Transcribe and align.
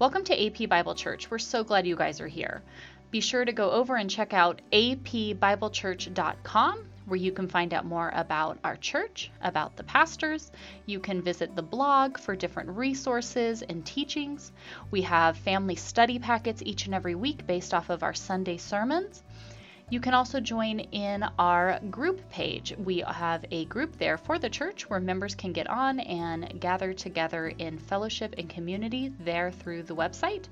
Welcome 0.00 0.22
to 0.26 0.46
AP 0.46 0.68
Bible 0.68 0.94
Church. 0.94 1.28
We're 1.28 1.38
so 1.38 1.64
glad 1.64 1.84
you 1.84 1.96
guys 1.96 2.20
are 2.20 2.28
here. 2.28 2.62
Be 3.10 3.20
sure 3.20 3.44
to 3.44 3.50
go 3.50 3.72
over 3.72 3.96
and 3.96 4.08
check 4.08 4.32
out 4.32 4.62
apbiblechurch.com 4.72 6.84
where 7.06 7.16
you 7.16 7.32
can 7.32 7.48
find 7.48 7.74
out 7.74 7.84
more 7.84 8.12
about 8.14 8.60
our 8.62 8.76
church, 8.76 9.32
about 9.42 9.74
the 9.74 9.82
pastors. 9.82 10.52
You 10.86 11.00
can 11.00 11.20
visit 11.20 11.56
the 11.56 11.62
blog 11.62 12.16
for 12.16 12.36
different 12.36 12.70
resources 12.70 13.62
and 13.62 13.84
teachings. 13.84 14.52
We 14.92 15.02
have 15.02 15.36
family 15.36 15.74
study 15.74 16.20
packets 16.20 16.62
each 16.64 16.86
and 16.86 16.94
every 16.94 17.16
week 17.16 17.44
based 17.44 17.74
off 17.74 17.90
of 17.90 18.04
our 18.04 18.14
Sunday 18.14 18.58
sermons. 18.58 19.24
You 19.90 20.00
can 20.00 20.12
also 20.12 20.38
join 20.38 20.80
in 20.80 21.24
our 21.38 21.80
group 21.90 22.28
page. 22.28 22.74
We 22.76 23.02
have 23.08 23.46
a 23.50 23.64
group 23.64 23.96
there 23.96 24.18
for 24.18 24.38
the 24.38 24.50
church 24.50 24.90
where 24.90 25.00
members 25.00 25.34
can 25.34 25.54
get 25.54 25.66
on 25.66 26.00
and 26.00 26.60
gather 26.60 26.92
together 26.92 27.48
in 27.56 27.78
fellowship 27.78 28.34
and 28.36 28.50
community 28.50 29.14
there 29.20 29.50
through 29.50 29.84
the 29.84 29.96
website. 29.96 30.44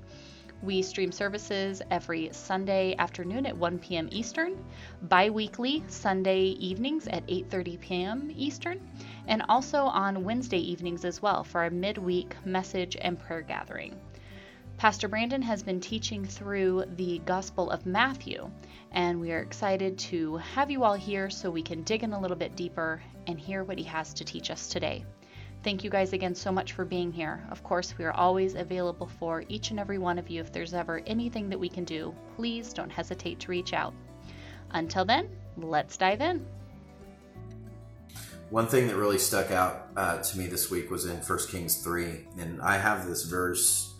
We 0.63 0.81
stream 0.81 1.11
services 1.11 1.83
every 1.91 2.29
Sunday 2.33 2.95
afternoon 2.97 3.45
at 3.45 3.55
1 3.55 3.77
p.m. 3.77 4.09
Eastern, 4.11 4.65
bi-weekly 5.03 5.83
Sunday 5.87 6.41
evenings 6.57 7.07
at 7.07 7.27
8:30 7.27 7.79
p.m. 7.79 8.33
Eastern, 8.35 8.89
and 9.27 9.43
also 9.49 9.83
on 9.83 10.23
Wednesday 10.23 10.57
evenings 10.57 11.05
as 11.05 11.21
well 11.21 11.43
for 11.43 11.61
our 11.61 11.69
midweek 11.69 12.35
message 12.43 12.97
and 12.99 13.19
prayer 13.19 13.41
gathering. 13.41 13.95
Pastor 14.77 15.07
Brandon 15.07 15.41
has 15.41 15.63
been 15.63 15.79
teaching 15.79 16.23
through 16.23 16.85
the 16.97 17.17
Gospel 17.25 17.71
of 17.71 17.87
Matthew, 17.87 18.51
and 18.97 19.21
we 19.21 19.31
are 19.31 19.41
excited 19.41 19.95
to 19.95 20.37
have 20.37 20.71
you 20.71 20.83
all 20.83 20.95
here 20.95 21.29
so 21.29 21.51
we 21.51 21.61
can 21.61 21.83
dig 21.83 22.01
in 22.01 22.13
a 22.13 22.19
little 22.19 22.35
bit 22.35 22.55
deeper 22.55 22.99
and 23.27 23.39
hear 23.39 23.63
what 23.63 23.77
he 23.77 23.83
has 23.83 24.11
to 24.11 24.25
teach 24.25 24.49
us 24.49 24.69
today. 24.69 25.05
Thank 25.63 25.83
you 25.83 25.91
guys 25.91 26.13
again 26.13 26.33
so 26.33 26.51
much 26.51 26.73
for 26.73 26.83
being 26.83 27.11
here. 27.11 27.45
Of 27.51 27.61
course, 27.61 27.95
we 27.99 28.05
are 28.05 28.11
always 28.11 28.55
available 28.55 29.05
for 29.05 29.43
each 29.49 29.69
and 29.69 29.79
every 29.79 29.99
one 29.99 30.17
of 30.17 30.31
you. 30.31 30.41
If 30.41 30.51
there's 30.51 30.73
ever 30.73 31.03
anything 31.05 31.47
that 31.49 31.59
we 31.59 31.69
can 31.69 31.83
do, 31.83 32.15
please 32.35 32.73
don't 32.73 32.89
hesitate 32.89 33.39
to 33.41 33.51
reach 33.51 33.71
out. 33.71 33.93
Until 34.71 35.05
then, 35.05 35.29
let's 35.57 35.95
dive 35.95 36.21
in. 36.21 36.43
One 38.49 38.65
thing 38.65 38.87
that 38.87 38.95
really 38.95 39.19
stuck 39.19 39.51
out 39.51 39.89
uh, 39.95 40.23
to 40.23 40.37
me 40.39 40.47
this 40.47 40.71
week 40.71 40.89
was 40.89 41.05
in 41.05 41.17
1 41.17 41.39
Kings 41.49 41.83
3, 41.83 42.25
and 42.39 42.59
I 42.63 42.79
have 42.79 43.07
this 43.07 43.25
verse 43.25 43.93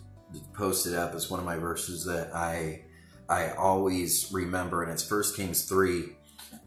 posted 0.54 0.94
up 0.94 1.14
as 1.14 1.30
one 1.30 1.38
of 1.38 1.46
my 1.46 1.56
verses 1.56 2.04
that 2.06 2.34
I 2.34 2.82
I 3.28 3.50
always 3.50 4.32
remember, 4.32 4.82
and 4.82 4.90
it's 4.90 5.08
1 5.10 5.22
Kings 5.36 5.64
3, 5.64 6.16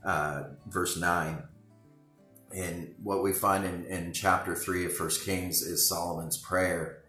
uh, 0.06 0.44
verse 0.68 0.98
9. 0.98 1.44
And 2.56 2.94
what 3.02 3.24
we 3.24 3.34
find 3.34 3.66
in, 3.66 3.86
in 3.86 4.14
chapter 4.14 4.56
3 4.56 4.86
of 4.86 5.00
1 5.00 5.10
Kings 5.26 5.62
is 5.62 5.88
Solomon's 5.88 6.38
prayer 6.38 7.04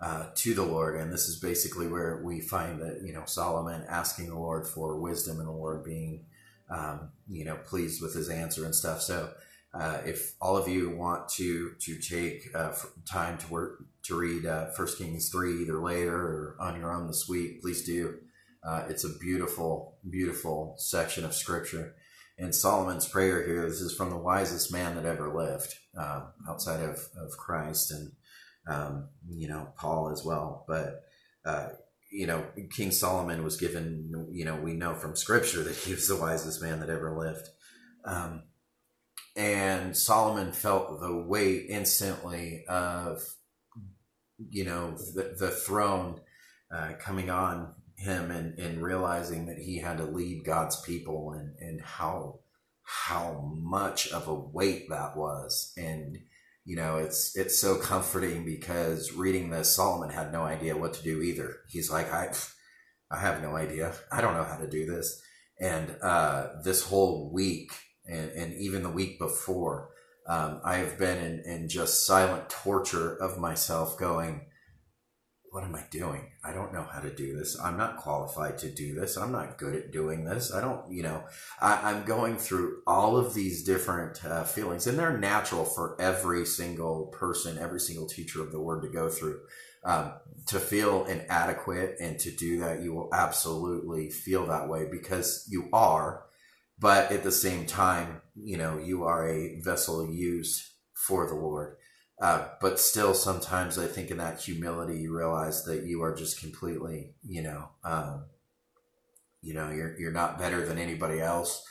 uh, 0.00 0.26
to 0.34 0.54
the 0.54 0.64
Lord. 0.64 0.96
And 0.96 1.12
this 1.12 1.28
is 1.28 1.36
basically 1.36 1.86
where 1.86 2.20
we 2.22 2.40
find 2.40 2.80
that, 2.82 3.00
you 3.04 3.12
know, 3.12 3.24
Solomon 3.26 3.84
asking 3.88 4.28
the 4.28 4.38
Lord 4.38 4.66
for 4.66 4.98
wisdom 4.98 5.38
and 5.38 5.48
the 5.48 5.52
Lord 5.52 5.84
being, 5.84 6.26
um, 6.68 7.10
you 7.28 7.44
know, 7.44 7.56
pleased 7.56 8.02
with 8.02 8.14
his 8.14 8.28
answer 8.28 8.64
and 8.64 8.74
stuff. 8.74 9.00
So 9.00 9.30
uh, 9.72 9.98
if 10.04 10.34
all 10.40 10.56
of 10.56 10.68
you 10.68 10.90
want 10.90 11.28
to 11.28 11.74
to 11.78 11.98
take 11.98 12.48
uh, 12.54 12.72
time 13.06 13.38
to 13.38 13.46
work 13.48 13.84
to 14.02 14.16
read 14.16 14.44
uh, 14.44 14.70
First 14.72 14.98
Kings 14.98 15.28
three 15.28 15.62
either 15.62 15.80
later 15.80 16.14
or 16.14 16.56
on 16.58 16.78
your 16.78 16.92
own 16.92 17.06
this 17.06 17.28
week, 17.28 17.62
please 17.62 17.84
do. 17.84 18.18
Uh, 18.62 18.84
it's 18.88 19.04
a 19.04 19.18
beautiful, 19.18 19.98
beautiful 20.08 20.74
section 20.78 21.24
of 21.24 21.34
scripture. 21.34 21.94
And 22.38 22.54
Solomon's 22.54 23.08
prayer 23.08 23.46
here, 23.46 23.68
this 23.68 23.80
is 23.80 23.94
from 23.94 24.10
the 24.10 24.16
wisest 24.16 24.72
man 24.72 24.96
that 24.96 25.04
ever 25.04 25.34
lived, 25.34 25.74
uh, 25.98 26.22
outside 26.48 26.80
of, 26.80 26.98
of 27.16 27.36
Christ 27.36 27.90
and, 27.90 28.12
um, 28.66 29.08
you 29.28 29.48
know, 29.48 29.72
Paul 29.76 30.10
as 30.10 30.24
well. 30.24 30.64
But, 30.66 31.02
uh, 31.44 31.68
you 32.10 32.26
know, 32.26 32.46
King 32.74 32.90
Solomon 32.90 33.44
was 33.44 33.56
given, 33.56 34.28
you 34.32 34.44
know, 34.44 34.56
we 34.56 34.72
know 34.72 34.94
from 34.94 35.16
scripture 35.16 35.62
that 35.62 35.76
he 35.76 35.92
was 35.92 36.08
the 36.08 36.16
wisest 36.16 36.62
man 36.62 36.80
that 36.80 36.90
ever 36.90 37.16
lived. 37.16 37.48
Um, 38.04 38.42
and 39.36 39.96
Solomon 39.96 40.52
felt 40.52 41.00
the 41.00 41.16
weight 41.16 41.66
instantly 41.68 42.64
of 42.68 43.22
you 44.48 44.64
know 44.64 44.96
the, 45.14 45.34
the 45.38 45.50
throne 45.50 46.20
uh, 46.74 46.92
coming 46.98 47.30
on 47.30 47.74
him 48.00 48.30
and, 48.30 48.58
and 48.58 48.82
realizing 48.82 49.46
that 49.46 49.58
he 49.58 49.78
had 49.78 49.98
to 49.98 50.04
lead 50.04 50.44
God's 50.44 50.80
people 50.80 51.32
and, 51.32 51.54
and 51.60 51.80
how 51.80 52.40
how 52.82 53.54
much 53.56 54.10
of 54.10 54.26
a 54.26 54.34
weight 54.34 54.88
that 54.88 55.16
was. 55.16 55.72
And 55.76 56.18
you 56.64 56.76
know 56.76 56.96
it's 56.96 57.36
it's 57.36 57.58
so 57.58 57.76
comforting 57.76 58.44
because 58.44 59.12
reading 59.12 59.50
this 59.50 59.76
Solomon 59.76 60.10
had 60.10 60.32
no 60.32 60.42
idea 60.42 60.76
what 60.76 60.94
to 60.94 61.02
do 61.02 61.20
either. 61.22 61.58
He's 61.68 61.90
like 61.90 62.12
I 62.12 62.32
I 63.10 63.18
have 63.18 63.42
no 63.42 63.54
idea. 63.54 63.92
I 64.10 64.20
don't 64.20 64.34
know 64.34 64.44
how 64.44 64.56
to 64.56 64.68
do 64.68 64.86
this. 64.86 65.20
And 65.60 65.94
uh, 66.00 66.48
this 66.64 66.82
whole 66.82 67.30
week 67.32 67.72
and, 68.06 68.30
and 68.30 68.54
even 68.54 68.82
the 68.82 68.90
week 68.90 69.18
before 69.18 69.90
um, 70.26 70.60
I 70.64 70.76
have 70.76 70.98
been 70.98 71.18
in, 71.18 71.40
in 71.40 71.68
just 71.68 72.06
silent 72.06 72.48
torture 72.48 73.14
of 73.16 73.38
myself 73.38 73.98
going, 73.98 74.46
what 75.50 75.64
am 75.64 75.74
I 75.74 75.84
doing? 75.90 76.30
I 76.44 76.52
don't 76.52 76.72
know 76.72 76.86
how 76.90 77.00
to 77.00 77.14
do 77.14 77.36
this. 77.36 77.58
I'm 77.58 77.76
not 77.76 77.96
qualified 77.96 78.58
to 78.58 78.70
do 78.70 78.94
this. 78.94 79.16
I'm 79.16 79.32
not 79.32 79.58
good 79.58 79.74
at 79.74 79.90
doing 79.90 80.24
this. 80.24 80.52
I 80.52 80.60
don't, 80.60 80.90
you 80.92 81.02
know, 81.02 81.24
I, 81.60 81.90
am 81.90 82.04
going 82.04 82.36
through 82.36 82.82
all 82.86 83.16
of 83.16 83.34
these 83.34 83.64
different 83.64 84.24
uh, 84.24 84.44
feelings, 84.44 84.86
and 84.86 84.98
they're 84.98 85.18
natural 85.18 85.64
for 85.64 86.00
every 86.00 86.46
single 86.46 87.06
person, 87.06 87.58
every 87.58 87.80
single 87.80 88.06
teacher 88.06 88.42
of 88.42 88.52
the 88.52 88.60
word 88.60 88.82
to 88.82 88.88
go 88.88 89.08
through. 89.08 89.40
Um, 89.82 90.12
to 90.48 90.60
feel 90.60 91.06
inadequate 91.06 91.96
and 92.00 92.18
to 92.20 92.30
do 92.30 92.60
that, 92.60 92.82
you 92.82 92.92
will 92.92 93.08
absolutely 93.12 94.10
feel 94.10 94.46
that 94.46 94.68
way 94.68 94.86
because 94.90 95.46
you 95.50 95.68
are 95.72 96.24
but 96.80 97.12
at 97.12 97.22
the 97.22 97.30
same 97.30 97.66
time, 97.66 98.22
you 98.34 98.56
know, 98.56 98.78
you 98.78 99.04
are 99.04 99.28
a 99.28 99.60
vessel 99.60 100.10
used 100.10 100.62
for 100.94 101.28
the 101.28 101.34
Lord. 101.34 101.76
Uh, 102.20 102.48
but 102.60 102.78
still, 102.78 103.14
sometimes 103.14 103.78
I 103.78 103.86
think 103.86 104.10
in 104.10 104.18
that 104.18 104.40
humility, 104.40 104.98
you 104.98 105.16
realize 105.16 105.64
that 105.64 105.84
you 105.84 106.02
are 106.02 106.14
just 106.14 106.38
completely, 106.38 107.14
you 107.26 107.42
know, 107.42 107.70
um, 107.82 108.24
you 109.42 109.54
know, 109.54 109.70
you're 109.70 109.98
you're 109.98 110.12
not 110.12 110.38
better 110.38 110.66
than 110.66 110.78
anybody 110.78 111.20
else. 111.20 111.64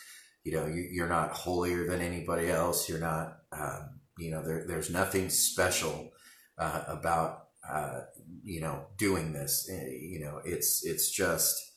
You 0.43 0.53
know, 0.53 0.65
you, 0.65 1.03
are 1.03 1.09
not 1.09 1.31
holier 1.31 1.85
than 1.85 2.01
anybody 2.01 2.49
else. 2.49 2.89
You're 2.89 2.99
not, 2.99 3.39
um, 3.51 3.99
you 4.17 4.31
know, 4.31 4.41
there, 4.41 4.65
there's 4.65 4.89
nothing 4.89 5.29
special 5.29 6.11
uh, 6.57 6.83
about, 6.87 7.49
uh, 7.69 8.01
you 8.43 8.61
know, 8.61 8.87
doing 8.97 9.33
this. 9.33 9.69
Eh, 9.71 9.97
you 10.01 10.19
know, 10.19 10.41
it's 10.43 10.83
it's 10.83 11.11
just 11.11 11.73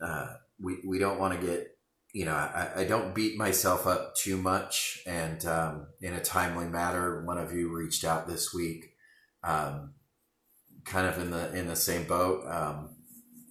uh, 0.00 0.34
we 0.60 0.78
we 0.86 1.00
don't 1.00 1.18
want 1.18 1.40
to 1.40 1.44
get 1.44 1.73
you 2.14 2.24
know, 2.24 2.32
I, 2.32 2.70
I, 2.76 2.84
don't 2.84 3.12
beat 3.12 3.36
myself 3.36 3.88
up 3.88 4.14
too 4.14 4.36
much. 4.36 5.02
And 5.04 5.44
um, 5.46 5.88
in 6.00 6.14
a 6.14 6.22
timely 6.22 6.66
manner, 6.66 7.24
one 7.24 7.38
of 7.38 7.52
you 7.52 7.76
reached 7.76 8.04
out 8.04 8.28
this 8.28 8.54
week, 8.54 8.94
um, 9.42 9.94
kind 10.84 11.08
of 11.08 11.18
in 11.18 11.32
the 11.32 11.52
in 11.56 11.66
the 11.66 11.74
same 11.74 12.04
boat, 12.04 12.46
um, 12.48 12.94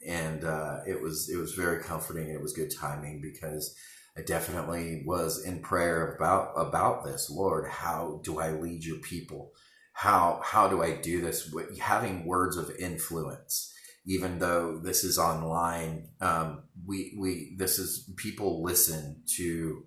and 0.08 0.46
uh, 0.46 0.78
it 0.88 1.02
was 1.02 1.30
it 1.30 1.38
was 1.38 1.54
very 1.56 1.84
comforting. 1.84 2.30
It 2.30 2.42
was 2.42 2.54
good 2.54 2.74
timing 2.74 3.22
because 3.22 3.76
I 4.18 4.22
definitely 4.22 5.04
was 5.06 5.44
in 5.44 5.60
prayer 5.60 6.16
about 6.16 6.54
about 6.56 7.04
this. 7.04 7.30
Lord, 7.30 7.70
how 7.70 8.22
do 8.24 8.40
I 8.40 8.52
lead 8.52 8.86
your 8.86 9.00
people? 9.00 9.52
How 9.92 10.40
how 10.42 10.70
do 10.70 10.82
I 10.82 10.96
do 10.96 11.20
this? 11.20 11.54
Having 11.82 12.26
words 12.26 12.56
of 12.56 12.72
influence 12.80 13.73
even 14.06 14.40
though 14.40 14.80
this 14.80 15.04
is 15.04 15.18
online, 15.18 16.10
um, 16.20 16.64
we 16.86 17.16
we 17.18 17.56
this 17.58 17.80
is 17.80 18.10
people 18.18 18.64
listen 18.64 19.24
to, 19.38 19.86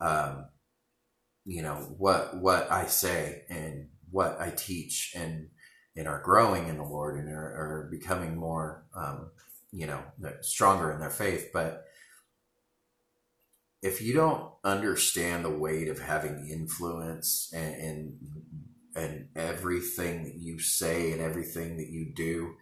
um, 0.00 0.46
you 1.44 1.62
know 1.62 1.76
what 1.98 2.36
what 2.36 2.70
I 2.70 2.86
say 2.86 3.44
and 3.48 3.88
what 4.10 4.40
I 4.40 4.50
teach 4.50 5.12
and 5.16 5.48
and 5.96 6.08
are 6.08 6.22
growing 6.22 6.68
in 6.68 6.76
the 6.76 6.84
Lord 6.84 7.18
and 7.18 7.28
are, 7.28 7.34
are 7.34 7.88
becoming 7.90 8.36
more, 8.36 8.84
um, 8.94 9.30
you 9.70 9.86
know, 9.86 10.02
stronger 10.40 10.92
in 10.92 11.00
their 11.00 11.10
faith. 11.10 11.50
But 11.52 11.84
if 13.80 14.00
you 14.02 14.14
don't 14.14 14.50
understand 14.64 15.44
the 15.44 15.50
weight 15.50 15.88
of 15.88 16.00
having 16.00 16.48
influence 16.50 17.50
and, 17.54 17.74
and 17.74 18.18
and 18.96 19.28
everything 19.34 20.24
that 20.24 20.36
you 20.36 20.58
say 20.58 21.12
and 21.12 21.20
everything 21.20 21.76
that 21.78 21.88
you 21.88 22.12
do, 22.14 22.54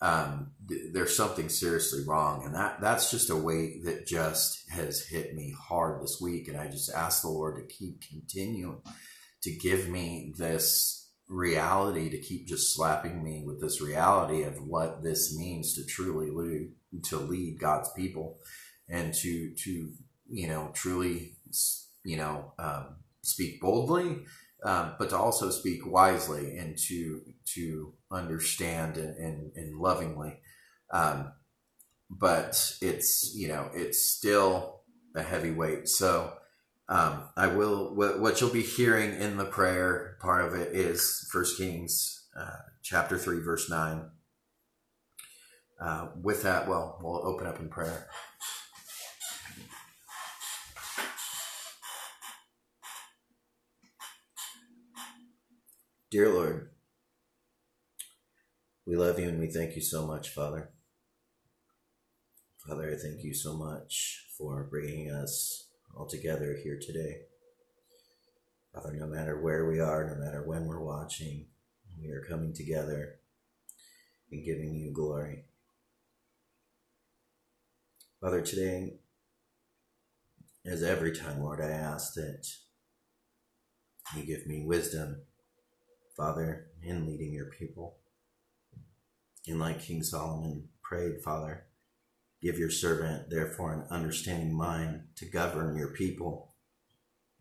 um, 0.00 0.52
th- 0.68 0.92
there's 0.92 1.16
something 1.16 1.48
seriously 1.48 2.00
wrong. 2.06 2.44
And 2.44 2.54
that, 2.54 2.80
that's 2.80 3.10
just 3.10 3.30
a 3.30 3.36
weight 3.36 3.84
that 3.84 4.06
just 4.06 4.62
has 4.70 5.06
hit 5.06 5.34
me 5.34 5.54
hard 5.58 6.02
this 6.02 6.18
week. 6.20 6.48
And 6.48 6.56
I 6.56 6.68
just 6.68 6.92
ask 6.92 7.22
the 7.22 7.28
Lord 7.28 7.56
to 7.56 7.74
keep 7.74 8.02
continuing 8.08 8.80
to 9.42 9.56
give 9.56 9.88
me 9.88 10.34
this 10.36 11.10
reality, 11.28 12.10
to 12.10 12.18
keep 12.20 12.48
just 12.48 12.74
slapping 12.74 13.22
me 13.22 13.44
with 13.46 13.60
this 13.60 13.80
reality 13.80 14.42
of 14.42 14.66
what 14.66 15.02
this 15.02 15.36
means 15.36 15.74
to 15.74 15.84
truly 15.84 16.30
lead, 16.30 16.72
to 17.04 17.18
lead 17.18 17.58
God's 17.60 17.90
people 17.92 18.38
and 18.88 19.12
to, 19.14 19.54
to, 19.54 19.92
you 20.30 20.48
know, 20.48 20.70
truly, 20.74 21.36
you 22.04 22.16
know, 22.16 22.52
um, 22.58 22.96
speak 23.22 23.60
boldly 23.60 24.24
um, 24.64 24.94
but 24.98 25.10
to 25.10 25.16
also 25.16 25.50
speak 25.50 25.86
wisely 25.86 26.56
and 26.58 26.76
to 26.76 27.22
to 27.54 27.94
understand 28.10 28.96
and, 28.96 29.16
and, 29.16 29.52
and 29.56 29.78
lovingly. 29.78 30.40
Um, 30.92 31.32
but 32.10 32.76
it's 32.80 33.34
you 33.34 33.48
know 33.48 33.70
it's 33.74 34.02
still 34.02 34.80
a 35.14 35.22
heavy 35.22 35.50
weight. 35.50 35.88
So 35.88 36.32
um, 36.88 37.24
I 37.36 37.48
will 37.48 37.94
what, 37.94 38.20
what, 38.20 38.40
you'll 38.40 38.50
be 38.50 38.62
hearing 38.62 39.14
in 39.20 39.36
the 39.36 39.44
prayer 39.44 40.16
part 40.20 40.44
of 40.44 40.54
it 40.54 40.74
is 40.74 41.28
First 41.30 41.58
Kings 41.58 42.26
uh, 42.38 42.62
chapter 42.82 43.18
three 43.18 43.40
verse 43.40 43.68
nine. 43.70 44.10
Uh, 45.80 46.08
with 46.20 46.42
that, 46.42 46.66
well, 46.66 46.98
we'll 47.00 47.24
open 47.24 47.46
up 47.46 47.60
in 47.60 47.68
prayer. 47.68 48.08
Dear 56.10 56.30
Lord, 56.32 56.70
we 58.86 58.96
love 58.96 59.18
you 59.18 59.28
and 59.28 59.38
we 59.38 59.48
thank 59.48 59.76
you 59.76 59.82
so 59.82 60.06
much, 60.06 60.30
Father. 60.30 60.70
Father, 62.66 62.90
I 62.90 62.96
thank 62.96 63.22
you 63.22 63.34
so 63.34 63.52
much 63.52 64.24
for 64.38 64.64
bringing 64.70 65.10
us 65.10 65.68
all 65.94 66.06
together 66.06 66.56
here 66.64 66.78
today. 66.80 67.24
Father, 68.72 68.94
no 68.94 69.06
matter 69.06 69.38
where 69.38 69.68
we 69.68 69.80
are, 69.80 70.08
no 70.08 70.24
matter 70.24 70.42
when 70.46 70.64
we're 70.64 70.82
watching, 70.82 71.44
we 72.00 72.08
are 72.08 72.24
coming 72.26 72.54
together 72.54 73.16
and 74.32 74.42
giving 74.46 74.74
you 74.76 74.90
glory. 74.94 75.44
Father, 78.22 78.40
today, 78.40 78.94
as 80.64 80.82
every 80.82 81.14
time, 81.14 81.42
Lord, 81.42 81.60
I 81.60 81.68
ask 81.68 82.14
that 82.14 82.46
you 84.16 84.22
give 84.22 84.46
me 84.46 84.64
wisdom 84.64 85.24
Father, 86.18 86.66
in 86.82 87.06
leading 87.06 87.32
your 87.32 87.46
people. 87.46 87.98
And 89.46 89.60
like 89.60 89.80
King 89.80 90.02
Solomon 90.02 90.68
prayed, 90.82 91.22
Father, 91.22 91.66
give 92.42 92.58
your 92.58 92.70
servant, 92.70 93.30
therefore, 93.30 93.72
an 93.72 93.86
understanding 93.88 94.52
mind 94.52 95.04
to 95.14 95.26
govern 95.26 95.76
your 95.76 95.92
people, 95.92 96.54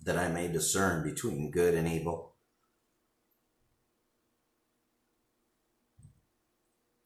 that 0.04 0.16
I 0.16 0.28
may 0.28 0.48
discern 0.48 1.04
between 1.04 1.50
good 1.50 1.74
and 1.74 1.88
evil. 1.88 2.36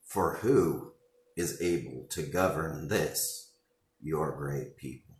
For 0.05 0.39
who 0.41 0.91
is 1.37 1.61
able 1.61 2.05
to 2.09 2.23
govern 2.23 2.89
this, 2.89 3.53
your 4.01 4.35
great 4.35 4.75
people? 4.75 5.10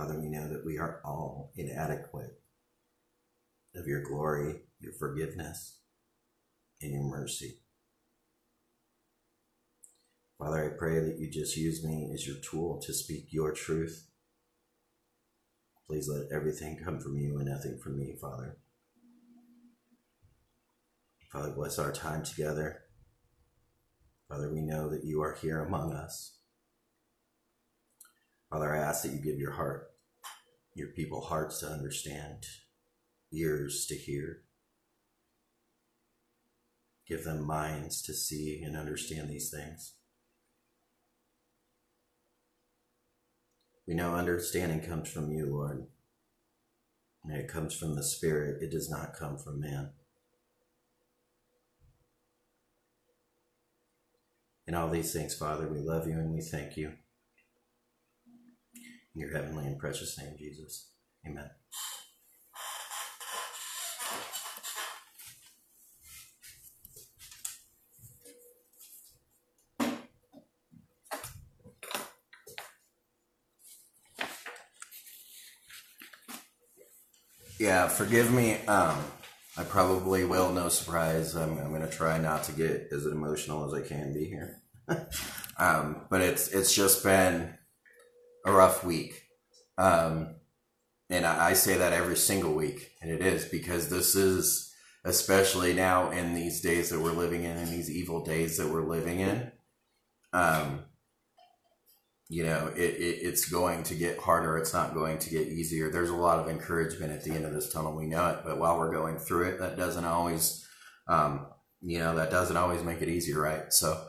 Father, 0.00 0.18
we 0.18 0.30
know 0.30 0.48
that 0.48 0.64
we 0.64 0.78
are 0.78 1.02
all 1.04 1.52
inadequate 1.56 2.40
of 3.76 3.86
your 3.86 4.02
glory, 4.02 4.62
your 4.78 4.94
forgiveness, 4.94 5.80
and 6.80 6.92
your 6.92 7.02
mercy. 7.02 7.58
Father, 10.38 10.64
I 10.64 10.78
pray 10.78 11.00
that 11.00 11.18
you 11.18 11.30
just 11.30 11.54
use 11.54 11.84
me 11.84 12.10
as 12.14 12.26
your 12.26 12.38
tool 12.38 12.80
to 12.86 12.94
speak 12.94 13.26
your 13.28 13.52
truth. 13.52 14.08
Please 15.86 16.08
let 16.08 16.34
everything 16.34 16.80
come 16.82 16.98
from 16.98 17.18
you 17.18 17.36
and 17.36 17.50
nothing 17.50 17.76
from 17.76 17.98
me, 17.98 18.14
Father. 18.18 18.56
Father, 21.30 21.50
bless 21.50 21.78
our 21.78 21.92
time 21.92 22.24
together. 22.24 22.84
Father, 24.30 24.50
we 24.50 24.62
know 24.62 24.88
that 24.88 25.04
you 25.04 25.20
are 25.20 25.34
here 25.34 25.62
among 25.62 25.92
us. 25.92 26.38
Father, 28.48 28.74
I 28.74 28.78
ask 28.78 29.02
that 29.02 29.12
you 29.12 29.20
give 29.20 29.38
your 29.38 29.52
heart, 29.52 29.89
your 30.80 30.88
people 30.88 31.20
hearts 31.20 31.60
to 31.60 31.66
understand, 31.66 32.46
ears 33.32 33.84
to 33.86 33.94
hear. 33.94 34.42
Give 37.06 37.22
them 37.22 37.46
minds 37.46 38.00
to 38.02 38.14
see 38.14 38.62
and 38.64 38.76
understand 38.76 39.28
these 39.28 39.50
things. 39.50 39.92
We 43.86 43.94
know 43.94 44.14
understanding 44.14 44.80
comes 44.80 45.10
from 45.10 45.30
you, 45.30 45.46
Lord. 45.46 45.86
And 47.24 47.34
it 47.34 47.48
comes 47.48 47.74
from 47.74 47.94
the 47.94 48.02
Spirit, 48.02 48.62
it 48.62 48.70
does 48.70 48.88
not 48.88 49.12
come 49.12 49.36
from 49.36 49.60
man. 49.60 49.90
In 54.66 54.74
all 54.74 54.88
these 54.88 55.12
things, 55.12 55.34
Father, 55.34 55.68
we 55.68 55.80
love 55.80 56.06
you 56.08 56.14
and 56.14 56.32
we 56.32 56.40
thank 56.40 56.78
you. 56.78 56.92
In 59.14 59.22
your 59.22 59.32
heavenly 59.32 59.66
and 59.66 59.78
precious 59.78 60.16
name, 60.18 60.36
Jesus. 60.38 60.90
Amen. 61.26 61.50
Yeah, 77.60 77.88
forgive 77.88 78.32
me. 78.32 78.54
Um, 78.66 78.96
I 79.58 79.64
probably 79.64 80.24
will. 80.24 80.50
No 80.50 80.70
surprise. 80.70 81.34
I'm, 81.34 81.58
I'm 81.58 81.68
going 81.68 81.82
to 81.82 81.88
try 81.88 82.16
not 82.16 82.44
to 82.44 82.52
get 82.52 82.88
as 82.90 83.04
emotional 83.04 83.66
as 83.66 83.74
I 83.74 83.86
can 83.86 84.14
be 84.14 84.24
here. 84.24 84.62
um, 85.58 86.06
but 86.08 86.22
it's 86.22 86.48
it's 86.48 86.74
just 86.74 87.04
been 87.04 87.52
a 88.44 88.52
rough 88.52 88.84
week. 88.84 89.22
Um, 89.78 90.36
and 91.08 91.26
I, 91.26 91.50
I 91.50 91.52
say 91.54 91.76
that 91.78 91.92
every 91.92 92.16
single 92.16 92.54
week, 92.54 92.92
and 93.00 93.10
it 93.10 93.20
is 93.20 93.44
because 93.46 93.88
this 93.88 94.14
is 94.14 94.70
especially 95.04 95.72
now 95.72 96.10
in 96.10 96.34
these 96.34 96.60
days 96.60 96.90
that 96.90 97.00
we're 97.00 97.12
living 97.12 97.44
in, 97.44 97.56
in 97.56 97.70
these 97.70 97.90
evil 97.90 98.24
days 98.24 98.58
that 98.58 98.68
we're 98.68 98.86
living 98.86 99.20
in. 99.20 99.50
Um, 100.32 100.84
you 102.28 102.44
know, 102.44 102.70
it, 102.76 102.80
it, 102.80 103.18
it's 103.22 103.48
going 103.48 103.82
to 103.84 103.94
get 103.94 104.18
harder. 104.18 104.56
It's 104.56 104.72
not 104.72 104.94
going 104.94 105.18
to 105.18 105.30
get 105.30 105.48
easier. 105.48 105.90
There's 105.90 106.10
a 106.10 106.16
lot 106.16 106.38
of 106.38 106.48
encouragement 106.48 107.12
at 107.12 107.24
the 107.24 107.32
end 107.32 107.44
of 107.44 107.52
this 107.52 107.72
tunnel. 107.72 107.96
We 107.96 108.06
know 108.06 108.28
it, 108.30 108.40
but 108.44 108.58
while 108.58 108.78
we're 108.78 108.92
going 108.92 109.18
through 109.18 109.48
it, 109.48 109.58
that 109.58 109.76
doesn't 109.76 110.04
always, 110.04 110.64
um, 111.08 111.46
you 111.80 111.98
know, 111.98 112.14
that 112.14 112.30
doesn't 112.30 112.56
always 112.56 112.84
make 112.84 113.02
it 113.02 113.08
easier, 113.08 113.40
right? 113.40 113.72
So 113.72 114.00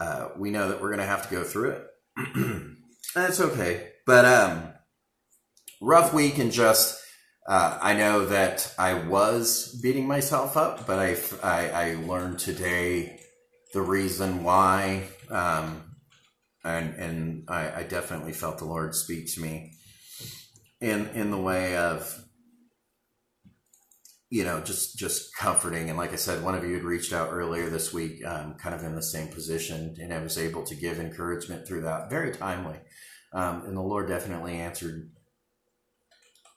uh, 0.00 0.30
we 0.36 0.50
know 0.50 0.68
that 0.68 0.80
we're 0.80 0.88
going 0.88 0.98
to 0.98 1.06
have 1.06 1.28
to 1.28 1.34
go 1.34 1.44
through 1.44 1.70
it. 1.70 1.86
That's 3.14 3.40
okay. 3.40 3.90
But 4.06 4.24
um, 4.24 4.72
rough 5.80 6.12
week 6.12 6.38
and 6.38 6.50
just 6.50 7.00
uh, 7.46 7.78
I 7.80 7.94
know 7.94 8.26
that 8.26 8.72
I 8.78 8.94
was 8.94 9.78
beating 9.82 10.06
myself 10.06 10.56
up, 10.56 10.86
but 10.86 10.98
I, 10.98 11.16
I, 11.42 11.68
I 11.68 11.94
learned 12.06 12.38
today 12.38 13.20
the 13.72 13.82
reason 13.82 14.42
why, 14.42 15.08
um, 15.30 15.96
and 16.64 16.94
and 16.94 17.44
I, 17.48 17.80
I 17.80 17.82
definitely 17.82 18.32
felt 18.32 18.58
the 18.58 18.64
Lord 18.64 18.94
speak 18.94 19.32
to 19.34 19.42
me 19.42 19.74
in 20.80 21.08
in 21.08 21.30
the 21.30 21.38
way 21.38 21.76
of 21.76 22.24
you 24.30 24.44
know 24.44 24.60
just 24.60 24.98
just 24.98 25.34
comforting 25.36 25.88
and 25.88 25.96
like 25.96 26.12
i 26.12 26.16
said 26.16 26.42
one 26.42 26.54
of 26.54 26.64
you 26.64 26.74
had 26.74 26.82
reached 26.82 27.12
out 27.12 27.28
earlier 27.30 27.70
this 27.70 27.92
week 27.92 28.24
um, 28.26 28.54
kind 28.54 28.74
of 28.74 28.82
in 28.82 28.96
the 28.96 29.02
same 29.02 29.28
position 29.28 29.94
and 30.00 30.12
i 30.12 30.18
was 30.18 30.36
able 30.36 30.64
to 30.64 30.74
give 30.74 30.98
encouragement 30.98 31.66
through 31.66 31.82
that 31.82 32.10
very 32.10 32.32
timely 32.32 32.76
um, 33.34 33.64
and 33.66 33.76
the 33.76 33.82
Lord 33.82 34.08
definitely 34.08 34.54
answered 34.54 35.10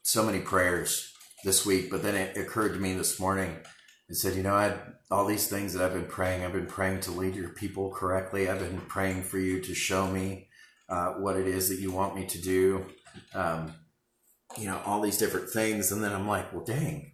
so 0.03 0.23
many 0.23 0.39
prayers 0.39 1.11
this 1.43 1.65
week. 1.65 1.89
But 1.89 2.03
then 2.03 2.15
it 2.15 2.37
occurred 2.37 2.73
to 2.73 2.79
me 2.79 2.93
this 2.93 3.19
morning 3.19 3.57
and 4.07 4.17
said, 4.17 4.35
you 4.35 4.43
know, 4.43 4.55
I 4.55 4.63
had 4.65 4.79
all 5.11 5.25
these 5.25 5.47
things 5.47 5.73
that 5.73 5.83
I've 5.83 5.93
been 5.93 6.05
praying. 6.05 6.45
I've 6.45 6.53
been 6.53 6.67
praying 6.67 7.01
to 7.01 7.11
lead 7.11 7.35
your 7.35 7.49
people 7.49 7.91
correctly. 7.91 8.47
I've 8.47 8.59
been 8.59 8.79
praying 8.81 9.23
for 9.23 9.39
you 9.39 9.59
to 9.61 9.73
show 9.73 10.07
me 10.07 10.47
uh, 10.87 11.13
what 11.13 11.35
it 11.35 11.47
is 11.47 11.69
that 11.69 11.79
you 11.79 11.91
want 11.91 12.15
me 12.15 12.25
to 12.27 12.41
do. 12.41 12.85
Um, 13.33 13.73
you 14.57 14.65
know, 14.65 14.79
all 14.85 15.01
these 15.01 15.17
different 15.17 15.49
things. 15.49 15.91
And 15.91 16.03
then 16.03 16.13
I'm 16.13 16.27
like, 16.27 16.53
well, 16.53 16.63
dang, 16.63 17.11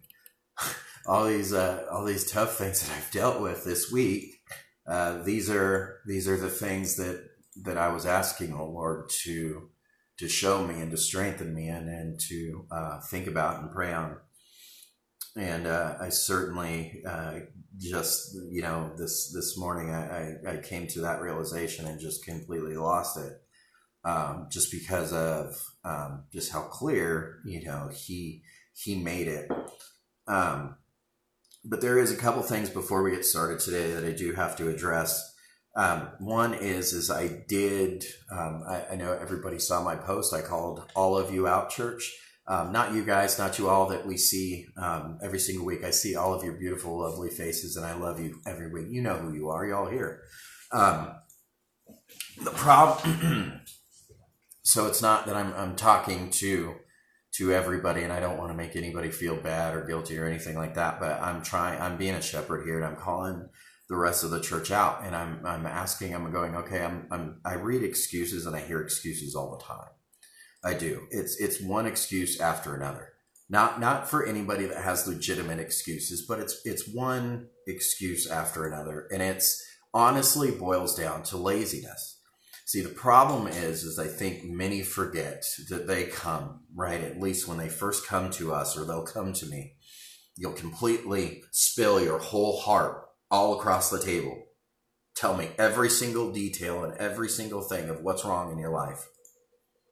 all 1.06 1.24
these, 1.24 1.52
uh, 1.52 1.86
all 1.90 2.04
these 2.04 2.30
tough 2.30 2.56
things 2.56 2.86
that 2.86 2.96
I've 2.96 3.10
dealt 3.10 3.40
with 3.40 3.64
this 3.64 3.90
week. 3.90 4.34
Uh, 4.86 5.22
these 5.22 5.50
are, 5.50 6.00
these 6.06 6.28
are 6.28 6.36
the 6.36 6.50
things 6.50 6.96
that 6.96 7.23
that 7.62 7.78
I 7.78 7.88
was 7.88 8.06
asking, 8.06 8.54
oh 8.54 8.66
Lord, 8.66 9.10
to 9.24 9.70
to 10.18 10.28
show 10.28 10.64
me 10.64 10.80
and 10.80 10.90
to 10.92 10.96
strengthen 10.96 11.54
me 11.54 11.68
and, 11.68 11.88
and 11.88 12.20
to 12.20 12.66
uh, 12.70 13.00
think 13.00 13.26
about 13.26 13.60
and 13.60 13.70
pray 13.72 13.92
on. 13.92 14.16
And 15.36 15.66
uh, 15.66 15.96
I 16.00 16.10
certainly 16.10 17.02
uh, 17.04 17.40
just, 17.78 18.36
you 18.50 18.62
know, 18.62 18.92
this 18.96 19.32
this 19.32 19.58
morning 19.58 19.90
I, 19.90 20.36
I, 20.46 20.52
I, 20.52 20.56
came 20.58 20.86
to 20.88 21.00
that 21.00 21.20
realization 21.20 21.86
and 21.86 21.98
just 21.98 22.24
completely 22.24 22.76
lost 22.76 23.18
it, 23.18 23.32
um, 24.04 24.46
just 24.48 24.70
because 24.70 25.12
of 25.12 25.60
um, 25.84 26.24
just 26.32 26.52
how 26.52 26.62
clear, 26.62 27.40
you 27.44 27.64
know, 27.64 27.90
he 27.92 28.44
he 28.74 28.94
made 28.94 29.26
it. 29.26 29.50
Um, 30.28 30.76
but 31.64 31.80
there 31.80 31.98
is 31.98 32.12
a 32.12 32.16
couple 32.16 32.42
things 32.42 32.70
before 32.70 33.02
we 33.02 33.10
get 33.10 33.24
started 33.24 33.58
today 33.58 33.92
that 33.92 34.04
I 34.04 34.12
do 34.12 34.34
have 34.34 34.56
to 34.58 34.68
address. 34.68 35.33
Um, 35.76 36.08
one 36.20 36.54
is 36.54 36.92
is 36.92 37.10
I 37.10 37.42
did. 37.48 38.04
Um, 38.30 38.62
I, 38.68 38.84
I, 38.92 38.94
know 38.96 39.12
everybody 39.12 39.58
saw 39.58 39.82
my 39.82 39.96
post. 39.96 40.32
I 40.32 40.40
called 40.40 40.84
all 40.94 41.18
of 41.18 41.34
you 41.34 41.48
out, 41.48 41.70
church. 41.70 42.16
Um, 42.46 42.72
not 42.72 42.92
you 42.92 43.04
guys, 43.04 43.38
not 43.38 43.58
you 43.58 43.68
all 43.68 43.88
that 43.88 44.06
we 44.06 44.16
see 44.16 44.66
um, 44.76 45.18
every 45.22 45.40
single 45.40 45.66
week. 45.66 45.82
I 45.82 45.90
see 45.90 46.14
all 46.14 46.32
of 46.32 46.44
your 46.44 46.52
beautiful, 46.52 47.00
lovely 47.00 47.30
faces, 47.30 47.76
and 47.76 47.84
I 47.84 47.94
love 47.94 48.20
you 48.20 48.40
every 48.46 48.70
week. 48.70 48.86
You 48.90 49.02
know 49.02 49.16
who 49.16 49.34
you 49.34 49.48
are. 49.48 49.66
Y'all 49.66 49.90
here. 49.90 50.22
Um, 50.70 51.14
the 52.42 52.50
problem. 52.50 53.62
so 54.62 54.86
it's 54.86 55.02
not 55.02 55.26
that 55.26 55.34
I'm 55.34 55.52
I'm 55.54 55.74
talking 55.74 56.30
to 56.30 56.74
to 57.38 57.52
everybody, 57.52 58.02
and 58.02 58.12
I 58.12 58.20
don't 58.20 58.38
want 58.38 58.50
to 58.50 58.56
make 58.56 58.76
anybody 58.76 59.10
feel 59.10 59.36
bad 59.36 59.74
or 59.74 59.84
guilty 59.84 60.16
or 60.18 60.26
anything 60.26 60.56
like 60.56 60.74
that. 60.74 61.00
But 61.00 61.20
I'm 61.20 61.42
trying. 61.42 61.80
I'm 61.80 61.96
being 61.96 62.14
a 62.14 62.22
shepherd 62.22 62.64
here, 62.64 62.76
and 62.76 62.84
I'm 62.84 62.96
calling 62.96 63.48
the 63.88 63.96
rest 63.96 64.24
of 64.24 64.30
the 64.30 64.40
church 64.40 64.70
out 64.70 65.02
and 65.04 65.14
I'm 65.14 65.44
I'm 65.44 65.66
asking 65.66 66.14
I'm 66.14 66.30
going 66.32 66.54
okay 66.56 66.82
I'm 66.82 67.06
I'm 67.10 67.40
I 67.44 67.54
read 67.54 67.82
excuses 67.82 68.46
and 68.46 68.56
I 68.56 68.60
hear 68.60 68.80
excuses 68.80 69.34
all 69.34 69.56
the 69.56 69.64
time. 69.64 69.90
I 70.64 70.74
do. 70.74 71.06
It's 71.10 71.38
it's 71.38 71.60
one 71.60 71.86
excuse 71.86 72.40
after 72.40 72.74
another. 72.74 73.10
Not 73.50 73.80
not 73.80 74.08
for 74.08 74.24
anybody 74.24 74.64
that 74.66 74.82
has 74.82 75.06
legitimate 75.06 75.58
excuses, 75.58 76.24
but 76.26 76.38
it's 76.38 76.60
it's 76.64 76.88
one 76.88 77.48
excuse 77.66 78.26
after 78.30 78.66
another 78.66 79.06
and 79.12 79.22
it's 79.22 79.62
honestly 79.92 80.50
boils 80.50 80.94
down 80.94 81.22
to 81.24 81.36
laziness. 81.36 82.20
See, 82.64 82.80
the 82.80 82.88
problem 82.88 83.46
is 83.46 83.84
is 83.84 83.98
I 83.98 84.06
think 84.06 84.44
many 84.44 84.82
forget 84.82 85.44
that 85.68 85.86
they 85.86 86.04
come, 86.04 86.60
right? 86.74 87.02
At 87.02 87.20
least 87.20 87.46
when 87.46 87.58
they 87.58 87.68
first 87.68 88.06
come 88.06 88.30
to 88.32 88.54
us 88.54 88.78
or 88.78 88.86
they'll 88.86 89.04
come 89.04 89.34
to 89.34 89.46
me. 89.46 89.74
You'll 90.36 90.52
completely 90.52 91.42
spill 91.52 92.02
your 92.02 92.18
whole 92.18 92.58
heart 92.58 93.03
all 93.34 93.58
across 93.58 93.90
the 93.90 93.98
table. 93.98 94.44
Tell 95.16 95.36
me 95.36 95.50
every 95.58 95.90
single 95.90 96.30
detail 96.30 96.84
and 96.84 96.96
every 96.98 97.28
single 97.28 97.62
thing 97.62 97.88
of 97.88 98.00
what's 98.00 98.24
wrong 98.24 98.52
in 98.52 98.58
your 98.58 98.70
life. 98.70 99.08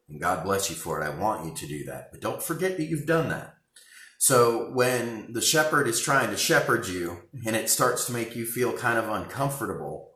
And 0.07 0.21
God 0.21 0.45
bless 0.45 0.69
you 0.69 0.77
for 0.77 1.01
it. 1.01 1.05
I 1.05 1.09
want 1.09 1.45
you 1.45 1.53
to 1.53 1.67
do 1.67 1.83
that. 1.85 2.09
But 2.11 2.21
don't 2.21 2.41
forget 2.41 2.77
that 2.77 2.85
you've 2.85 3.05
done 3.05 3.27
that. 3.29 3.55
So 4.17 4.71
when 4.71 5.33
the 5.33 5.41
shepherd 5.41 5.89
is 5.89 5.99
trying 5.99 6.29
to 6.29 6.37
shepherd 6.37 6.87
you 6.87 7.23
and 7.45 7.57
it 7.57 7.69
starts 7.69 8.05
to 8.05 8.13
make 8.13 8.33
you 8.33 8.45
feel 8.45 8.71
kind 8.71 8.97
of 8.97 9.09
uncomfortable, 9.09 10.11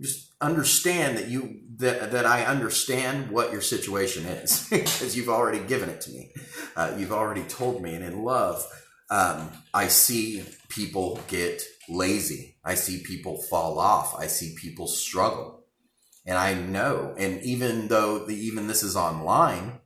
just 0.00 0.32
understand 0.40 1.18
that 1.18 1.28
you 1.28 1.60
that 1.76 2.10
that 2.10 2.26
I 2.26 2.44
understand 2.44 3.30
what 3.30 3.52
your 3.52 3.60
situation 3.60 4.24
is 4.24 4.66
because 4.70 5.16
you've 5.16 5.28
already 5.28 5.60
given 5.60 5.88
it 5.88 6.00
to 6.02 6.10
me. 6.10 6.32
Uh, 6.74 6.96
you've 6.98 7.12
already 7.12 7.42
told 7.44 7.80
me, 7.80 7.94
and 7.94 8.04
in 8.04 8.24
love, 8.24 8.66
um, 9.10 9.50
I 9.74 9.86
see 9.88 10.44
people 10.68 11.20
get 11.28 11.62
lazy. 11.90 12.56
I 12.64 12.74
see 12.74 13.02
people 13.02 13.42
fall 13.42 13.78
off. 13.78 14.14
I 14.18 14.26
see 14.26 14.54
people 14.58 14.86
struggle. 14.86 15.64
And 16.26 16.38
I 16.38 16.54
know, 16.54 17.14
and 17.18 17.42
even 17.42 17.88
though 17.88 18.24
the, 18.24 18.34
even 18.34 18.66
this 18.66 18.82
is 18.82 18.96
online, 18.96 19.80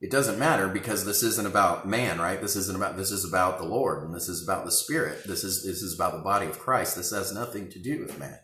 it 0.00 0.10
doesn't 0.10 0.38
matter 0.38 0.68
because 0.68 1.04
this 1.04 1.22
isn't 1.22 1.46
about 1.46 1.88
man, 1.88 2.18
right? 2.18 2.40
This 2.40 2.56
isn't 2.56 2.76
about, 2.76 2.96
this 2.96 3.10
is 3.10 3.24
about 3.24 3.58
the 3.58 3.64
Lord 3.64 4.04
and 4.04 4.14
this 4.14 4.28
is 4.28 4.42
about 4.42 4.66
the 4.66 4.70
Spirit. 4.70 5.24
This 5.26 5.42
is, 5.42 5.64
this 5.64 5.82
is 5.82 5.94
about 5.94 6.12
the 6.12 6.22
body 6.22 6.46
of 6.46 6.58
Christ. 6.58 6.96
This 6.96 7.10
has 7.10 7.32
nothing 7.32 7.70
to 7.70 7.78
do 7.78 8.00
with 8.00 8.18
man. 8.18 8.38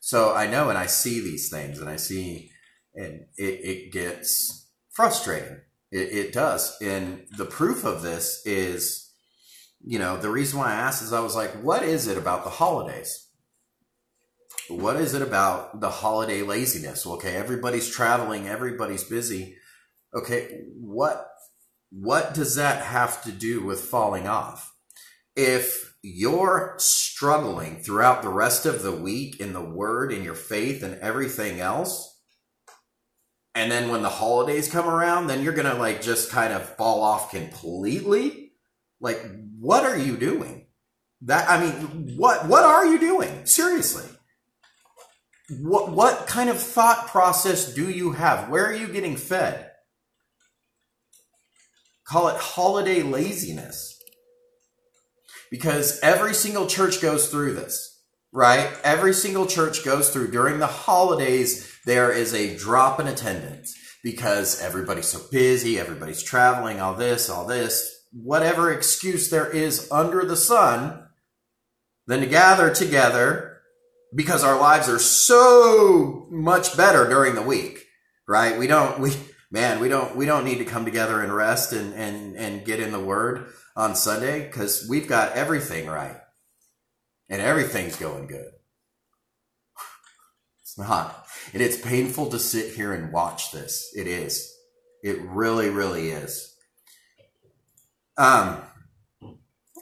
So 0.00 0.34
I 0.34 0.46
know 0.46 0.70
and 0.70 0.78
I 0.78 0.86
see 0.86 1.20
these 1.20 1.50
things 1.50 1.78
and 1.78 1.88
I 1.88 1.96
see, 1.96 2.50
and 2.94 3.26
it, 3.36 3.60
it 3.62 3.92
gets 3.92 4.70
frustrating. 4.90 5.60
It, 5.90 6.12
it 6.12 6.32
does. 6.32 6.76
And 6.80 7.26
the 7.36 7.44
proof 7.44 7.84
of 7.84 8.02
this 8.02 8.42
is 8.46 9.01
you 9.84 9.98
know, 9.98 10.16
the 10.16 10.30
reason 10.30 10.58
why 10.58 10.72
I 10.72 10.76
asked 10.76 11.02
is 11.02 11.12
I 11.12 11.20
was 11.20 11.34
like, 11.34 11.50
what 11.62 11.82
is 11.82 12.06
it 12.06 12.16
about 12.16 12.44
the 12.44 12.50
holidays? 12.50 13.28
What 14.68 14.96
is 14.96 15.14
it 15.14 15.22
about 15.22 15.80
the 15.80 15.90
holiday 15.90 16.42
laziness? 16.42 17.06
Okay, 17.06 17.34
everybody's 17.34 17.90
traveling, 17.90 18.48
everybody's 18.48 19.04
busy. 19.04 19.56
Okay, 20.14 20.60
what 20.76 21.28
what 21.90 22.32
does 22.32 22.54
that 22.54 22.84
have 22.84 23.22
to 23.24 23.32
do 23.32 23.62
with 23.62 23.80
falling 23.80 24.26
off? 24.26 24.72
If 25.36 25.94
you're 26.02 26.74
struggling 26.78 27.82
throughout 27.82 28.22
the 28.22 28.28
rest 28.28 28.64
of 28.64 28.82
the 28.82 28.92
week 28.92 29.40
in 29.40 29.52
the 29.52 29.64
word, 29.64 30.12
in 30.12 30.24
your 30.24 30.34
faith, 30.34 30.82
and 30.82 30.98
everything 31.00 31.60
else, 31.60 32.20
and 33.54 33.70
then 33.70 33.90
when 33.90 34.02
the 34.02 34.08
holidays 34.08 34.70
come 34.70 34.88
around, 34.88 35.26
then 35.26 35.42
you're 35.42 35.52
gonna 35.52 35.74
like 35.74 36.00
just 36.00 36.30
kind 36.30 36.52
of 36.52 36.62
fall 36.76 37.02
off 37.02 37.30
completely. 37.30 38.52
Like, 39.00 39.20
what 39.62 39.84
are 39.84 39.96
you 39.96 40.16
doing? 40.16 40.66
That 41.20 41.48
I 41.48 41.64
mean, 41.64 42.16
what 42.16 42.48
what 42.48 42.64
are 42.64 42.84
you 42.84 42.98
doing? 42.98 43.46
Seriously. 43.46 44.04
What 45.60 45.92
what 45.92 46.26
kind 46.26 46.50
of 46.50 46.58
thought 46.58 47.06
process 47.06 47.72
do 47.72 47.88
you 47.88 48.10
have? 48.10 48.48
Where 48.48 48.66
are 48.66 48.74
you 48.74 48.88
getting 48.88 49.16
fed? 49.16 49.70
Call 52.04 52.26
it 52.26 52.38
holiday 52.38 53.02
laziness. 53.02 54.00
Because 55.48 56.00
every 56.00 56.34
single 56.34 56.66
church 56.66 57.00
goes 57.00 57.28
through 57.28 57.54
this, 57.54 58.02
right? 58.32 58.68
Every 58.82 59.12
single 59.14 59.46
church 59.46 59.84
goes 59.84 60.10
through 60.10 60.32
during 60.32 60.58
the 60.58 60.66
holidays, 60.66 61.72
there 61.86 62.10
is 62.10 62.34
a 62.34 62.56
drop 62.56 62.98
in 62.98 63.06
attendance 63.06 63.76
because 64.02 64.60
everybody's 64.60 65.06
so 65.06 65.20
busy, 65.30 65.78
everybody's 65.78 66.22
traveling, 66.22 66.80
all 66.80 66.94
this, 66.94 67.30
all 67.30 67.46
this 67.46 68.01
whatever 68.12 68.70
excuse 68.70 69.30
there 69.30 69.48
is 69.48 69.90
under 69.90 70.24
the 70.24 70.36
sun 70.36 71.06
than 72.06 72.20
to 72.20 72.26
gather 72.26 72.72
together 72.72 73.58
because 74.14 74.44
our 74.44 74.58
lives 74.58 74.88
are 74.88 74.98
so 74.98 76.26
much 76.30 76.76
better 76.76 77.08
during 77.08 77.34
the 77.34 77.42
week, 77.42 77.86
right? 78.28 78.58
We 78.58 78.66
don't, 78.66 79.00
we, 79.00 79.12
man, 79.50 79.80
we 79.80 79.88
don't, 79.88 80.14
we 80.16 80.26
don't 80.26 80.44
need 80.44 80.58
to 80.58 80.64
come 80.64 80.84
together 80.84 81.22
and 81.22 81.34
rest 81.34 81.72
and, 81.72 81.94
and, 81.94 82.36
and 82.36 82.64
get 82.64 82.80
in 82.80 82.92
the 82.92 83.00
word 83.00 83.46
on 83.74 83.94
Sunday 83.94 84.46
because 84.46 84.86
we've 84.88 85.08
got 85.08 85.32
everything 85.32 85.86
right 85.86 86.16
and 87.30 87.40
everything's 87.40 87.96
going 87.96 88.26
good. 88.26 88.50
It's 90.60 90.78
not. 90.78 91.26
And 91.52 91.62
it's 91.62 91.80
painful 91.80 92.30
to 92.30 92.38
sit 92.38 92.74
here 92.74 92.92
and 92.92 93.12
watch 93.12 93.52
this. 93.52 93.92
It 93.96 94.06
is. 94.06 94.54
It 95.02 95.20
really, 95.22 95.70
really 95.70 96.10
is. 96.10 96.51
Um, 98.16 98.62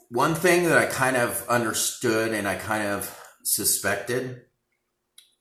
one 0.08 0.34
thing 0.34 0.64
that 0.64 0.78
I 0.78 0.86
kind 0.86 1.16
of 1.16 1.46
understood 1.48 2.32
and 2.32 2.46
I 2.46 2.56
kind 2.56 2.86
of 2.86 3.16
suspected 3.42 4.42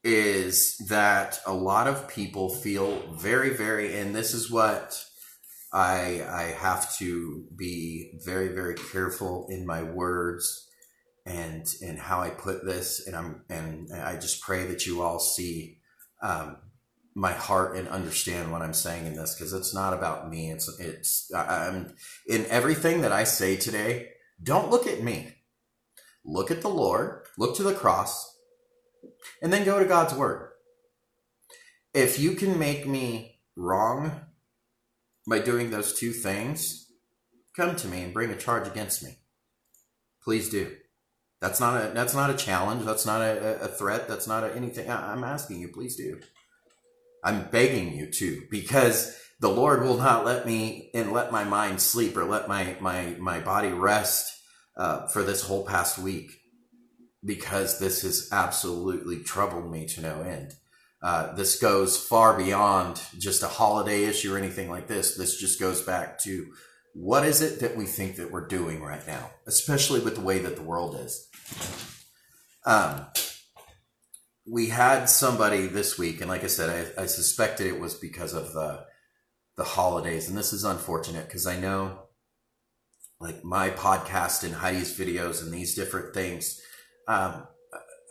is 0.04 0.78
that 0.90 1.40
a 1.46 1.54
lot 1.54 1.88
of 1.88 2.08
people 2.08 2.50
feel 2.50 3.14
very, 3.14 3.50
very, 3.50 3.98
and 4.00 4.16
this 4.16 4.34
is 4.34 4.50
what 4.50 5.04
I 5.74 6.24
I 6.28 6.56
have 6.58 6.96
to 6.98 7.46
be 7.56 8.20
very, 8.26 8.50
very 8.50 8.76
careful 8.76 9.48
in 9.50 9.66
my 9.66 9.84
words 9.84 10.68
and 11.26 11.66
and 11.82 12.00
how 12.00 12.22
I 12.22 12.30
put 12.30 12.66
this, 12.66 13.06
and 13.06 13.16
I'm 13.16 13.44
and 13.50 13.90
I 13.94 14.16
just 14.16 14.42
pray 14.42 14.66
that 14.68 14.86
you 14.86 15.02
all 15.02 15.20
see 15.20 15.80
um, 16.24 16.58
my 17.20 17.34
heart 17.34 17.76
and 17.76 17.86
understand 17.90 18.50
what 18.50 18.62
I'm 18.62 18.74
saying 18.74 19.06
in 19.06 19.14
this 19.14 19.36
because 19.36 19.52
it's 19.52 19.74
not 19.74 19.94
about 19.94 20.30
me. 20.30 20.52
It's 20.52 20.70
it's 20.80 21.30
I'm 21.36 21.94
in 22.26 22.46
everything 22.46 23.02
that 23.02 23.12
I 23.12 23.26
say 23.26 23.58
today. 23.58 24.12
Don't 24.42 24.72
look 24.72 24.88
at 24.88 25.04
me. 25.04 25.34
Look 26.24 26.50
at 26.50 26.62
the 26.62 26.70
Lord. 26.70 27.26
Look 27.38 27.58
to 27.58 27.64
the 27.64 27.74
cross, 27.74 28.38
and 29.42 29.52
then 29.52 29.66
go 29.66 29.80
to 29.80 29.86
God's 29.86 30.14
word. 30.14 30.52
If 31.94 32.20
you 32.20 32.36
can 32.36 32.58
make 32.58 32.88
me 32.88 33.42
wrong 33.58 34.22
by 35.28 35.40
doing 35.40 35.72
those 35.72 36.00
two 36.00 36.14
things, 36.14 36.90
come 37.54 37.76
to 37.76 37.88
me 37.90 38.04
and 38.04 38.14
bring 38.14 38.30
a 38.30 38.38
charge 38.38 38.66
against 38.66 39.04
me. 39.04 39.18
Please 40.24 40.50
do. 40.50 40.78
That's 41.42 41.60
not 41.60 41.84
a 41.84 41.90
that's 41.94 42.16
not 42.16 42.30
a 42.30 42.38
challenge. 42.38 42.86
That's 42.86 43.06
not 43.06 43.22
a, 43.22 43.64
a 43.64 43.68
threat. 43.68 44.08
That's 44.08 44.28
not 44.28 44.46
a, 44.46 44.56
anything. 44.56 44.90
I'm 44.90 45.26
asking 45.26 45.60
you. 45.60 45.68
Please 45.68 45.98
do. 45.98 46.22
I'm 47.24 47.50
begging 47.50 47.94
you 47.94 48.12
to, 48.12 48.44
because 48.50 49.18
the 49.40 49.50
Lord 49.50 49.84
will 49.84 49.98
not 49.98 50.26
let 50.26 50.46
me 50.46 50.90
and 50.94 51.12
let 51.12 51.32
my 51.32 51.44
mind 51.44 51.82
sleep 51.82 52.18
or 52.18 52.26
let 52.26 52.48
my 52.48 52.76
my 52.80 53.16
my 53.20 53.40
body 53.40 53.70
rest 53.70 54.34
uh, 54.78 55.08
for 55.08 55.24
this 55.24 55.42
whole 55.44 55.66
past 55.66 55.98
week, 55.98 56.32
because 57.24 57.80
this 57.80 58.02
has 58.02 58.30
absolutely 58.32 59.24
troubled 59.24 59.72
me 59.72 59.86
to 59.88 60.02
no 60.02 60.22
end. 60.22 60.54
Uh, 61.02 61.34
this 61.36 61.60
goes 61.60 61.98
far 61.98 62.38
beyond 62.38 63.02
just 63.18 63.44
a 63.44 63.48
holiday 63.48 64.04
issue 64.04 64.34
or 64.34 64.38
anything 64.38 64.70
like 64.70 64.88
this. 64.88 65.16
This 65.16 65.40
just 65.40 65.60
goes 65.60 65.82
back 65.82 66.20
to 66.20 66.48
what 66.94 67.24
is 67.24 67.42
it 67.42 67.62
that 67.62 67.78
we 67.78 67.86
think 67.86 68.18
that 68.18 68.32
we're 68.32 68.48
doing 68.48 68.82
right 68.82 69.06
now, 69.08 69.30
especially 69.48 70.02
with 70.02 70.16
the 70.16 70.22
way 70.22 70.40
that 70.40 70.58
the 70.58 70.62
world 70.62 70.96
is. 71.00 71.28
Um, 72.66 73.06
we 74.50 74.70
had 74.70 75.06
somebody 75.06 75.68
this 75.68 75.98
week, 75.98 76.22
and 76.22 76.30
like 76.30 76.44
I 76.44 76.48
said, 76.48 76.94
I, 76.98 77.04
I 77.04 77.06
suspected 77.06 77.68
it 77.68 77.80
was 77.80 77.94
because 77.94 78.34
of 78.34 78.54
the 78.54 78.86
the 79.58 79.64
holidays, 79.64 80.28
and 80.28 80.38
this 80.38 80.54
is 80.54 80.64
unfortunate 80.64 81.26
because 81.26 81.46
I 81.46 81.60
know, 81.60 82.04
like 83.20 83.44
my 83.44 83.70
podcast 83.70 84.44
and 84.44 84.54
Heidi's 84.54 84.98
videos 84.98 85.44
and 85.44 85.54
these 85.54 85.76
different 85.76 86.14
things, 86.14 86.60
um, 87.08 87.48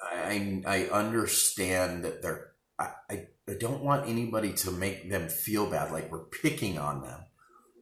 I 0.05 0.63
I 0.67 0.85
understand 0.93 2.05
that 2.05 2.23
they're 2.23 2.53
I, 2.79 2.91
I 3.11 3.27
I 3.49 3.55
don't 3.59 3.83
want 3.83 4.09
anybody 4.09 4.53
to 4.53 4.71
make 4.71 5.11
them 5.11 5.29
feel 5.29 5.69
bad 5.69 5.91
like 5.91 6.13
we're 6.13 6.27
picking 6.27 6.79
on 6.79 7.03
them. 7.03 7.21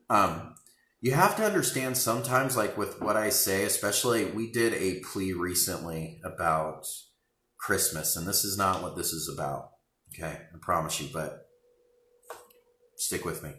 Um, 0.09 0.55
you 1.01 1.13
have 1.13 1.37
to 1.37 1.45
understand 1.45 1.99
sometimes, 1.99 2.57
like 2.57 2.79
with 2.79 3.03
what 3.03 3.17
I 3.17 3.29
say, 3.29 3.65
especially 3.65 4.25
we 4.25 4.51
did 4.51 4.73
a 4.73 5.01
plea 5.01 5.35
recently 5.35 6.21
about 6.25 6.87
Christmas, 7.67 8.15
and 8.15 8.29
this 8.29 8.45
is 8.45 8.57
not 8.57 8.81
what 8.81 8.97
this 8.97 9.13
is 9.13 9.29
about. 9.29 9.71
Okay, 10.15 10.39
I 10.55 10.59
promise 10.61 11.01
you, 11.01 11.09
but 11.13 11.49
stick 12.97 13.25
with 13.25 13.43
me. 13.43 13.55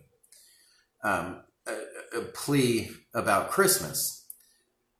Um, 1.04 1.44
a, 1.68 2.20
a 2.20 2.22
plea 2.22 2.90
about 3.14 3.52
Christmas. 3.52 4.26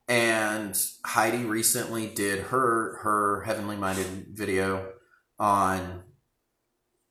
And 0.08 0.78
Heidi 1.06 1.44
recently 1.44 2.06
did 2.06 2.38
her 2.52 2.98
her 2.98 3.44
heavenly 3.44 3.76
minded 3.76 4.26
video 4.30 4.92
on 5.38 6.02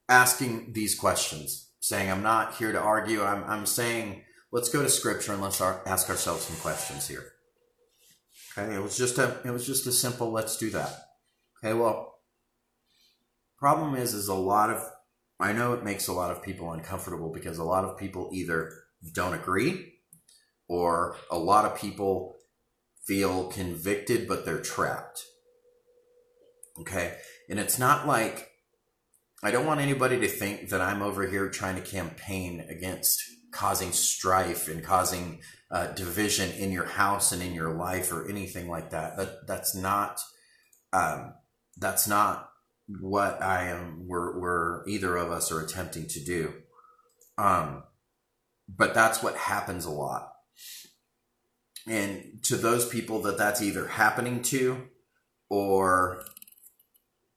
asking 0.08 0.74
these 0.74 0.94
questions, 0.94 1.72
saying, 1.80 2.12
I'm 2.12 2.22
not 2.22 2.54
here 2.54 2.70
to 2.70 2.80
argue. 2.80 3.24
I'm, 3.24 3.42
I'm 3.42 3.66
saying, 3.66 4.22
let's 4.52 4.68
go 4.68 4.82
to 4.82 4.88
scripture 4.88 5.32
and 5.32 5.42
let's 5.42 5.60
ask 5.60 6.08
ourselves 6.08 6.44
some 6.44 6.56
questions 6.58 7.08
here. 7.08 7.32
Okay, 8.56 8.72
it 8.72 8.80
was 8.80 8.96
just 8.96 9.18
a 9.18 9.40
it 9.44 9.50
was 9.50 9.66
just 9.66 9.84
a 9.88 9.92
simple 9.92 10.30
let's 10.30 10.56
do 10.56 10.70
that. 10.70 11.07
Okay, 11.62 11.74
well, 11.74 12.18
problem 13.58 13.96
is 13.96 14.14
is 14.14 14.28
a 14.28 14.34
lot 14.34 14.70
of 14.70 14.82
I 15.40 15.52
know 15.52 15.72
it 15.72 15.84
makes 15.84 16.08
a 16.08 16.12
lot 16.12 16.30
of 16.30 16.42
people 16.42 16.72
uncomfortable 16.72 17.30
because 17.32 17.58
a 17.58 17.64
lot 17.64 17.84
of 17.84 17.98
people 17.98 18.30
either 18.32 18.72
don't 19.12 19.34
agree 19.34 19.94
or 20.68 21.16
a 21.30 21.38
lot 21.38 21.64
of 21.64 21.78
people 21.78 22.36
feel 23.06 23.48
convicted 23.48 24.28
but 24.28 24.44
they're 24.44 24.60
trapped. 24.60 25.24
Okay? 26.80 27.16
And 27.48 27.58
it's 27.58 27.78
not 27.78 28.06
like 28.06 28.50
I 29.42 29.50
don't 29.50 29.66
want 29.66 29.80
anybody 29.80 30.18
to 30.20 30.28
think 30.28 30.70
that 30.70 30.80
I'm 30.80 31.02
over 31.02 31.26
here 31.26 31.48
trying 31.48 31.76
to 31.76 31.80
campaign 31.80 32.64
against 32.68 33.22
causing 33.52 33.92
strife 33.92 34.68
and 34.68 34.82
causing 34.82 35.40
uh, 35.70 35.88
division 35.88 36.50
in 36.52 36.72
your 36.72 36.86
house 36.86 37.32
and 37.32 37.42
in 37.42 37.54
your 37.54 37.72
life 37.72 38.12
or 38.12 38.28
anything 38.28 38.68
like 38.68 38.90
that. 38.90 39.16
That 39.16 39.46
that's 39.46 39.74
not 39.74 40.20
um, 40.92 41.34
that's 41.78 42.08
not 42.08 42.50
what 43.00 43.42
I 43.42 43.68
am. 43.68 44.06
We're, 44.06 44.38
we're 44.38 44.88
either 44.88 45.16
of 45.16 45.30
us 45.30 45.52
are 45.52 45.60
attempting 45.60 46.06
to 46.08 46.24
do. 46.24 46.54
Um, 47.36 47.84
but 48.68 48.94
that's 48.94 49.22
what 49.22 49.36
happens 49.36 49.84
a 49.84 49.90
lot. 49.90 50.32
And 51.86 52.40
to 52.44 52.56
those 52.56 52.86
people 52.88 53.22
that 53.22 53.38
that's 53.38 53.62
either 53.62 53.86
happening 53.86 54.42
to, 54.42 54.88
or 55.48 56.24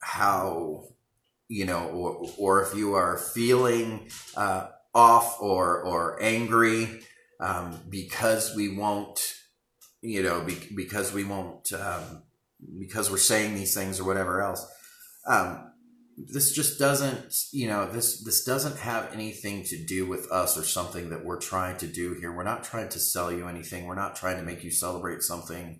how 0.01 0.91
you 1.51 1.65
know, 1.65 1.87
or, 1.89 2.29
or 2.37 2.63
if 2.63 2.73
you 2.73 2.93
are 2.93 3.17
feeling 3.17 4.09
uh, 4.37 4.67
off 4.95 5.41
or 5.41 5.81
or 5.81 6.21
angry 6.21 7.01
um, 7.41 7.77
because 7.89 8.55
we 8.55 8.75
won't, 8.75 9.35
you 10.01 10.23
know, 10.23 10.41
be, 10.41 10.57
because 10.73 11.13
we 11.13 11.25
won't, 11.25 11.73
um, 11.73 12.23
because 12.79 13.09
we're 13.09 13.17
saying 13.17 13.55
these 13.55 13.73
things 13.73 13.99
or 13.99 14.05
whatever 14.05 14.41
else. 14.41 14.65
Um, 15.27 15.71
this 16.17 16.51
just 16.51 16.77
doesn't, 16.77 17.33
you 17.51 17.67
know, 17.67 17.89
this 17.89 18.23
this 18.23 18.43
doesn't 18.43 18.77
have 18.77 19.13
anything 19.13 19.63
to 19.65 19.85
do 19.85 20.05
with 20.05 20.31
us 20.31 20.57
or 20.57 20.63
something 20.63 21.09
that 21.09 21.25
we're 21.25 21.39
trying 21.39 21.77
to 21.77 21.87
do 21.87 22.13
here. 22.13 22.35
We're 22.35 22.43
not 22.43 22.63
trying 22.63 22.89
to 22.89 22.99
sell 22.99 23.31
you 23.31 23.47
anything. 23.47 23.85
We're 23.85 23.95
not 23.95 24.15
trying 24.15 24.37
to 24.37 24.43
make 24.43 24.63
you 24.63 24.71
celebrate 24.71 25.21
something 25.23 25.79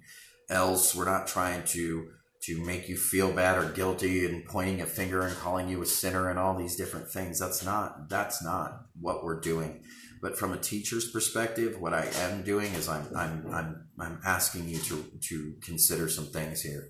else. 0.50 0.96
We're 0.96 1.06
not 1.06 1.28
trying 1.28 1.64
to 1.66 2.10
to 2.44 2.66
make 2.66 2.90
you 2.90 2.98
feel 2.98 3.32
bad 3.32 3.58
or 3.58 3.70
guilty 3.70 4.26
and 4.26 4.44
pointing 4.46 4.82
a 4.82 4.86
finger 4.86 5.22
and 5.22 5.36
calling 5.38 5.70
you 5.70 5.82
a 5.82 5.86
sinner 5.86 6.30
and 6.30 6.40
all 6.40 6.58
these 6.58 6.76
different 6.76 7.08
things. 7.10 7.40
That's 7.40 7.64
not 7.64 8.10
that's 8.10 8.44
not 8.44 8.86
what 9.00 9.24
we're 9.24 9.40
doing. 9.40 9.84
But 10.22 10.38
from 10.38 10.54
a 10.54 10.58
teacher's 10.58 11.10
perspective, 11.10 11.80
what 11.80 11.94
I 11.94 12.08
am 12.18 12.44
doing 12.44 12.74
is 12.74 12.88
I'm 12.88 13.08
I'm 13.16 13.46
I'm 13.52 13.88
I'm 14.00 14.20
asking 14.26 14.70
you 14.70 14.80
to 14.80 15.04
to 15.30 15.56
consider 15.62 16.10
some 16.10 16.28
things 16.28 16.62
here. 16.62 16.90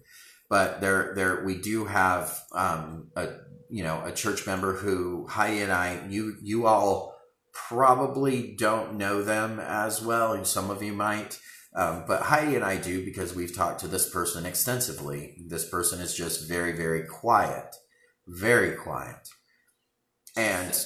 But 0.49 0.81
there 0.81 1.13
there 1.15 1.45
we 1.45 1.55
do 1.55 1.85
have 1.85 2.37
um, 2.53 3.09
a 3.15 3.29
you 3.69 3.83
know 3.83 4.03
a 4.03 4.11
church 4.11 4.45
member 4.45 4.73
who 4.73 5.27
Heidi 5.27 5.61
and 5.61 5.71
I 5.71 6.05
you 6.09 6.35
you 6.41 6.67
all 6.67 7.15
probably 7.53 8.55
don't 8.57 8.95
know 8.97 9.23
them 9.23 9.59
as 9.59 10.01
well, 10.01 10.33
and 10.33 10.45
some 10.45 10.69
of 10.69 10.83
you 10.83 10.93
might. 10.93 11.39
Um, 11.73 12.03
but 12.05 12.23
Heidi 12.23 12.55
and 12.55 12.65
I 12.65 12.77
do 12.77 13.05
because 13.05 13.33
we've 13.33 13.55
talked 13.55 13.79
to 13.81 13.87
this 13.87 14.09
person 14.09 14.45
extensively. 14.45 15.37
This 15.47 15.69
person 15.69 16.01
is 16.01 16.13
just 16.13 16.47
very, 16.47 16.73
very 16.73 17.03
quiet, 17.03 17.75
very 18.27 18.75
quiet. 18.75 19.29
And 20.35 20.77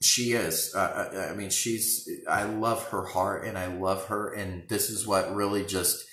she 0.00 0.32
is. 0.32 0.72
Uh, 0.74 0.78
uh, 0.78 1.28
I 1.30 1.34
mean, 1.34 1.50
she's, 1.50 2.08
I 2.28 2.44
love 2.44 2.84
her 2.88 3.04
heart 3.04 3.44
and 3.44 3.58
I 3.58 3.66
love 3.66 4.06
her. 4.06 4.32
And 4.32 4.68
this 4.68 4.88
is 4.88 5.06
what 5.06 5.34
really 5.34 5.64
just 5.64 6.04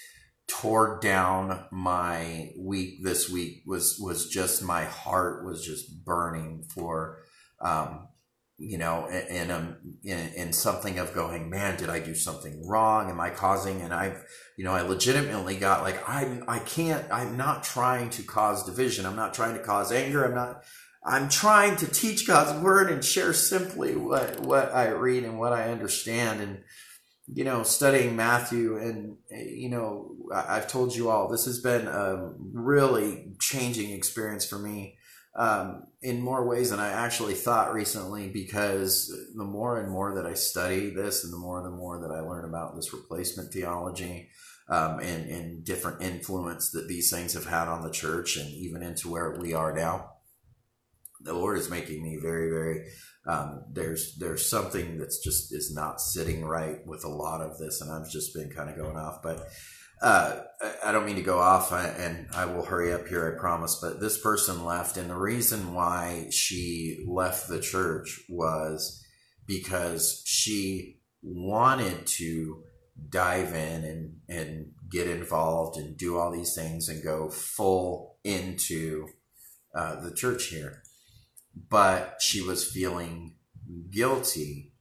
tore 0.47 0.99
down 1.01 1.65
my 1.71 2.51
week 2.57 3.03
this 3.03 3.29
week 3.29 3.63
was, 3.65 3.97
was 3.99 4.27
just 4.29 4.63
my 4.63 4.83
heart 4.83 5.45
was 5.45 5.65
just 5.65 6.03
burning 6.03 6.65
for, 6.73 7.19
um, 7.61 8.09
you 8.57 8.77
know, 8.77 9.05
in, 9.07 9.51
a, 9.51 9.77
in, 10.03 10.33
in 10.33 10.51
something 10.53 10.97
of 10.99 11.13
going, 11.13 11.49
man, 11.49 11.77
did 11.77 11.89
I 11.89 11.99
do 11.99 12.15
something 12.15 12.67
wrong? 12.67 13.09
Am 13.09 13.19
I 13.21 13.29
causing? 13.29 13.81
And 13.81 13.93
I, 13.93 14.17
you 14.57 14.65
know, 14.65 14.73
I 14.73 14.81
legitimately 14.81 15.57
got 15.57 15.83
like, 15.83 16.09
I, 16.09 16.41
I 16.47 16.59
can't, 16.59 17.05
I'm 17.11 17.37
not 17.37 17.63
trying 17.63 18.09
to 18.11 18.23
cause 18.23 18.65
division. 18.65 19.05
I'm 19.05 19.15
not 19.15 19.33
trying 19.35 19.53
to 19.53 19.63
cause 19.63 19.91
anger. 19.91 20.25
I'm 20.25 20.33
not, 20.33 20.63
I'm 21.07 21.29
trying 21.29 21.77
to 21.77 21.87
teach 21.87 22.27
God's 22.27 22.61
word 22.61 22.91
and 22.91 23.03
share 23.03 23.31
simply 23.31 23.95
what, 23.95 24.41
what 24.41 24.73
I 24.75 24.89
read 24.89 25.23
and 25.23 25.39
what 25.39 25.53
I 25.53 25.71
understand. 25.71 26.41
And, 26.41 26.63
you 27.33 27.45
know, 27.45 27.63
studying 27.63 28.17
Matthew 28.17 28.77
and, 28.77 29.17
you 29.31 29.69
know, 29.69 30.15
I've 30.33 30.67
told 30.67 30.93
you 30.93 31.09
all, 31.09 31.29
this 31.29 31.45
has 31.45 31.61
been 31.61 31.87
a 31.87 32.33
really 32.37 33.31
changing 33.39 33.91
experience 33.91 34.45
for 34.45 34.59
me 34.59 34.97
um, 35.37 35.83
in 36.01 36.21
more 36.21 36.45
ways 36.45 36.71
than 36.71 36.79
I 36.79 36.89
actually 36.89 37.35
thought 37.35 37.73
recently 37.73 38.27
because 38.27 39.15
the 39.35 39.45
more 39.45 39.79
and 39.79 39.89
more 39.89 40.15
that 40.15 40.25
I 40.25 40.33
study 40.33 40.89
this 40.89 41.23
and 41.23 41.31
the 41.31 41.37
more 41.37 41.57
and 41.59 41.65
the 41.65 41.77
more 41.77 42.01
that 42.01 42.11
I 42.11 42.19
learn 42.19 42.43
about 42.43 42.75
this 42.75 42.91
replacement 42.91 43.53
theology 43.53 44.29
um, 44.67 44.99
and, 44.99 45.29
and 45.29 45.63
different 45.63 46.01
influence 46.01 46.71
that 46.71 46.89
these 46.89 47.09
things 47.09 47.33
have 47.33 47.45
had 47.45 47.69
on 47.69 47.81
the 47.81 47.91
church 47.91 48.35
and 48.35 48.49
even 48.49 48.83
into 48.83 49.09
where 49.09 49.39
we 49.39 49.53
are 49.53 49.73
now, 49.73 50.16
the 51.27 51.33
Lord 51.33 51.57
is 51.57 51.69
making 51.69 52.01
me 52.01 52.17
very, 52.21 52.49
very. 52.49 52.87
Um, 53.27 53.65
there's 53.71 54.15
there's 54.17 54.49
something 54.49 54.97
that's 54.97 55.19
just 55.19 55.53
is 55.53 55.73
not 55.73 56.01
sitting 56.01 56.45
right 56.45 56.85
with 56.85 57.03
a 57.03 57.09
lot 57.09 57.41
of 57.41 57.57
this, 57.57 57.81
and 57.81 57.91
I've 57.91 58.09
just 58.09 58.33
been 58.33 58.49
kind 58.49 58.69
of 58.69 58.77
going 58.77 58.97
off, 58.97 59.21
but 59.21 59.47
uh, 60.01 60.39
I 60.83 60.91
don't 60.91 61.05
mean 61.05 61.15
to 61.15 61.23
go 61.23 61.39
off, 61.39 61.71
and 61.71 62.27
I 62.33 62.45
will 62.45 62.63
hurry 62.63 62.93
up 62.93 63.07
here, 63.07 63.33
I 63.35 63.39
promise. 63.39 63.79
But 63.81 63.99
this 63.99 64.19
person 64.21 64.63
left, 64.63 64.97
and 64.97 65.09
the 65.09 65.15
reason 65.15 65.73
why 65.73 66.27
she 66.31 67.03
left 67.07 67.47
the 67.47 67.59
church 67.59 68.21
was 68.29 69.03
because 69.45 70.23
she 70.25 70.99
wanted 71.21 72.05
to 72.05 72.63
dive 73.09 73.53
in 73.53 73.83
and 73.83 74.15
and 74.29 74.71
get 74.89 75.07
involved 75.07 75.77
and 75.77 75.97
do 75.97 76.17
all 76.17 76.31
these 76.31 76.55
things 76.55 76.87
and 76.87 77.03
go 77.03 77.29
full 77.29 78.17
into 78.23 79.07
uh, 79.75 79.99
the 80.01 80.13
church 80.13 80.45
here, 80.45 80.83
but 81.69 82.17
she 82.19 82.41
was 82.41 82.69
feeling 82.69 83.35
guilty 83.89 84.73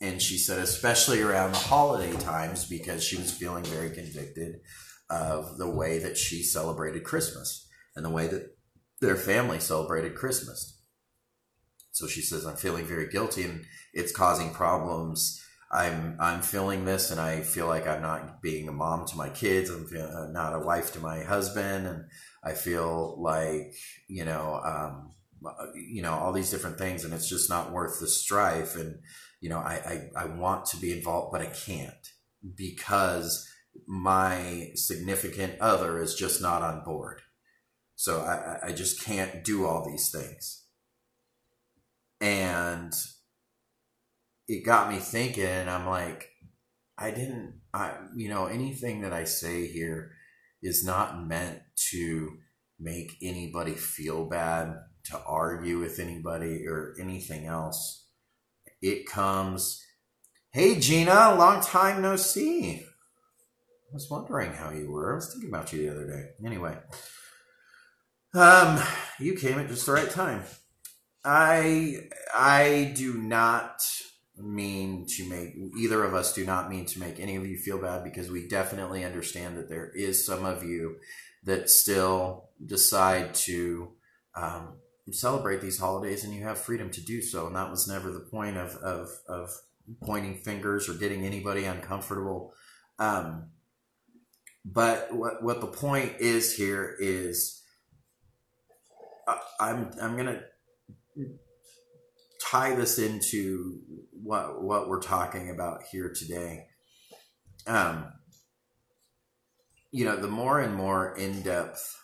and 0.00 0.20
she 0.20 0.36
said 0.36 0.58
especially 0.58 1.22
around 1.22 1.52
the 1.52 1.58
holiday 1.58 2.12
times 2.20 2.64
because 2.66 3.02
she 3.02 3.16
was 3.16 3.30
feeling 3.30 3.64
very 3.64 3.90
convicted 3.90 4.60
of 5.10 5.58
the 5.58 5.70
way 5.70 5.98
that 5.98 6.16
she 6.16 6.42
celebrated 6.42 7.04
Christmas 7.04 7.68
and 7.94 8.04
the 8.04 8.10
way 8.10 8.26
that 8.26 8.56
their 9.00 9.16
family 9.16 9.60
celebrated 9.60 10.14
Christmas. 10.14 10.80
So 11.92 12.06
she 12.06 12.22
says, 12.22 12.44
I'm 12.44 12.56
feeling 12.56 12.84
very 12.84 13.08
guilty 13.08 13.44
and 13.44 13.64
it's 13.92 14.12
causing 14.12 14.50
problems. 14.50 15.40
I'm, 15.70 16.16
I'm 16.20 16.42
feeling 16.42 16.84
this 16.84 17.10
and 17.10 17.20
I 17.20 17.40
feel 17.42 17.66
like 17.66 17.86
I'm 17.86 18.02
not 18.02 18.42
being 18.42 18.68
a 18.68 18.72
mom 18.72 19.06
to 19.06 19.16
my 19.16 19.28
kids. 19.28 19.70
I'm 19.70 19.86
uh, 19.96 20.26
not 20.30 20.54
a 20.54 20.60
wife 20.60 20.92
to 20.94 21.00
my 21.00 21.22
husband. 21.22 21.86
And 21.86 22.04
I 22.42 22.52
feel 22.52 23.16
like, 23.20 23.74
you 24.08 24.24
know, 24.24 24.60
um, 24.64 25.13
you 25.74 26.02
know, 26.02 26.12
all 26.12 26.32
these 26.32 26.50
different 26.50 26.78
things 26.78 27.04
and 27.04 27.12
it's 27.14 27.28
just 27.28 27.50
not 27.50 27.72
worth 27.72 28.00
the 28.00 28.08
strife. 28.08 28.76
And, 28.76 29.00
you 29.40 29.48
know, 29.48 29.58
I, 29.58 30.10
I, 30.16 30.22
I 30.22 30.26
want 30.26 30.66
to 30.66 30.76
be 30.76 30.92
involved, 30.92 31.32
but 31.32 31.40
I 31.40 31.46
can't 31.46 31.92
because 32.56 33.48
my 33.86 34.70
significant 34.74 35.60
other 35.60 36.00
is 36.00 36.14
just 36.14 36.40
not 36.40 36.62
on 36.62 36.84
board. 36.84 37.22
So 37.96 38.20
I, 38.20 38.68
I 38.68 38.72
just 38.72 39.02
can't 39.02 39.44
do 39.44 39.66
all 39.66 39.88
these 39.88 40.10
things. 40.10 40.64
And 42.20 42.92
it 44.48 44.64
got 44.64 44.90
me 44.90 44.98
thinking, 44.98 45.44
and 45.44 45.70
I'm 45.70 45.86
like, 45.86 46.30
I 46.96 47.10
didn't, 47.10 47.60
I, 47.72 47.94
you 48.16 48.28
know, 48.28 48.46
anything 48.46 49.02
that 49.02 49.12
I 49.12 49.24
say 49.24 49.66
here 49.66 50.12
is 50.62 50.84
not 50.84 51.26
meant 51.26 51.60
to 51.90 52.38
make 52.78 53.16
anybody 53.22 53.74
feel 53.74 54.26
bad, 54.26 54.74
to 55.04 55.20
argue 55.26 55.78
with 55.78 55.98
anybody, 55.98 56.66
or 56.66 56.94
anything 57.00 57.46
else. 57.46 58.06
It 58.80 59.06
comes, 59.06 59.82
hey 60.50 60.78
Gina, 60.78 61.34
long 61.36 61.62
time 61.62 62.02
no 62.02 62.16
see. 62.16 62.84
I 63.94 63.94
was 63.94 64.10
wondering 64.10 64.52
how 64.52 64.70
you 64.70 64.90
were. 64.90 65.12
I 65.12 65.16
was 65.16 65.32
thinking 65.32 65.50
about 65.50 65.72
you 65.72 65.82
the 65.82 65.90
other 65.90 66.06
day. 66.06 66.30
Anyway, 66.44 66.76
um, 68.34 68.80
you 69.20 69.34
came 69.34 69.58
at 69.58 69.68
just 69.68 69.86
the 69.86 69.92
right 69.92 70.10
time. 70.10 70.42
I 71.24 72.08
I 72.34 72.92
do 72.96 73.14
not 73.14 73.82
mean 74.36 75.06
to 75.06 75.28
make 75.28 75.54
either 75.78 76.02
of 76.04 76.12
us 76.12 76.34
do 76.34 76.44
not 76.44 76.68
mean 76.68 76.86
to 76.86 76.98
make 76.98 77.20
any 77.20 77.36
of 77.36 77.46
you 77.46 77.56
feel 77.56 77.78
bad 77.78 78.02
because 78.02 78.30
we 78.30 78.48
definitely 78.48 79.04
understand 79.04 79.56
that 79.56 79.68
there 79.68 79.90
is 79.94 80.26
some 80.26 80.44
of 80.44 80.64
you 80.64 80.96
that 81.44 81.70
still 81.70 82.48
decide 82.66 83.32
to 83.34 83.92
um, 84.34 84.74
celebrate 85.12 85.60
these 85.60 85.78
holidays 85.78 86.24
and 86.24 86.34
you 86.34 86.42
have 86.42 86.58
freedom 86.58 86.90
to 86.90 87.00
do 87.02 87.20
so 87.20 87.46
and 87.46 87.56
that 87.56 87.70
was 87.70 87.86
never 87.86 88.10
the 88.10 88.20
point 88.20 88.56
of 88.56 88.74
of, 88.76 89.08
of 89.28 89.50
pointing 90.02 90.36
fingers 90.36 90.88
or 90.88 90.94
getting 90.94 91.24
anybody 91.26 91.64
uncomfortable 91.64 92.54
um, 92.98 93.50
but 94.64 95.14
what 95.14 95.42
what 95.42 95.60
the 95.60 95.66
point 95.66 96.12
is 96.20 96.56
here 96.56 96.96
is 96.98 97.62
I, 99.28 99.38
I'm 99.60 99.90
I'm 100.00 100.16
gonna 100.16 100.42
tie 102.40 102.74
this 102.74 102.98
into 102.98 103.80
what 104.12 104.62
what 104.62 104.88
we're 104.88 105.02
talking 105.02 105.50
about 105.50 105.82
here 105.90 106.12
today. 106.14 106.66
Um, 107.66 108.12
you 109.90 110.04
know, 110.04 110.16
the 110.16 110.28
more 110.28 110.60
and 110.60 110.74
more 110.74 111.14
in 111.16 111.42
depth 111.42 111.96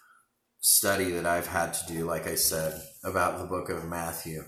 study 0.61 1.11
that 1.13 1.27
I've 1.27 1.47
had 1.47 1.75
to 1.75 1.93
do, 1.93 2.05
like 2.05 2.27
I 2.27 2.35
said, 2.35 2.81
about 3.05 3.39
the 3.39 3.47
book 3.47 3.69
of 3.69 3.89
Matthew, 3.89 4.45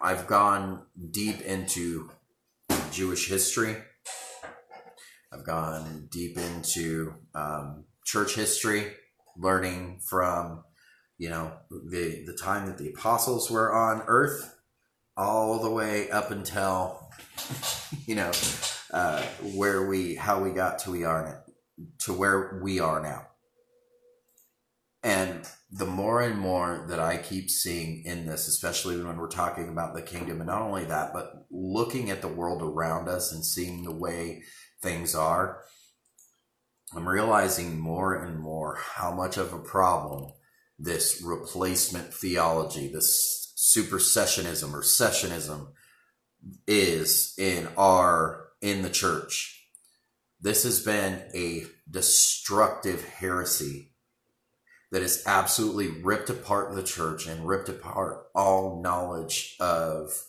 I've 0.00 0.26
gone 0.26 0.86
deep 1.10 1.40
into 1.42 2.10
Jewish 2.90 3.28
history. 3.28 3.76
I've 5.32 5.44
gone 5.44 6.08
deep 6.10 6.36
into 6.36 7.14
um, 7.34 7.84
church 8.04 8.34
history, 8.34 8.92
learning 9.36 10.00
from 10.04 10.64
you 11.18 11.28
know 11.30 11.52
the 11.70 12.24
the 12.26 12.36
time 12.40 12.66
that 12.66 12.78
the 12.78 12.88
apostles 12.88 13.50
were 13.50 13.72
on 13.72 14.02
earth 14.06 14.56
all 15.16 15.60
the 15.60 15.70
way 15.70 16.10
up 16.10 16.30
until 16.30 17.08
you 18.06 18.14
know 18.14 18.30
uh, 18.92 19.22
where 19.54 19.86
we 19.86 20.14
how 20.14 20.42
we 20.42 20.50
got 20.50 20.78
to 20.80 20.90
we 20.90 21.04
are 21.04 21.44
to 21.98 22.12
where 22.12 22.60
we 22.62 22.80
are 22.80 23.00
now 23.00 23.26
and 25.02 25.46
the 25.76 25.86
more 25.86 26.22
and 26.22 26.38
more 26.38 26.86
that 26.88 27.00
I 27.00 27.16
keep 27.16 27.50
seeing 27.50 28.04
in 28.04 28.26
this, 28.26 28.46
especially 28.46 29.02
when 29.02 29.16
we're 29.16 29.26
talking 29.26 29.68
about 29.68 29.92
the 29.92 30.02
kingdom, 30.02 30.40
and 30.40 30.46
not 30.46 30.62
only 30.62 30.84
that, 30.84 31.12
but 31.12 31.46
looking 31.50 32.10
at 32.10 32.22
the 32.22 32.28
world 32.28 32.62
around 32.62 33.08
us 33.08 33.32
and 33.32 33.44
seeing 33.44 33.82
the 33.82 33.94
way 33.94 34.44
things 34.80 35.16
are, 35.16 35.62
I'm 36.94 37.08
realizing 37.08 37.80
more 37.80 38.14
and 38.14 38.38
more 38.38 38.76
how 38.76 39.10
much 39.10 39.36
of 39.36 39.52
a 39.52 39.58
problem 39.58 40.30
this 40.78 41.20
replacement 41.20 42.14
theology, 42.14 42.86
this 42.86 43.52
supersessionism 43.56 44.72
or 44.72 44.82
sessionism 44.82 45.72
is 46.68 47.34
in 47.36 47.66
our 47.76 48.50
in 48.60 48.82
the 48.82 48.90
church. 48.90 49.68
This 50.40 50.62
has 50.62 50.84
been 50.84 51.20
a 51.34 51.64
destructive 51.90 53.04
heresy 53.04 53.93
that 54.94 55.02
has 55.02 55.24
absolutely 55.26 55.88
ripped 55.88 56.30
apart 56.30 56.72
the 56.72 56.82
church 56.84 57.26
and 57.26 57.48
ripped 57.48 57.68
apart 57.68 58.28
all 58.32 58.80
knowledge 58.80 59.56
of 59.58 60.22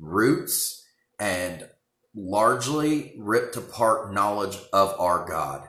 roots 0.00 0.82
and 1.18 1.68
largely 2.14 3.12
ripped 3.18 3.54
apart 3.54 4.10
knowledge 4.10 4.56
of 4.72 4.98
our 4.98 5.28
God 5.28 5.68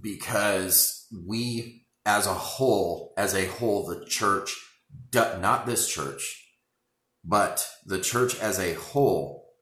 because 0.00 1.06
we 1.28 1.86
as 2.04 2.26
a 2.26 2.34
whole, 2.34 3.14
as 3.16 3.36
a 3.36 3.46
whole, 3.46 3.86
the 3.86 4.04
church, 4.06 4.56
not 5.14 5.64
this 5.64 5.88
church, 5.88 6.44
but 7.24 7.68
the 7.86 8.00
church 8.00 8.36
as 8.40 8.58
a 8.58 8.74
whole 8.74 9.54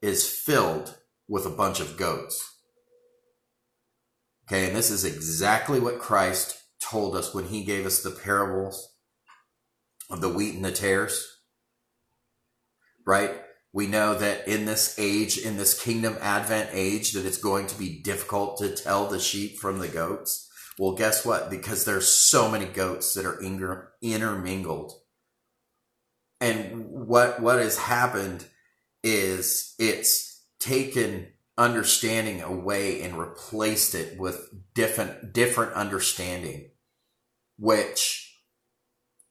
is 0.00 0.28
filled 0.28 0.96
with 1.26 1.44
a 1.44 1.50
bunch 1.50 1.80
of 1.80 1.96
goats. 1.96 2.59
Okay, 4.50 4.66
and 4.66 4.74
this 4.74 4.90
is 4.90 5.04
exactly 5.04 5.78
what 5.78 6.00
Christ 6.00 6.60
told 6.82 7.14
us 7.14 7.32
when 7.32 7.44
he 7.44 7.62
gave 7.62 7.86
us 7.86 8.02
the 8.02 8.10
parables 8.10 8.96
of 10.10 10.20
the 10.20 10.28
wheat 10.28 10.56
and 10.56 10.64
the 10.64 10.72
tares. 10.72 11.38
Right? 13.06 13.30
We 13.72 13.86
know 13.86 14.16
that 14.16 14.48
in 14.48 14.64
this 14.64 14.98
age, 14.98 15.38
in 15.38 15.56
this 15.56 15.80
kingdom 15.80 16.16
advent 16.20 16.70
age, 16.72 17.12
that 17.12 17.24
it's 17.24 17.38
going 17.38 17.68
to 17.68 17.78
be 17.78 18.02
difficult 18.02 18.58
to 18.58 18.74
tell 18.74 19.06
the 19.06 19.20
sheep 19.20 19.60
from 19.60 19.78
the 19.78 19.86
goats. 19.86 20.50
Well, 20.80 20.96
guess 20.96 21.24
what? 21.24 21.48
Because 21.48 21.84
there's 21.84 22.08
so 22.08 22.50
many 22.50 22.66
goats 22.66 23.14
that 23.14 23.24
are 23.24 23.40
inter- 23.40 23.92
intermingled. 24.02 24.94
And 26.40 26.86
what 26.90 27.40
what 27.40 27.60
has 27.60 27.78
happened 27.78 28.46
is 29.04 29.76
it's 29.78 30.44
taken 30.58 31.28
understanding 31.58 32.40
away 32.42 33.02
and 33.02 33.18
replaced 33.18 33.94
it 33.94 34.18
with 34.18 34.48
different 34.74 35.32
different 35.32 35.72
understanding, 35.74 36.70
which 37.58 38.38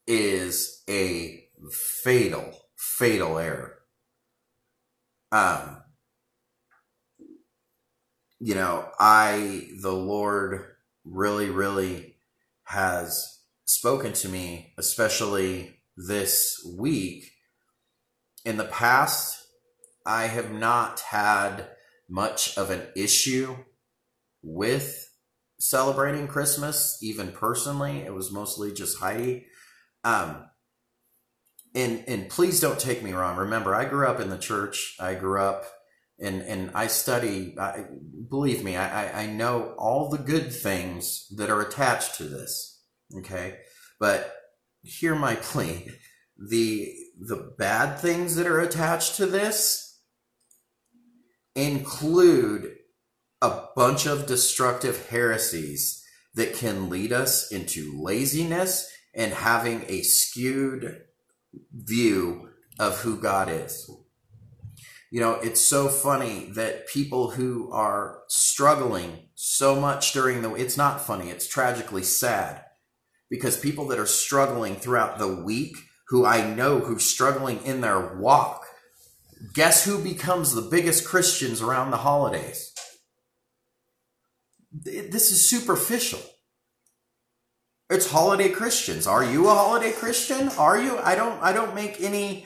is 0.07 0.83
a 0.89 1.45
fatal, 2.03 2.51
fatal 2.77 3.37
error. 3.37 3.79
Um, 5.31 5.83
you 8.39 8.55
know, 8.55 8.89
I 8.99 9.67
the 9.81 9.93
Lord 9.93 10.65
really, 11.03 11.49
really 11.49 12.15
has 12.63 13.39
spoken 13.65 14.13
to 14.13 14.29
me, 14.29 14.73
especially 14.77 15.81
this 15.95 16.65
week. 16.77 17.31
In 18.45 18.57
the 18.57 18.65
past, 18.65 19.37
I 20.05 20.27
have 20.27 20.51
not 20.51 21.01
had 21.01 21.67
much 22.09 22.57
of 22.57 22.69
an 22.69 22.87
issue 22.95 23.55
with 24.41 25.09
celebrating 25.59 26.27
Christmas, 26.27 26.97
even 27.01 27.31
personally. 27.31 27.99
It 27.99 28.13
was 28.13 28.31
mostly 28.31 28.73
just 28.73 28.99
Heidi. 28.99 29.45
Um, 30.03 30.45
and 31.75 32.03
and 32.07 32.29
please 32.29 32.59
don't 32.59 32.79
take 32.79 33.03
me 33.03 33.13
wrong. 33.13 33.37
Remember, 33.37 33.75
I 33.75 33.85
grew 33.85 34.07
up 34.07 34.19
in 34.19 34.29
the 34.29 34.37
church. 34.37 34.95
I 34.99 35.15
grew 35.15 35.41
up 35.41 35.65
and 36.19 36.41
and 36.41 36.71
I 36.73 36.87
study. 36.87 37.55
I, 37.59 37.85
believe 38.29 38.63
me, 38.63 38.75
I, 38.75 39.23
I 39.23 39.25
know 39.27 39.75
all 39.77 40.09
the 40.09 40.17
good 40.17 40.51
things 40.53 41.27
that 41.35 41.49
are 41.49 41.61
attached 41.61 42.15
to 42.15 42.23
this. 42.23 42.81
Okay, 43.19 43.57
but 43.99 44.33
hear 44.81 45.15
my 45.15 45.35
plea: 45.41 45.89
the 46.37 46.91
the 47.19 47.53
bad 47.57 47.99
things 47.99 48.35
that 48.35 48.47
are 48.47 48.61
attached 48.61 49.17
to 49.17 49.25
this 49.25 49.88
include 51.55 52.75
a 53.41 53.61
bunch 53.75 54.05
of 54.05 54.25
destructive 54.25 55.07
heresies 55.09 56.03
that 56.35 56.53
can 56.53 56.89
lead 56.89 57.11
us 57.11 57.51
into 57.51 58.01
laziness 58.01 58.89
and 59.13 59.33
having 59.33 59.83
a 59.87 60.01
skewed 60.01 61.03
view 61.73 62.49
of 62.77 62.99
who 62.99 63.17
God 63.17 63.49
is. 63.49 63.89
You 65.11 65.19
know, 65.19 65.33
it's 65.35 65.61
so 65.61 65.87
funny 65.87 66.51
that 66.53 66.87
people 66.87 67.31
who 67.31 67.71
are 67.71 68.21
struggling 68.27 69.29
so 69.33 69.79
much 69.79 70.13
during 70.13 70.41
the 70.41 70.53
it's 70.53 70.77
not 70.77 71.01
funny, 71.01 71.29
it's 71.29 71.47
tragically 71.47 72.03
sad 72.03 72.63
because 73.29 73.57
people 73.57 73.87
that 73.87 73.99
are 73.99 74.05
struggling 74.05 74.75
throughout 74.75 75.17
the 75.17 75.35
week 75.35 75.75
who 76.09 76.25
I 76.25 76.47
know 76.47 76.79
who's 76.79 77.05
struggling 77.05 77.63
in 77.63 77.81
their 77.81 78.15
walk, 78.15 78.58
guess 79.53 79.85
who 79.85 80.01
becomes 80.01 80.53
the 80.53 80.61
biggest 80.61 81.07
Christians 81.07 81.61
around 81.61 81.91
the 81.91 81.97
holidays? 81.97 82.73
This 84.71 85.31
is 85.31 85.49
superficial. 85.49 86.19
It's 87.89 88.11
holiday 88.11 88.49
Christians. 88.49 89.07
Are 89.07 89.23
you 89.23 89.47
a 89.47 89.53
holiday 89.55 89.91
Christian? 89.91 90.49
Are 90.49 90.79
you? 90.79 90.99
I 90.99 91.15
don't 91.15 91.41
I 91.41 91.51
don't 91.51 91.73
make 91.73 91.99
any 91.99 92.45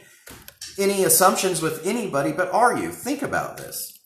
any 0.80 1.04
assumptions 1.04 1.62
with 1.62 1.86
anybody, 1.86 2.32
but 2.32 2.52
are 2.54 2.78
you? 2.78 2.92
Think 2.92 3.22
about 3.22 3.58
this. 3.58 4.00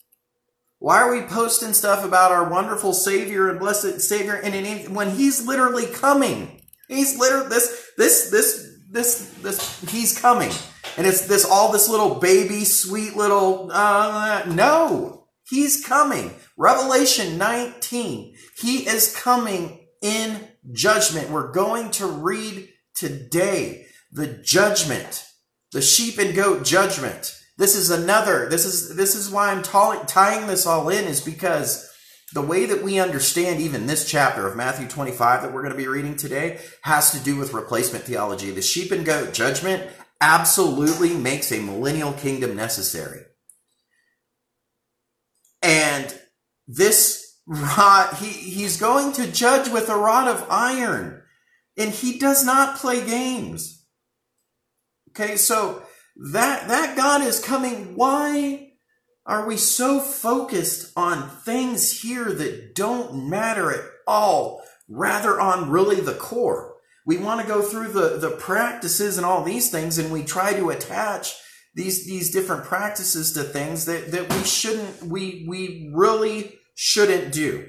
Why 0.80 1.00
are 1.00 1.12
we 1.12 1.22
posting 1.22 1.72
stuff 1.72 2.04
about 2.04 2.32
our 2.32 2.48
wonderful 2.48 2.92
Savior 2.92 3.48
and 3.50 3.58
blessed 3.58 4.00
Savior 4.00 4.34
and 4.34 4.94
when 4.94 5.10
He's 5.10 5.46
literally 5.46 5.86
coming? 5.86 6.60
He's 6.88 7.18
literally 7.18 7.48
this 7.48 7.90
this 7.96 8.30
this 8.30 8.78
this 8.90 9.34
this 9.42 9.80
He's 9.90 10.18
coming, 10.18 10.50
and 10.96 11.06
it's 11.06 11.26
this 11.26 11.44
all 11.44 11.72
this 11.72 11.88
little 11.88 12.16
baby 12.16 12.64
sweet 12.64 13.16
little 13.16 13.70
uh, 13.72 14.44
no. 14.46 15.18
He's 15.48 15.84
coming. 15.84 16.34
Revelation 16.56 17.38
19. 17.38 18.34
He 18.60 18.86
is 18.86 19.14
coming 19.16 19.86
in 20.02 20.48
judgment. 20.72 21.30
We're 21.30 21.52
going 21.52 21.90
to 21.92 22.06
read 22.06 22.68
today 22.94 23.86
the 24.12 24.26
judgment, 24.26 25.24
the 25.72 25.80
sheep 25.80 26.18
and 26.18 26.34
goat 26.34 26.64
judgment. 26.64 27.34
This 27.56 27.74
is 27.74 27.90
another, 27.90 28.48
this 28.48 28.64
is, 28.64 28.94
this 28.96 29.14
is 29.14 29.30
why 29.30 29.50
I'm 29.50 29.62
tying 29.62 30.46
this 30.46 30.66
all 30.66 30.88
in 30.90 31.04
is 31.06 31.20
because 31.20 31.90
the 32.32 32.42
way 32.42 32.66
that 32.66 32.82
we 32.82 33.00
understand 33.00 33.60
even 33.60 33.86
this 33.86 34.08
chapter 34.08 34.46
of 34.46 34.54
Matthew 34.54 34.86
25 34.86 35.42
that 35.42 35.52
we're 35.52 35.62
going 35.62 35.72
to 35.72 35.78
be 35.78 35.88
reading 35.88 36.14
today 36.14 36.60
has 36.82 37.10
to 37.12 37.18
do 37.18 37.36
with 37.36 37.54
replacement 37.54 38.04
theology. 38.04 38.50
The 38.50 38.62
sheep 38.62 38.92
and 38.92 39.04
goat 39.04 39.32
judgment 39.32 39.90
absolutely 40.20 41.14
makes 41.14 41.52
a 41.52 41.60
millennial 41.60 42.12
kingdom 42.12 42.56
necessary. 42.56 43.22
And 45.62 46.18
this 46.66 47.36
rod, 47.46 48.14
he, 48.14 48.26
he's 48.26 48.78
going 48.78 49.12
to 49.14 49.30
judge 49.30 49.68
with 49.70 49.88
a 49.88 49.96
rod 49.96 50.28
of 50.28 50.46
iron. 50.50 51.22
And 51.76 51.90
he 51.90 52.18
does 52.18 52.44
not 52.44 52.78
play 52.78 53.04
games. 53.04 53.84
Okay, 55.10 55.36
so 55.36 55.82
that, 56.32 56.68
that 56.68 56.96
God 56.96 57.22
is 57.22 57.40
coming. 57.40 57.94
Why 57.94 58.72
are 59.24 59.46
we 59.46 59.56
so 59.56 60.00
focused 60.00 60.92
on 60.96 61.28
things 61.28 62.00
here 62.00 62.32
that 62.32 62.74
don't 62.74 63.28
matter 63.28 63.72
at 63.72 63.84
all, 64.06 64.62
rather 64.88 65.40
on 65.40 65.70
really 65.70 66.00
the 66.00 66.14
core? 66.14 66.77
We 67.08 67.16
want 67.16 67.40
to 67.40 67.46
go 67.46 67.62
through 67.62 67.88
the, 67.92 68.18
the 68.18 68.36
practices 68.36 69.16
and 69.16 69.24
all 69.24 69.42
these 69.42 69.70
things, 69.70 69.96
and 69.96 70.12
we 70.12 70.24
try 70.24 70.52
to 70.52 70.68
attach 70.68 71.34
these 71.74 72.06
these 72.06 72.30
different 72.30 72.64
practices 72.64 73.32
to 73.32 73.44
things 73.44 73.86
that, 73.86 74.12
that 74.12 74.30
we 74.30 74.44
shouldn't 74.44 75.04
we 75.04 75.46
we 75.48 75.90
really 75.94 76.58
shouldn't 76.74 77.32
do. 77.32 77.66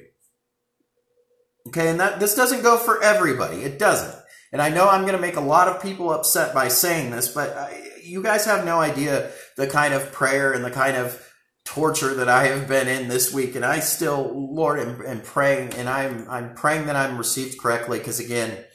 Okay, 1.67 1.87
and 1.87 2.01
that 2.01 2.19
this 2.19 2.35
doesn't 2.35 2.63
go 2.63 2.75
for 2.75 3.01
everybody. 3.01 3.61
It 3.61 3.79
doesn't. 3.79 4.13
And 4.51 4.61
I 4.61 4.67
know 4.67 4.89
I'm 4.89 5.03
going 5.03 5.13
to 5.13 5.21
make 5.21 5.37
a 5.37 5.41
lot 5.41 5.69
of 5.69 5.81
people 5.81 6.11
upset 6.11 6.53
by 6.53 6.67
saying 6.67 7.11
this, 7.11 7.29
but 7.29 7.55
I, 7.55 7.81
you 8.03 8.21
guys 8.21 8.43
have 8.43 8.65
no 8.65 8.81
idea 8.81 9.31
the 9.55 9.67
kind 9.67 9.93
of 9.93 10.11
prayer 10.11 10.51
and 10.51 10.65
the 10.65 10.71
kind 10.71 10.97
of 10.97 11.25
torture 11.63 12.13
that 12.15 12.27
I 12.27 12.47
have 12.47 12.67
been 12.67 12.89
in 12.89 13.07
this 13.07 13.33
week. 13.33 13.55
And 13.55 13.63
I 13.63 13.79
still, 13.79 14.33
Lord, 14.53 14.81
am, 14.81 15.01
am 15.05 15.21
praying, 15.21 15.75
and 15.75 15.87
I'm 15.87 16.29
I'm 16.29 16.55
praying 16.55 16.87
that 16.87 16.97
I'm 16.97 17.17
received 17.17 17.57
correctly 17.57 17.99
because 17.99 18.19
again, 18.19 18.65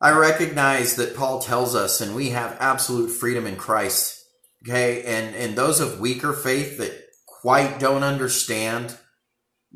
I 0.00 0.12
recognize 0.12 0.96
that 0.96 1.16
Paul 1.16 1.40
tells 1.40 1.74
us, 1.74 2.00
and 2.00 2.14
we 2.14 2.30
have 2.30 2.56
absolute 2.60 3.08
freedom 3.08 3.46
in 3.46 3.56
Christ 3.56 4.18
Okay. 4.62 5.02
And, 5.04 5.34
and 5.34 5.56
those 5.56 5.80
of 5.80 6.00
weaker 6.00 6.32
faith 6.32 6.78
that 6.78 6.92
quite 7.26 7.78
don't 7.78 8.02
understand, 8.02 8.96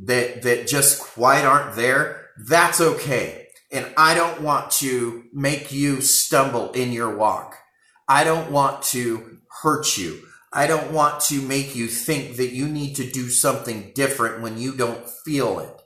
that, 0.05 0.43
that 0.43 0.67
just 0.67 1.01
quite 1.01 1.45
aren't 1.45 1.77
there, 1.77 2.29
that's 2.49 2.81
okay. 2.81 3.47
And 3.71 3.87
I 3.97 4.15
don't 4.15 4.43
want 4.43 4.71
to 4.73 5.25
make 5.33 5.73
you 5.73 6.01
stumble 6.01 6.73
in 6.73 6.93
your 6.93 7.17
walk. 7.17 7.57
I 8.09 8.25
don't 8.25 8.51
want 8.51 8.83
to 8.85 9.39
hurt 9.63 9.97
you. 9.97 10.21
I 10.53 10.67
don't 10.67 10.93
want 10.93 11.21
to 11.23 11.41
make 11.41 11.75
you 11.75 11.87
think 11.87 12.37
that 12.37 12.53
you 12.53 12.69
need 12.69 12.97
to 12.97 13.11
do 13.11 13.31
something 13.31 13.93
different 13.95 14.43
when 14.43 14.59
you 14.59 14.75
don't 14.75 15.09
feel 15.25 15.61
it. 15.61 15.81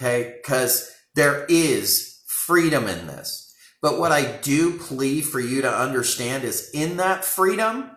Okay. 0.00 0.36
Cause 0.44 0.90
there 1.14 1.44
is 1.48 2.22
freedom 2.26 2.88
in 2.88 3.06
this. 3.06 3.47
But 3.80 3.98
what 3.98 4.12
I 4.12 4.38
do 4.38 4.76
plead 4.78 5.24
for 5.24 5.40
you 5.40 5.62
to 5.62 5.72
understand 5.72 6.44
is 6.44 6.70
in 6.72 6.96
that 6.96 7.24
freedom, 7.24 7.90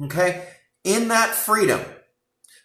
Okay? 0.00 0.46
In 0.84 1.08
that 1.08 1.30
freedom, 1.30 1.80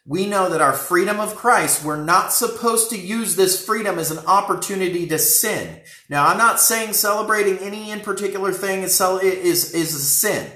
we 0.06 0.28
know 0.28 0.50
that 0.50 0.62
our 0.62 0.74
freedom 0.74 1.20
of 1.20 1.36
Christ, 1.36 1.84
we're 1.84 2.04
not 2.04 2.34
supposed 2.34 2.90
to 2.90 2.98
use 3.00 3.36
this 3.36 3.64
freedom 3.64 3.98
as 4.00 4.12
an 4.12 4.26
opportunity 4.26 5.08
to 5.08 5.18
sin. 5.18 5.82
Now, 6.10 6.28
I'm 6.28 6.38
not 6.38 6.60
saying 6.60 6.94
celebrating 6.94 7.58
any 7.60 7.92
in 7.92 8.02
particular 8.02 8.52
thing 8.52 8.84
is, 8.84 9.00
is, 9.00 9.74
is 9.74 9.96
a 9.96 10.00
sin. 10.00 10.52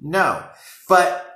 No. 0.00 0.44
But 0.88 1.26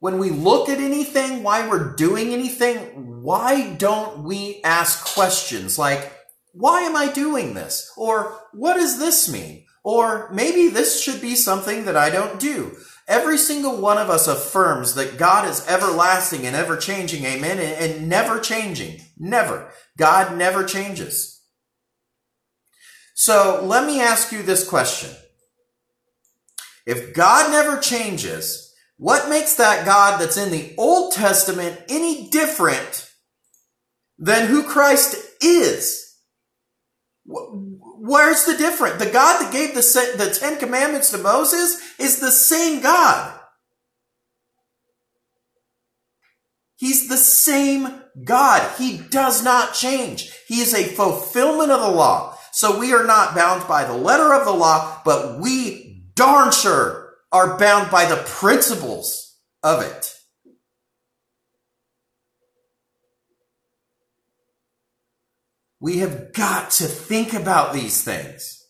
when 0.00 0.18
we 0.18 0.30
look 0.30 0.68
at 0.68 0.78
anything, 0.78 1.42
why 1.42 1.68
we're 1.68 1.94
doing 1.94 2.32
anything, 2.32 3.22
why 3.22 3.74
don't 3.74 4.24
we 4.24 4.60
ask 4.64 5.14
questions 5.14 5.78
like, 5.78 6.12
why 6.56 6.80
am 6.82 6.96
I 6.96 7.12
doing 7.12 7.52
this? 7.52 7.92
Or 7.98 8.38
what 8.52 8.74
does 8.74 8.98
this 8.98 9.30
mean? 9.30 9.66
Or 9.84 10.30
maybe 10.32 10.68
this 10.68 11.02
should 11.02 11.20
be 11.20 11.36
something 11.36 11.84
that 11.84 11.96
I 11.96 12.08
don't 12.08 12.40
do. 12.40 12.76
Every 13.06 13.36
single 13.36 13.76
one 13.76 13.98
of 13.98 14.08
us 14.08 14.26
affirms 14.26 14.94
that 14.94 15.18
God 15.18 15.46
is 15.46 15.66
everlasting 15.68 16.46
and 16.46 16.56
ever 16.56 16.76
changing, 16.76 17.24
amen, 17.24 17.58
and, 17.58 18.08
never 18.08 18.40
changing. 18.40 19.02
Never. 19.18 19.70
God 19.98 20.36
never 20.36 20.64
changes. 20.64 21.42
So 23.14 23.62
let 23.62 23.86
me 23.86 24.00
ask 24.00 24.32
you 24.32 24.42
this 24.42 24.66
question. 24.66 25.10
If 26.86 27.14
God 27.14 27.50
never 27.50 27.80
changes, 27.80 28.74
what 28.96 29.28
makes 29.28 29.56
that 29.56 29.84
God 29.84 30.20
that's 30.20 30.38
in 30.38 30.50
the 30.50 30.74
Old 30.78 31.12
Testament 31.12 31.80
any 31.88 32.28
different 32.30 33.10
than 34.18 34.48
who 34.48 34.62
Christ 34.62 35.16
is? 35.42 36.05
Where's 37.26 38.44
the 38.44 38.56
difference? 38.56 39.02
The 39.02 39.10
God 39.10 39.42
that 39.42 39.52
gave 39.52 39.74
the, 39.74 40.14
the 40.16 40.36
Ten 40.38 40.58
Commandments 40.58 41.10
to 41.10 41.18
Moses 41.18 41.80
is 41.98 42.20
the 42.20 42.30
same 42.30 42.80
God. 42.80 43.38
He's 46.76 47.08
the 47.08 47.16
same 47.16 48.02
God. 48.22 48.70
He 48.78 48.98
does 48.98 49.42
not 49.42 49.74
change. 49.74 50.30
He 50.46 50.60
is 50.60 50.74
a 50.74 50.84
fulfillment 50.84 51.72
of 51.72 51.80
the 51.80 51.90
law. 51.90 52.36
So 52.52 52.78
we 52.78 52.92
are 52.92 53.04
not 53.04 53.34
bound 53.34 53.66
by 53.66 53.84
the 53.84 53.96
letter 53.96 54.32
of 54.34 54.44
the 54.44 54.52
law, 54.52 55.00
but 55.04 55.40
we 55.40 56.04
darn 56.14 56.52
sure 56.52 57.14
are 57.32 57.58
bound 57.58 57.90
by 57.90 58.04
the 58.04 58.22
principles 58.24 59.36
of 59.62 59.82
it. 59.82 60.15
We 65.80 65.98
have 65.98 66.32
got 66.32 66.70
to 66.72 66.84
think 66.84 67.32
about 67.32 67.72
these 67.72 68.02
things. 68.02 68.64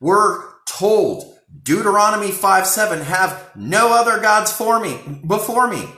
We're 0.00 0.42
told 0.66 1.38
Deuteronomy 1.62 2.30
5 2.30 2.66
7 2.66 3.02
have 3.02 3.50
no 3.54 3.92
other 3.92 4.20
gods 4.20 4.52
for 4.52 4.80
me 4.80 4.98
before 5.26 5.68
me. 5.68 5.88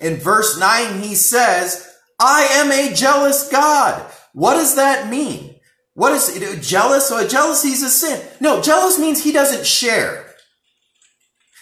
In 0.00 0.16
verse 0.16 0.58
9, 0.58 1.00
he 1.00 1.14
says, 1.14 1.88
I 2.18 2.42
am 2.52 2.72
a 2.72 2.94
jealous 2.94 3.48
God. 3.48 4.10
What 4.32 4.54
does 4.54 4.76
that 4.76 5.08
mean? 5.08 5.54
What 5.94 6.12
is 6.12 6.36
it? 6.36 6.60
Jealous? 6.62 7.10
Oh, 7.10 7.20
so 7.20 7.28
jealousy 7.28 7.68
is 7.68 7.82
a 7.82 7.88
sin. 7.88 8.20
No, 8.40 8.60
jealous 8.60 8.98
means 8.98 9.22
he 9.22 9.32
doesn't 9.32 9.64
share. 9.64 10.26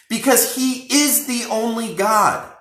Because 0.09 0.57
he 0.57 0.87
is 0.91 1.27
the 1.27 1.49
only 1.51 1.95
God. 1.95 2.52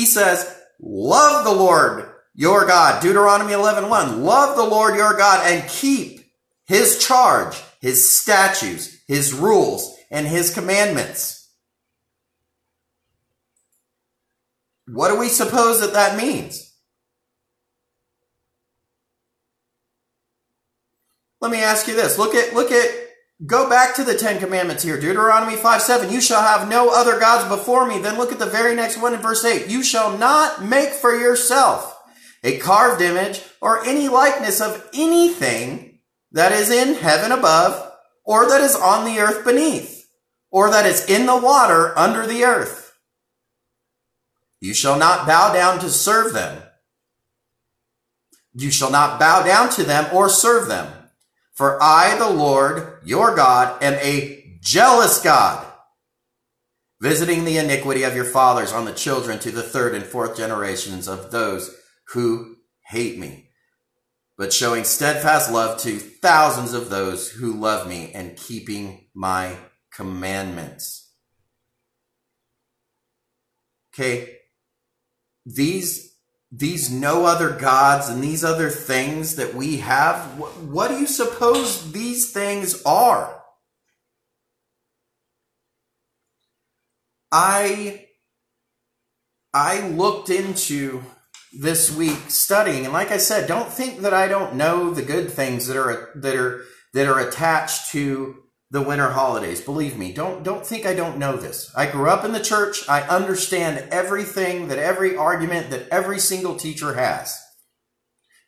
He 0.00 0.06
says, 0.06 0.50
love 0.80 1.44
the 1.44 1.52
Lord 1.52 2.10
your 2.34 2.66
God. 2.66 3.02
Deuteronomy 3.02 3.52
11, 3.52 3.90
1. 3.90 4.24
Love 4.24 4.56
the 4.56 4.64
Lord 4.64 4.96
your 4.96 5.12
God 5.12 5.46
and 5.46 5.68
keep 5.68 6.32
his 6.64 7.06
charge, 7.06 7.54
his 7.82 8.18
statutes, 8.18 8.96
his 9.06 9.34
rules, 9.34 9.94
and 10.10 10.26
his 10.26 10.54
commandments. 10.54 11.50
What 14.86 15.08
do 15.08 15.18
we 15.18 15.28
suppose 15.28 15.82
that 15.82 15.92
that 15.92 16.16
means? 16.16 16.72
Let 21.42 21.50
me 21.50 21.58
ask 21.58 21.86
you 21.86 21.94
this. 21.94 22.16
Look 22.16 22.34
at, 22.34 22.54
look 22.54 22.72
at 22.72 22.90
Go 23.46 23.70
back 23.70 23.94
to 23.96 24.04
the 24.04 24.16
Ten 24.16 24.38
Commandments 24.38 24.82
here. 24.82 25.00
Deuteronomy 25.00 25.56
5 25.56 25.80
7. 25.80 26.12
You 26.12 26.20
shall 26.20 26.42
have 26.42 26.68
no 26.68 26.90
other 26.90 27.18
gods 27.18 27.48
before 27.48 27.86
me. 27.86 27.98
Then 27.98 28.18
look 28.18 28.32
at 28.32 28.38
the 28.38 28.46
very 28.46 28.74
next 28.74 29.00
one 29.00 29.14
in 29.14 29.20
verse 29.20 29.44
8. 29.44 29.68
You 29.68 29.82
shall 29.82 30.16
not 30.18 30.62
make 30.62 30.90
for 30.90 31.18
yourself 31.18 31.98
a 32.44 32.58
carved 32.58 33.00
image 33.00 33.42
or 33.62 33.84
any 33.84 34.08
likeness 34.08 34.60
of 34.60 34.86
anything 34.92 36.00
that 36.32 36.52
is 36.52 36.70
in 36.70 36.94
heaven 36.94 37.32
above 37.32 37.92
or 38.24 38.46
that 38.46 38.60
is 38.60 38.76
on 38.76 39.06
the 39.06 39.18
earth 39.18 39.44
beneath 39.44 40.08
or 40.50 40.70
that 40.70 40.84
is 40.84 41.08
in 41.08 41.24
the 41.24 41.36
water 41.36 41.98
under 41.98 42.26
the 42.26 42.44
earth. 42.44 42.98
You 44.60 44.74
shall 44.74 44.98
not 44.98 45.26
bow 45.26 45.54
down 45.54 45.78
to 45.80 45.88
serve 45.88 46.34
them. 46.34 46.62
You 48.52 48.70
shall 48.70 48.90
not 48.90 49.18
bow 49.18 49.42
down 49.42 49.70
to 49.70 49.82
them 49.82 50.14
or 50.14 50.28
serve 50.28 50.68
them. 50.68 50.99
For 51.60 51.76
I, 51.82 52.16
the 52.16 52.30
Lord, 52.30 53.00
your 53.04 53.36
God, 53.36 53.82
am 53.82 53.92
a 54.00 54.56
jealous 54.62 55.20
God, 55.20 55.70
visiting 57.02 57.44
the 57.44 57.58
iniquity 57.58 58.02
of 58.02 58.16
your 58.16 58.24
fathers 58.24 58.72
on 58.72 58.86
the 58.86 58.94
children 58.94 59.38
to 59.40 59.50
the 59.50 59.62
third 59.62 59.94
and 59.94 60.02
fourth 60.02 60.38
generations 60.38 61.06
of 61.06 61.30
those 61.30 61.76
who 62.14 62.56
hate 62.86 63.18
me, 63.18 63.50
but 64.38 64.54
showing 64.54 64.84
steadfast 64.84 65.52
love 65.52 65.78
to 65.82 65.98
thousands 65.98 66.72
of 66.72 66.88
those 66.88 67.28
who 67.30 67.52
love 67.52 67.86
me 67.86 68.10
and 68.14 68.38
keeping 68.38 69.08
my 69.12 69.58
commandments. 69.92 71.12
Okay? 73.92 74.38
These 75.44 76.09
these 76.52 76.90
no 76.90 77.26
other 77.26 77.50
gods 77.50 78.08
and 78.08 78.22
these 78.22 78.42
other 78.42 78.70
things 78.70 79.36
that 79.36 79.54
we 79.54 79.78
have, 79.78 80.38
what, 80.38 80.88
do 80.88 80.98
you 80.98 81.06
suppose 81.06 81.92
these 81.92 82.32
things 82.32 82.82
are? 82.84 83.40
I 87.32 88.06
I 89.54 89.86
looked 89.88 90.30
into 90.30 91.02
this 91.52 91.94
week 91.94 92.18
studying 92.28 92.84
and 92.84 92.92
like 92.92 93.12
I 93.12 93.18
said, 93.18 93.46
don't 93.46 93.68
think 93.68 94.00
that 94.00 94.14
I 94.14 94.26
don't 94.26 94.54
know 94.56 94.90
the 94.90 95.02
good 95.02 95.30
things 95.30 95.68
that 95.68 95.76
are 95.76 96.10
that 96.16 96.34
are 96.34 96.64
that 96.92 97.06
are 97.06 97.20
attached 97.20 97.92
to 97.92 98.36
the 98.70 98.82
winter 98.82 99.10
holidays. 99.10 99.60
Believe 99.60 99.98
me, 99.98 100.12
don't 100.12 100.44
don't 100.44 100.64
think 100.64 100.86
I 100.86 100.94
don't 100.94 101.18
know 101.18 101.36
this. 101.36 101.72
I 101.76 101.90
grew 101.90 102.08
up 102.08 102.24
in 102.24 102.32
the 102.32 102.40
church. 102.40 102.88
I 102.88 103.02
understand 103.02 103.88
everything 103.90 104.68
that 104.68 104.78
every 104.78 105.16
argument 105.16 105.70
that 105.70 105.88
every 105.88 106.18
single 106.18 106.56
teacher 106.56 106.94
has. 106.94 107.38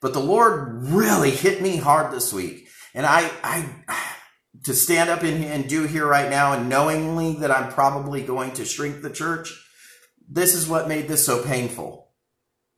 But 0.00 0.12
the 0.12 0.20
Lord 0.20 0.85
really 0.87 1.30
hit 1.30 1.61
me 1.61 1.76
hard 1.76 2.12
this 2.12 2.32
week. 2.32 2.68
And 2.94 3.04
I 3.04 3.30
I 3.42 3.68
to 4.64 4.74
stand 4.74 5.11
up 5.11 5.24
in 5.24 5.42
and 5.42 5.68
do 5.68 5.85
here 5.85 6.06
right 6.06 6.30
now 6.30 6.52
and 6.52 6.68
knowingly 6.68 7.35
that 7.37 7.50
I'm 7.50 7.72
probably 7.72 8.22
going 8.22 8.52
to 8.52 8.64
shrink 8.64 9.02
the 9.02 9.11
church, 9.11 9.52
this 10.28 10.54
is 10.54 10.68
what 10.68 10.88
made 10.88 11.08
this 11.08 11.26
so 11.26 11.42
painful. 11.42 12.12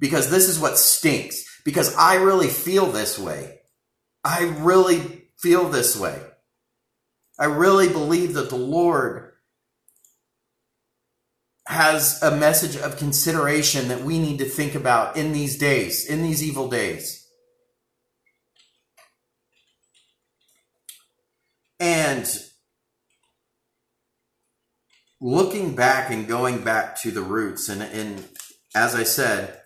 Because 0.00 0.30
this 0.30 0.48
is 0.48 0.58
what 0.58 0.78
stinks. 0.78 1.44
Because 1.64 1.94
I 1.96 2.16
really 2.16 2.48
feel 2.48 2.86
this 2.86 3.18
way. 3.18 3.60
I 4.22 4.44
really 4.58 5.24
feel 5.36 5.68
this 5.68 5.98
way. 5.98 6.18
I 7.38 7.46
really 7.46 7.88
believe 7.88 8.34
that 8.34 8.50
the 8.50 8.56
Lord 8.56 9.32
has 11.66 12.22
a 12.22 12.36
message 12.36 12.76
of 12.76 12.98
consideration 12.98 13.88
that 13.88 14.02
we 14.02 14.18
need 14.18 14.38
to 14.38 14.44
think 14.44 14.74
about 14.74 15.16
in 15.16 15.32
these 15.32 15.58
days, 15.58 16.08
in 16.08 16.22
these 16.22 16.42
evil 16.42 16.68
days. 16.68 17.26
And 21.80 22.28
looking 25.20 25.74
back 25.74 26.10
and 26.10 26.28
going 26.28 26.62
back 26.62 27.00
to 27.00 27.10
the 27.10 27.22
roots, 27.22 27.68
and, 27.68 27.82
and 27.82 28.28
as 28.74 28.94
I 28.94 29.02
said, 29.02 29.60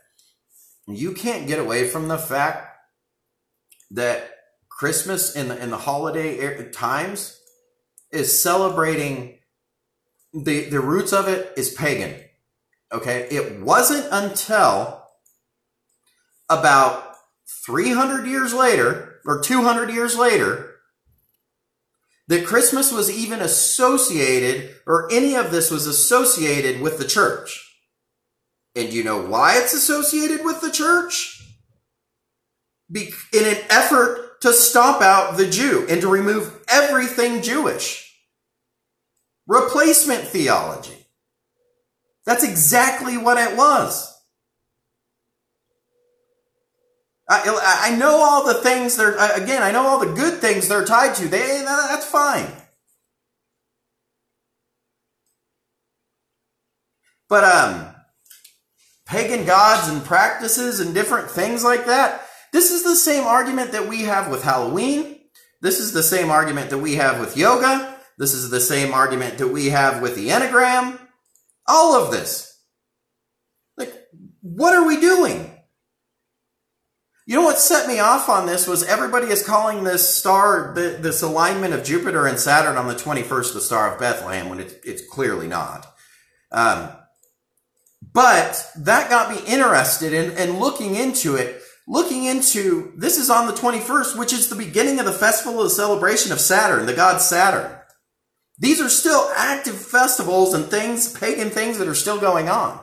you 0.86 1.12
can't 1.12 1.46
get 1.46 1.58
away 1.58 1.86
from 1.86 2.08
the 2.08 2.16
fact 2.16 2.76
that 3.90 4.30
Christmas 4.70 5.34
in 5.34 5.48
the 5.48 5.62
in 5.62 5.70
the 5.70 5.76
holiday 5.76 6.38
er, 6.38 6.70
times 6.70 7.38
is 8.12 8.42
celebrating 8.42 9.38
the 10.32 10.68
the 10.68 10.80
roots 10.80 11.12
of 11.12 11.28
it 11.28 11.52
is 11.56 11.72
pagan. 11.72 12.14
Okay, 12.92 13.28
it 13.30 13.60
wasn't 13.60 14.06
until 14.10 15.02
about 16.48 17.14
300 17.66 18.26
years 18.26 18.54
later 18.54 19.20
or 19.26 19.40
200 19.40 19.90
years 19.90 20.16
later 20.16 20.76
that 22.28 22.46
Christmas 22.46 22.92
was 22.92 23.10
even 23.10 23.40
associated 23.40 24.74
or 24.86 25.10
any 25.12 25.34
of 25.34 25.50
this 25.50 25.70
was 25.70 25.86
associated 25.86 26.80
with 26.80 26.98
the 26.98 27.06
church. 27.06 27.64
And 28.74 28.92
you 28.92 29.02
know 29.02 29.20
why 29.20 29.58
it's 29.58 29.74
associated 29.74 30.44
with 30.44 30.60
the 30.60 30.70
church? 30.70 31.42
Be- 32.90 33.12
in 33.32 33.44
an 33.44 33.58
effort 33.70 34.27
to 34.40 34.52
stomp 34.52 35.02
out 35.02 35.36
the 35.36 35.48
Jew 35.48 35.86
and 35.88 36.00
to 36.00 36.08
remove 36.08 36.64
everything 36.68 37.42
Jewish. 37.42 38.04
Replacement 39.46 40.24
theology. 40.24 41.06
That's 42.24 42.44
exactly 42.44 43.16
what 43.16 43.38
it 43.38 43.56
was. 43.56 44.14
I, 47.30 47.90
I 47.92 47.96
know 47.96 48.16
all 48.22 48.46
the 48.46 48.54
things 48.54 48.96
they're, 48.96 49.16
again, 49.34 49.62
I 49.62 49.70
know 49.70 49.86
all 49.86 49.98
the 49.98 50.14
good 50.14 50.40
things 50.40 50.68
they're 50.68 50.84
tied 50.84 51.14
to. 51.16 51.28
They, 51.28 51.62
that's 51.64 52.06
fine. 52.06 52.46
But, 57.28 57.44
um, 57.44 57.94
pagan 59.04 59.44
gods 59.46 59.88
and 59.88 60.04
practices 60.04 60.80
and 60.80 60.94
different 60.94 61.30
things 61.30 61.64
like 61.64 61.86
that, 61.86 62.27
this 62.52 62.70
is 62.70 62.84
the 62.84 62.96
same 62.96 63.24
argument 63.24 63.72
that 63.72 63.88
we 63.88 64.02
have 64.02 64.30
with 64.30 64.42
Halloween. 64.42 65.18
This 65.60 65.80
is 65.80 65.92
the 65.92 66.02
same 66.02 66.30
argument 66.30 66.70
that 66.70 66.78
we 66.78 66.94
have 66.94 67.20
with 67.20 67.36
yoga. 67.36 67.96
This 68.16 68.34
is 68.34 68.50
the 68.50 68.60
same 68.60 68.92
argument 68.92 69.38
that 69.38 69.48
we 69.48 69.66
have 69.66 70.02
with 70.02 70.16
the 70.16 70.28
Enneagram. 70.28 70.98
All 71.66 71.94
of 71.94 72.10
this. 72.10 72.60
Like, 73.76 73.94
what 74.40 74.74
are 74.74 74.86
we 74.86 75.00
doing? 75.00 75.54
You 77.26 77.36
know 77.36 77.42
what 77.42 77.58
set 77.58 77.86
me 77.86 77.98
off 77.98 78.30
on 78.30 78.46
this 78.46 78.66
was 78.66 78.82
everybody 78.82 79.26
is 79.26 79.44
calling 79.44 79.84
this 79.84 80.16
star, 80.16 80.72
this 80.74 81.20
alignment 81.20 81.74
of 81.74 81.84
Jupiter 81.84 82.26
and 82.26 82.38
Saturn 82.38 82.76
on 82.76 82.88
the 82.88 82.94
21st, 82.94 83.52
the 83.52 83.60
Star 83.60 83.92
of 83.92 84.00
Bethlehem, 84.00 84.48
when 84.48 84.60
it's, 84.60 84.74
it's 84.82 85.06
clearly 85.06 85.46
not. 85.46 85.86
Um, 86.50 86.88
but 88.14 88.70
that 88.78 89.10
got 89.10 89.30
me 89.30 89.42
interested 89.46 90.14
in, 90.14 90.38
in 90.38 90.58
looking 90.58 90.94
into 90.94 91.36
it 91.36 91.60
looking 91.88 92.24
into 92.24 92.92
this 92.96 93.18
is 93.18 93.30
on 93.30 93.46
the 93.46 93.54
21st, 93.54 94.16
which 94.16 94.32
is 94.32 94.48
the 94.48 94.54
beginning 94.54 95.00
of 95.00 95.06
the 95.06 95.12
festival 95.12 95.60
of 95.60 95.64
the 95.64 95.74
celebration 95.74 96.30
of 96.30 96.38
Saturn, 96.38 96.86
the 96.86 96.92
god 96.92 97.20
Saturn. 97.20 97.74
These 98.58 98.80
are 98.80 98.90
still 98.90 99.30
active 99.34 99.74
festivals 99.74 100.52
and 100.52 100.66
things, 100.66 101.10
pagan 101.12 101.48
things 101.48 101.78
that 101.78 101.88
are 101.88 101.94
still 101.94 102.20
going 102.20 102.48
on. 102.48 102.78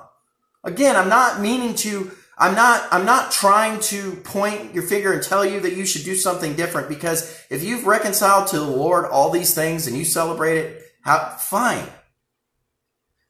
Again, 0.64 0.96
I'm 0.96 1.10
not 1.10 1.40
meaning 1.40 1.76
to, 1.76 2.12
I'm 2.38 2.56
not, 2.56 2.88
I'm 2.92 3.06
not 3.06 3.32
trying 3.32 3.80
to 3.82 4.14
point 4.24 4.74
your 4.74 4.84
finger 4.84 5.14
and 5.14 5.22
tell 5.22 5.46
you 5.46 5.60
that 5.60 5.76
you 5.76 5.86
should 5.86 6.04
do 6.04 6.16
something 6.16 6.56
different 6.56 6.90
because 6.90 7.40
if 7.52 7.64
you've 7.64 7.86
reconciled 7.86 8.48
to 8.48 8.60
the 8.60 8.66
Lord 8.66 9.06
all 9.06 9.30
these 9.30 9.54
things 9.54 9.86
and 9.86 9.96
you 9.96 10.06
celebrate 10.06 10.58
it, 10.58 10.82
how, 11.02 11.36
fine. 11.38 11.86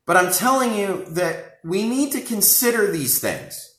But 0.05 0.17
I'm 0.17 0.31
telling 0.31 0.75
you 0.75 1.03
that 1.09 1.57
we 1.63 1.89
need 1.89 2.13
to 2.13 2.21
consider 2.21 2.91
these 2.91 3.19
things. 3.19 3.74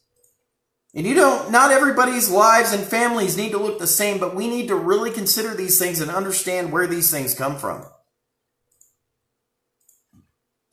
And 0.96 1.06
you 1.06 1.12
don't, 1.12 1.50
not 1.50 1.72
everybody's 1.72 2.30
lives 2.30 2.72
and 2.72 2.82
families 2.82 3.36
need 3.36 3.50
to 3.50 3.58
look 3.58 3.78
the 3.78 3.86
same, 3.86 4.18
but 4.18 4.34
we 4.34 4.48
need 4.48 4.68
to 4.68 4.74
really 4.74 5.10
consider 5.10 5.54
these 5.54 5.78
things 5.78 6.00
and 6.00 6.10
understand 6.10 6.72
where 6.72 6.86
these 6.86 7.10
things 7.10 7.34
come 7.34 7.58
from. 7.58 7.84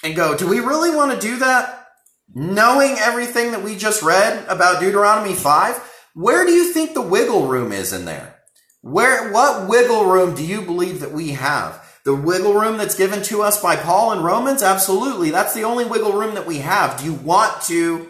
And 0.01 0.15
go, 0.15 0.37
do 0.37 0.47
we 0.47 0.61
really 0.61 0.95
want 0.95 1.11
to 1.11 1.27
do 1.27 1.39
that? 1.39 1.87
Knowing 2.33 2.95
everything 2.99 3.51
that 3.51 3.63
we 3.63 3.75
just 3.75 4.01
read 4.01 4.47
about 4.47 4.79
Deuteronomy 4.79 5.35
5, 5.35 5.91
where 6.13 6.45
do 6.45 6.53
you 6.53 6.71
think 6.71 6.93
the 6.93 7.01
wiggle 7.01 7.47
room 7.47 7.73
is 7.73 7.91
in 7.91 8.05
there? 8.05 8.39
Where, 8.79 9.29
what 9.33 9.67
wiggle 9.67 10.05
room 10.05 10.35
do 10.35 10.45
you 10.45 10.61
believe 10.61 11.01
that 11.01 11.11
we 11.11 11.31
have? 11.31 11.85
The 12.05 12.15
wiggle 12.15 12.53
room 12.53 12.77
that's 12.77 12.95
given 12.95 13.23
to 13.23 13.41
us 13.41 13.61
by 13.61 13.75
Paul 13.75 14.13
in 14.13 14.23
Romans? 14.23 14.63
Absolutely. 14.63 15.31
That's 15.31 15.53
the 15.53 15.63
only 15.63 15.83
wiggle 15.83 16.13
room 16.13 16.35
that 16.35 16.47
we 16.47 16.59
have. 16.59 16.97
Do 16.97 17.05
you 17.05 17.13
want 17.13 17.61
to, 17.63 18.09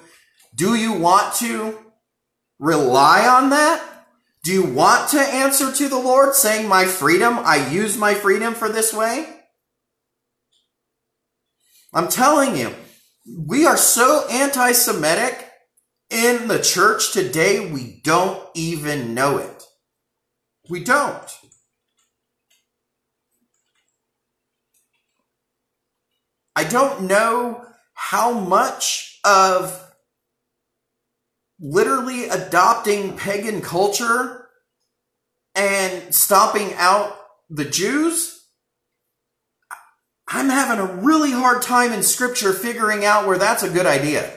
do 0.55 0.75
you 0.75 0.93
want 0.93 1.33
to 1.37 1.79
rely 2.63 3.27
on 3.27 3.49
that? 3.49 3.83
Do 4.43 4.51
you 4.51 4.63
want 4.63 5.09
to 5.11 5.19
answer 5.19 5.71
to 5.71 5.87
the 5.87 5.99
Lord 5.99 6.33
saying, 6.33 6.67
My 6.67 6.85
freedom, 6.85 7.39
I 7.39 7.69
use 7.69 7.97
my 7.97 8.13
freedom 8.13 8.53
for 8.53 8.69
this 8.69 8.93
way? 8.93 9.27
I'm 11.93 12.07
telling 12.07 12.57
you, 12.57 12.73
we 13.37 13.65
are 13.65 13.77
so 13.77 14.25
anti 14.29 14.71
Semitic 14.71 15.49
in 16.09 16.47
the 16.47 16.59
church 16.59 17.11
today, 17.11 17.71
we 17.71 17.99
don't 18.03 18.41
even 18.53 19.13
know 19.13 19.37
it. 19.37 19.63
We 20.69 20.83
don't. 20.83 21.29
I 26.55 26.63
don't 26.63 27.07
know 27.07 27.65
how 27.95 28.31
much 28.31 29.19
of 29.25 29.82
literally 31.63 32.27
adopting 32.27 33.15
pagan 33.15 33.61
culture 33.61 34.49
and 35.55 36.13
stomping 36.13 36.73
out 36.75 37.17
the 37.49 37.63
Jews, 37.63 38.41
I'm 40.27 40.49
having 40.49 40.79
a 40.85 40.93
really 41.01 41.31
hard 41.31 41.61
time 41.61 41.93
in 41.93 42.03
scripture 42.03 42.51
figuring 42.51 43.05
out 43.05 43.25
where 43.25 43.37
that's 43.37 43.63
a 43.63 43.69
good 43.69 43.85
idea. 43.85 44.29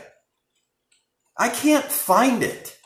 I 1.37 1.49
can't 1.49 1.85
find 1.85 2.43
it. 2.43 2.79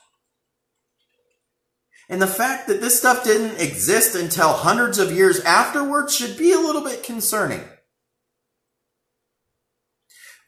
And 2.08 2.20
the 2.20 2.26
fact 2.26 2.66
that 2.66 2.80
this 2.80 2.98
stuff 2.98 3.22
didn't 3.22 3.60
exist 3.60 4.16
until 4.16 4.52
hundreds 4.52 4.98
of 4.98 5.12
years 5.12 5.40
afterwards 5.40 6.16
should 6.16 6.36
be 6.38 6.52
a 6.52 6.58
little 6.58 6.82
bit 6.82 7.04
concerning. 7.04 7.62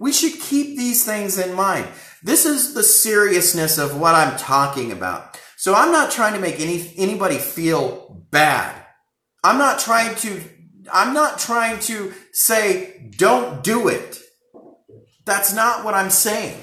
We 0.01 0.13
should 0.13 0.41
keep 0.41 0.77
these 0.77 1.05
things 1.05 1.39
in 1.39 1.55
mind. 1.55 1.87
This 2.23 2.47
is 2.47 2.75
the 2.75 2.83
seriousness 2.83 3.79
of 3.79 3.99
what 3.99 4.15
I'm 4.15 4.37
talking 4.39 4.93
about. 4.93 5.41
So 5.57 5.75
I'm 5.75 5.93
not 5.93 6.11
trying 6.11 6.35
to 6.35 6.41
make 6.41 6.61
any 6.61 6.93
anybody 6.97 7.39
feel 7.39 8.25
bad. 8.31 8.85
I'm 9.45 9.59
not 9.59 9.79
trying 9.79 10.15
to 10.17 10.41
I'm 10.93 11.15
not 11.15 11.39
trying 11.39 11.81
to 11.81 12.13
say 12.33 13.11
don't 13.17 13.63
do 13.63 13.89
it. 13.89 14.21
That's 15.25 15.55
not 15.55 15.85
what 15.85 15.95
I'm 15.95 16.11
saying. 16.11 16.61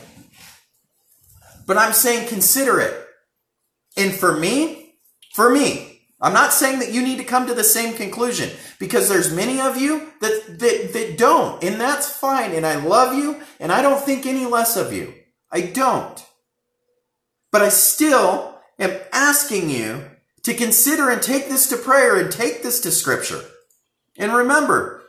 But 1.66 1.78
I'm 1.78 1.94
saying 1.94 2.28
consider 2.30 2.80
it. 2.80 3.06
And 3.96 4.14
for 4.14 4.36
me, 4.36 4.96
for 5.34 5.50
me, 5.50 6.02
I'm 6.22 6.34
not 6.34 6.52
saying 6.52 6.80
that 6.80 6.92
you 6.92 7.02
need 7.02 7.18
to 7.18 7.24
come 7.24 7.48
to 7.48 7.54
the 7.54 7.64
same 7.64 7.94
conclusion 7.96 8.50
because 8.78 9.08
there's 9.08 9.34
many 9.34 9.62
of 9.62 9.78
you 9.78 10.12
that, 10.20 10.60
that, 10.60 10.90
that 10.94 11.18
don't, 11.18 11.64
and 11.64 11.80
that's 11.80 12.10
fine. 12.10 12.52
And 12.52 12.66
I 12.66 12.76
love 12.76 13.14
you, 13.14 13.42
and 13.60 13.72
I 13.72 13.82
don't 13.82 14.04
think 14.04 14.26
any 14.26 14.46
less 14.46 14.76
of 14.76 14.92
you. 14.92 15.14
I 15.52 15.62
don't. 15.62 16.26
But 17.52 17.62
I 17.62 17.70
still 17.70 18.60
am 18.78 18.98
asking 19.12 19.70
you 19.70 20.06
to 20.44 20.54
consider 20.54 21.10
and 21.10 21.22
take 21.22 21.50
this 21.50 21.68
to 21.70 21.78
prayer 21.78 22.18
and 22.18 22.32
take 22.32 22.64
this 22.64 22.80
to 22.82 22.92
scripture. 22.92 23.42
And 24.18 24.34
remember, 24.34 25.04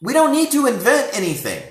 we 0.00 0.12
don't 0.12 0.32
need 0.32 0.50
to 0.52 0.66
invent 0.66 1.16
anything. 1.16 1.62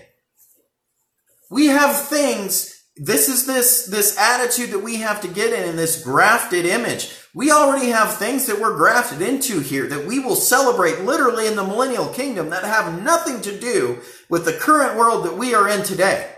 We 1.49 1.67
have 1.67 2.07
things 2.07 2.73
this 2.95 3.27
is 3.27 3.47
this 3.47 3.87
this 3.87 4.17
attitude 4.19 4.71
that 4.71 4.83
we 4.83 4.97
have 4.97 5.21
to 5.21 5.27
get 5.27 5.51
in 5.51 5.67
in 5.67 5.75
this 5.75 6.03
grafted 6.03 6.65
image 6.65 7.11
we 7.33 7.49
already 7.51 7.87
have 7.87 8.17
things 8.17 8.45
that 8.45 8.61
we're 8.61 8.77
grafted 8.77 9.19
into 9.19 9.61
here 9.61 9.87
that 9.87 10.05
we 10.05 10.19
will 10.19 10.35
celebrate 10.35 11.01
literally 11.01 11.47
in 11.47 11.55
the 11.55 11.63
millennial 11.63 12.07
kingdom 12.09 12.51
that 12.51 12.63
have 12.63 13.01
nothing 13.01 13.41
to 13.41 13.59
do 13.59 13.99
with 14.29 14.45
the 14.45 14.53
current 14.53 14.95
world 14.95 15.25
that 15.25 15.35
we 15.35 15.55
are 15.55 15.67
in 15.67 15.81
today 15.81 16.29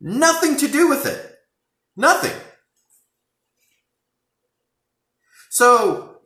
nothing 0.00 0.56
to 0.56 0.68
do 0.68 0.88
with 0.88 1.06
it 1.06 1.36
nothing 1.96 2.32
so 5.50 6.16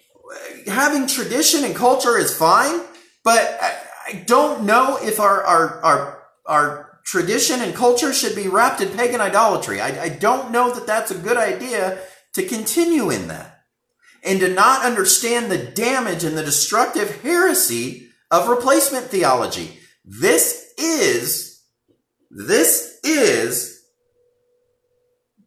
having 0.67 1.07
tradition 1.07 1.65
and 1.65 1.75
culture 1.75 2.19
is 2.19 2.37
fine 2.37 2.81
but 3.23 3.59
i, 3.61 4.23
don't 4.27 4.65
know 4.65 4.99
if 5.01 5.19
our 5.19 5.43
our 5.45 5.83
our 5.83 6.23
our 6.47 6.95
tradition 7.05 7.61
and 7.61 7.75
culture 7.75 8.13
should 8.13 8.35
be 8.35 8.49
wrapped 8.49 8.81
in 8.81 8.89
pagan 8.89 9.21
idolatry. 9.21 9.81
I, 9.81 10.05
I 10.05 10.09
don't 10.09 10.51
know 10.51 10.75
that 10.75 10.87
that's 10.87 11.11
a 11.11 11.19
good 11.19 11.37
idea 11.37 11.99
to 12.35 12.47
continue 12.47 13.11
in 13.11 13.29
that 13.29 13.61
and 14.25 14.41
to 14.41 14.53
not 14.53 14.85
understand 14.85 15.51
the 15.51 15.59
damage 15.59 16.25
and 16.25 16.37
the 16.37 16.43
destructive 16.43 17.23
heresy 17.23 18.09
of 18.31 18.49
replacement 18.49 19.07
theology. 19.07 19.79
This 20.05 20.73
is, 20.79 21.63
this 22.31 22.94
is 23.05 23.83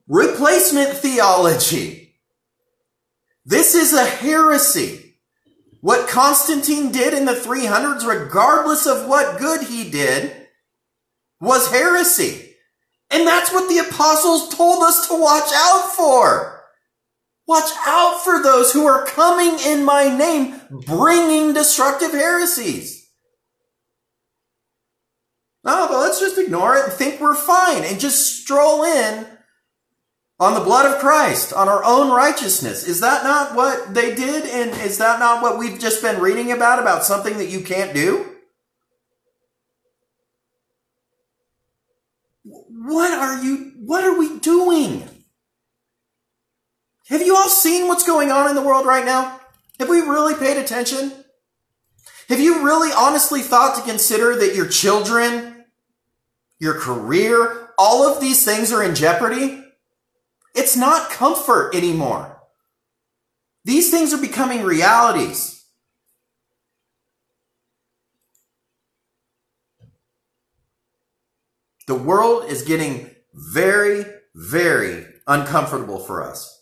replacement 0.08 0.97
theology. 0.97 2.16
This 3.45 3.76
is 3.76 3.93
a 3.93 4.05
heresy. 4.05 5.16
What 5.82 6.10
Constantine 6.10 6.91
did 6.91 7.14
in 7.14 7.26
the 7.26 7.34
300s, 7.34 8.05
regardless 8.05 8.86
of 8.88 9.08
what 9.08 9.39
good 9.39 9.68
he 9.68 9.89
did, 9.89 10.47
was 11.39 11.72
heresy. 11.72 12.55
And 13.10 13.26
that's 13.26 13.53
what 13.53 13.70
the 13.70 13.78
apostles 13.78 14.53
told 14.53 14.84
us 14.84 15.08
to 15.08 15.22
watch 15.22 15.49
out 15.53 15.93
for. 15.95 16.64
Watch 17.47 17.72
out 17.86 18.22
for 18.24 18.43
those 18.43 18.74
who 18.74 18.86
are 18.86 19.05
coming 19.05 19.58
in 19.66 19.86
my 19.86 20.10
name, 20.16 20.60
bringing 20.70 21.53
destructive 21.53 22.12
heresies. 22.12 22.97
No, 25.68 25.86
but 25.89 25.99
let's 25.99 26.22
just 26.22 26.38
ignore 26.38 26.78
it 26.78 26.86
and 26.86 26.93
think 26.93 27.20
we're 27.20 27.36
fine 27.36 27.84
and 27.84 27.99
just 27.99 28.41
stroll 28.41 28.86
in 28.86 29.28
on 30.39 30.53
the 30.53 30.61
blood 30.61 30.86
of 30.86 31.01
Christ, 31.01 31.51
on 31.51 31.68
our 31.68 31.84
own 31.84 32.09
righteousness. 32.09 32.88
Is 32.88 33.01
that 33.01 33.26
not 33.26 33.53
what 33.53 33.93
they 33.93 34.15
did? 34.15 34.45
And 34.45 34.70
is 34.82 34.97
that 34.99 35.20
not 35.20 35.41
what 35.41 35.59
we've 35.59 35.78
just 35.78 36.01
been 36.01 36.22
reading 36.22 36.53
about, 36.53 36.80
about 36.80 37.03
something 37.03 37.38
that 37.39 37.49
you 37.49 37.59
can't 37.59 37.93
do? 37.93 38.34
What 42.45 43.11
are 43.11 43.43
you, 43.43 43.74
what 43.80 44.05
are 44.05 44.18
we 44.18 44.39
doing? 44.39 45.03
Have 47.09 47.22
you 47.22 47.36
all 47.36 47.49
seen 47.49 47.89
what's 47.89 48.07
going 48.07 48.32
on 48.32 48.49
in 48.49 48.55
the 48.55 48.61
world 48.61 48.86
right 48.86 49.03
now? 49.03 49.41
Have 49.80 49.89
we 49.89 49.99
really 49.99 50.34
paid 50.34 50.55
attention? 50.55 51.11
Have 52.30 52.39
you 52.39 52.63
really 52.63 52.93
honestly 52.95 53.41
thought 53.41 53.76
to 53.76 53.82
consider 53.82 54.34
that 54.38 54.55
your 54.55 54.68
children, 54.70 55.57
your 56.60 56.80
career, 56.80 57.70
all 57.78 58.08
of 58.08 58.20
these 58.20 58.43
things 58.43 58.72
are 58.72 58.84
in 58.84 58.95
jeopardy? 58.95 59.64
It's 60.55 60.76
not 60.76 61.12
comfort 61.12 61.76
anymore. 61.76 62.41
These 63.64 63.91
things 63.91 64.14
are 64.14 64.22
becoming 64.22 64.64
realities. 64.64 65.66
The 71.86 71.95
world 71.95 72.49
is 72.49 72.64
getting 72.64 73.12
very, 73.34 74.05
very 74.36 75.05
uncomfortable 75.28 75.99
for 75.99 76.24
us. 76.24 76.53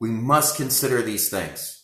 We 0.00 0.10
must 0.10 0.56
consider 0.56 1.02
these 1.02 1.28
things. 1.28 1.81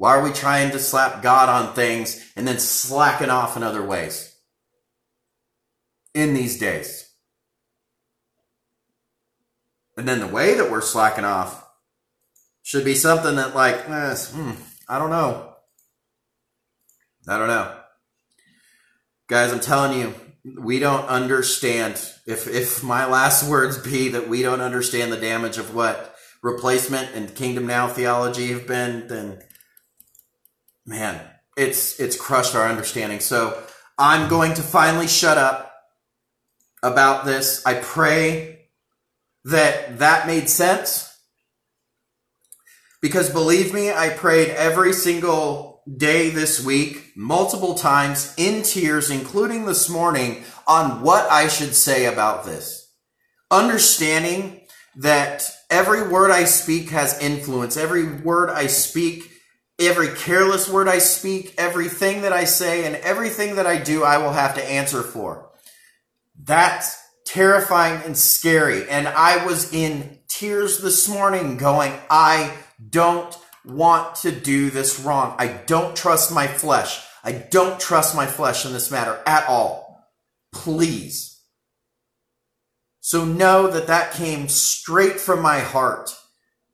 Why 0.00 0.16
are 0.16 0.24
we 0.24 0.32
trying 0.32 0.70
to 0.70 0.78
slap 0.78 1.22
God 1.22 1.50
on 1.50 1.74
things 1.74 2.32
and 2.34 2.48
then 2.48 2.58
slacking 2.58 3.28
off 3.28 3.54
in 3.54 3.62
other 3.62 3.84
ways? 3.84 4.34
In 6.14 6.32
these 6.32 6.58
days. 6.58 7.10
And 9.98 10.08
then 10.08 10.20
the 10.20 10.26
way 10.26 10.54
that 10.54 10.70
we're 10.70 10.80
slacking 10.80 11.26
off 11.26 11.68
should 12.62 12.82
be 12.82 12.94
something 12.94 13.36
that, 13.36 13.54
like, 13.54 13.90
eh, 13.90 14.16
hmm, 14.16 14.52
I 14.88 14.98
don't 14.98 15.10
know. 15.10 15.54
I 17.28 17.36
don't 17.36 17.48
know. 17.48 17.76
Guys, 19.28 19.52
I'm 19.52 19.60
telling 19.60 20.00
you, 20.00 20.14
we 20.58 20.78
don't 20.78 21.04
understand. 21.08 22.02
If, 22.26 22.48
if 22.48 22.82
my 22.82 23.04
last 23.04 23.46
words 23.46 23.76
be 23.76 24.08
that 24.08 24.30
we 24.30 24.40
don't 24.40 24.62
understand 24.62 25.12
the 25.12 25.20
damage 25.20 25.58
of 25.58 25.74
what 25.74 26.16
replacement 26.42 27.14
and 27.14 27.34
kingdom 27.34 27.66
now 27.66 27.86
theology 27.86 28.50
have 28.52 28.66
been, 28.66 29.06
then 29.06 29.42
man, 30.86 31.20
it's, 31.56 31.98
it's 32.00 32.16
crushed 32.16 32.54
our 32.54 32.68
understanding. 32.68 33.20
So 33.20 33.62
I'm 33.98 34.28
going 34.28 34.54
to 34.54 34.62
finally 34.62 35.08
shut 35.08 35.38
up 35.38 35.74
about 36.82 37.24
this. 37.24 37.64
I 37.66 37.74
pray 37.74 38.68
that 39.44 39.98
that 39.98 40.26
made 40.26 40.48
sense. 40.48 41.06
Because 43.00 43.30
believe 43.30 43.72
me, 43.72 43.90
I 43.90 44.10
prayed 44.10 44.50
every 44.50 44.92
single 44.92 45.82
day 45.96 46.30
this 46.30 46.64
week, 46.64 47.12
multiple 47.16 47.74
times 47.74 48.34
in 48.36 48.62
tears, 48.62 49.10
including 49.10 49.64
this 49.64 49.88
morning, 49.88 50.44
on 50.66 51.02
what 51.02 51.30
I 51.30 51.48
should 51.48 51.74
say 51.74 52.06
about 52.06 52.44
this. 52.44 52.92
Understanding 53.50 54.60
that 54.96 55.50
every 55.70 56.06
word 56.08 56.30
I 56.30 56.44
speak 56.44 56.90
has 56.90 57.18
influence. 57.20 57.76
Every 57.76 58.04
word 58.04 58.50
I 58.50 58.66
speak, 58.66 59.29
every 59.80 60.08
careless 60.08 60.68
word 60.68 60.88
I 60.88 60.98
speak, 60.98 61.54
everything 61.56 62.22
that 62.22 62.32
I 62.32 62.44
say, 62.44 62.84
and 62.84 62.96
everything 62.96 63.56
that 63.56 63.66
I 63.66 63.78
do, 63.78 64.04
I 64.04 64.18
will 64.18 64.32
have 64.32 64.54
to 64.56 64.64
answer 64.64 65.02
for. 65.02 65.50
That's 66.38 67.00
terrifying 67.26 68.02
and 68.04 68.16
scary. 68.16 68.88
And 68.88 69.08
I 69.08 69.44
was 69.44 69.72
in 69.72 70.18
tears 70.28 70.78
this 70.78 71.08
morning 71.08 71.56
going, 71.56 71.92
I 72.10 72.54
don't 72.88 73.36
want 73.64 74.16
to 74.16 74.32
do 74.32 74.70
this 74.70 75.00
wrong. 75.00 75.34
I 75.38 75.48
don't 75.48 75.96
trust 75.96 76.32
my 76.32 76.46
flesh. 76.46 77.02
I 77.22 77.32
don't 77.32 77.78
trust 77.78 78.16
my 78.16 78.26
flesh 78.26 78.64
in 78.64 78.72
this 78.72 78.90
matter 78.90 79.20
at 79.26 79.46
all. 79.48 80.08
Please. 80.52 81.40
So 83.00 83.24
know 83.24 83.68
that 83.70 83.86
that 83.86 84.12
came 84.12 84.48
straight 84.48 85.20
from 85.20 85.40
my 85.42 85.60
heart. 85.60 86.10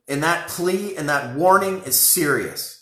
And 0.09 0.23
that 0.23 0.49
plea 0.49 0.97
and 0.97 1.09
that 1.09 1.35
warning 1.35 1.83
is 1.83 1.99
serious. 1.99 2.76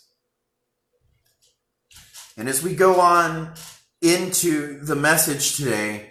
And 2.37 2.49
as 2.49 2.61
we 2.61 2.75
go 2.75 2.99
on 2.99 3.53
into 4.01 4.79
the 4.83 4.95
message 4.95 5.55
today, 5.57 6.09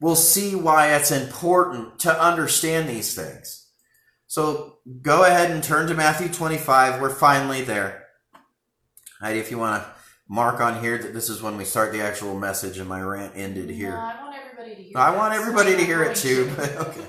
we'll 0.00 0.16
see 0.16 0.54
why 0.54 0.94
it's 0.94 1.10
important 1.10 1.98
to 2.00 2.22
understand 2.22 2.88
these 2.88 3.14
things. 3.14 3.68
So 4.26 4.78
go 5.02 5.24
ahead 5.24 5.50
and 5.50 5.62
turn 5.62 5.88
to 5.88 5.94
Matthew 5.94 6.28
25. 6.28 7.00
We're 7.00 7.10
finally 7.10 7.62
there. 7.62 8.06
Heidi, 9.20 9.38
if 9.38 9.50
you 9.50 9.58
want 9.58 9.82
to 9.82 9.88
mark 10.28 10.60
on 10.60 10.80
here 10.80 10.96
that 10.96 11.12
this 11.12 11.28
is 11.28 11.42
when 11.42 11.56
we 11.58 11.64
start 11.64 11.92
the 11.92 12.00
actual 12.00 12.38
message 12.38 12.78
and 12.78 12.88
my 12.88 13.02
rant 13.02 13.34
ended 13.36 13.68
here. 13.68 13.90
No, 13.90 13.98
I 13.98 14.22
want 14.22 14.36
everybody 14.36 14.74
to 14.74 14.82
hear 14.82 14.92
I 14.96 15.16
want 15.16 15.34
everybody 15.34 15.76
to 15.76 15.84
hear 15.84 16.02
it 16.02 16.16
too. 16.16 16.50
okay. 16.58 17.06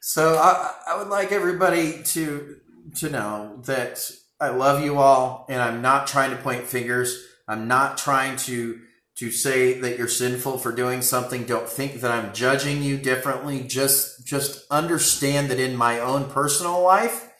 So 0.00 0.36
I, 0.36 0.72
I 0.88 0.98
would 0.98 1.08
like 1.08 1.32
everybody 1.32 2.02
to 2.02 2.56
to 2.96 3.10
know 3.10 3.60
that 3.66 4.10
I 4.40 4.48
love 4.48 4.82
you 4.82 4.98
all 4.98 5.44
and 5.48 5.60
I'm 5.60 5.82
not 5.82 6.06
trying 6.06 6.30
to 6.30 6.36
point 6.36 6.64
fingers. 6.64 7.22
I'm 7.48 7.68
not 7.68 7.98
trying 7.98 8.36
to 8.38 8.80
to 9.16 9.30
say 9.30 9.80
that 9.80 9.96
you're 9.96 10.08
sinful 10.08 10.58
for 10.58 10.72
doing 10.72 11.00
something. 11.00 11.44
Don't 11.44 11.68
think 11.68 12.02
that 12.02 12.10
I'm 12.10 12.34
judging 12.34 12.82
you 12.82 12.98
differently. 12.98 13.62
Just 13.62 14.26
just 14.26 14.66
understand 14.70 15.50
that 15.50 15.60
in 15.60 15.76
my 15.76 15.98
own 15.98 16.30
personal 16.30 16.82
life, 16.82 17.30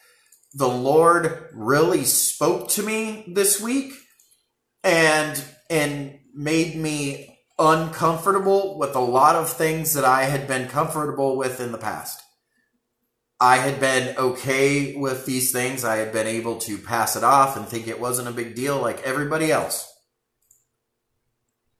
the 0.53 0.67
Lord 0.67 1.49
really 1.53 2.03
spoke 2.03 2.69
to 2.69 2.83
me 2.83 3.25
this 3.27 3.61
week 3.61 3.93
and 4.83 5.43
and 5.69 6.19
made 6.33 6.75
me 6.75 7.39
uncomfortable 7.59 8.77
with 8.77 8.95
a 8.95 8.99
lot 8.99 9.35
of 9.35 9.51
things 9.51 9.93
that 9.93 10.05
I 10.05 10.23
had 10.23 10.47
been 10.47 10.67
comfortable 10.67 11.37
with 11.37 11.59
in 11.59 11.71
the 11.71 11.77
past. 11.77 12.21
I 13.39 13.57
had 13.57 13.79
been 13.79 14.17
okay 14.17 14.95
with 14.95 15.25
these 15.25 15.51
things. 15.51 15.83
I 15.83 15.97
had 15.97 16.11
been 16.11 16.25
able 16.25 16.57
to 16.59 16.77
pass 16.77 17.15
it 17.15 17.23
off 17.23 17.55
and 17.55 17.67
think 17.67 17.87
it 17.87 17.99
wasn't 17.99 18.27
a 18.27 18.31
big 18.31 18.55
deal 18.55 18.79
like 18.79 19.03
everybody 19.03 19.51
else. 19.51 19.91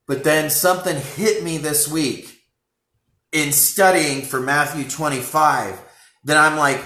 But 0.08 0.24
then 0.24 0.48
something 0.48 0.96
hit 0.96 1.44
me 1.44 1.58
this 1.58 1.86
week 1.86 2.34
in 3.30 3.52
studying 3.52 4.22
for 4.22 4.40
Matthew 4.40 4.88
25 4.88 5.78
that 6.24 6.36
I'm 6.38 6.58
like, 6.58 6.82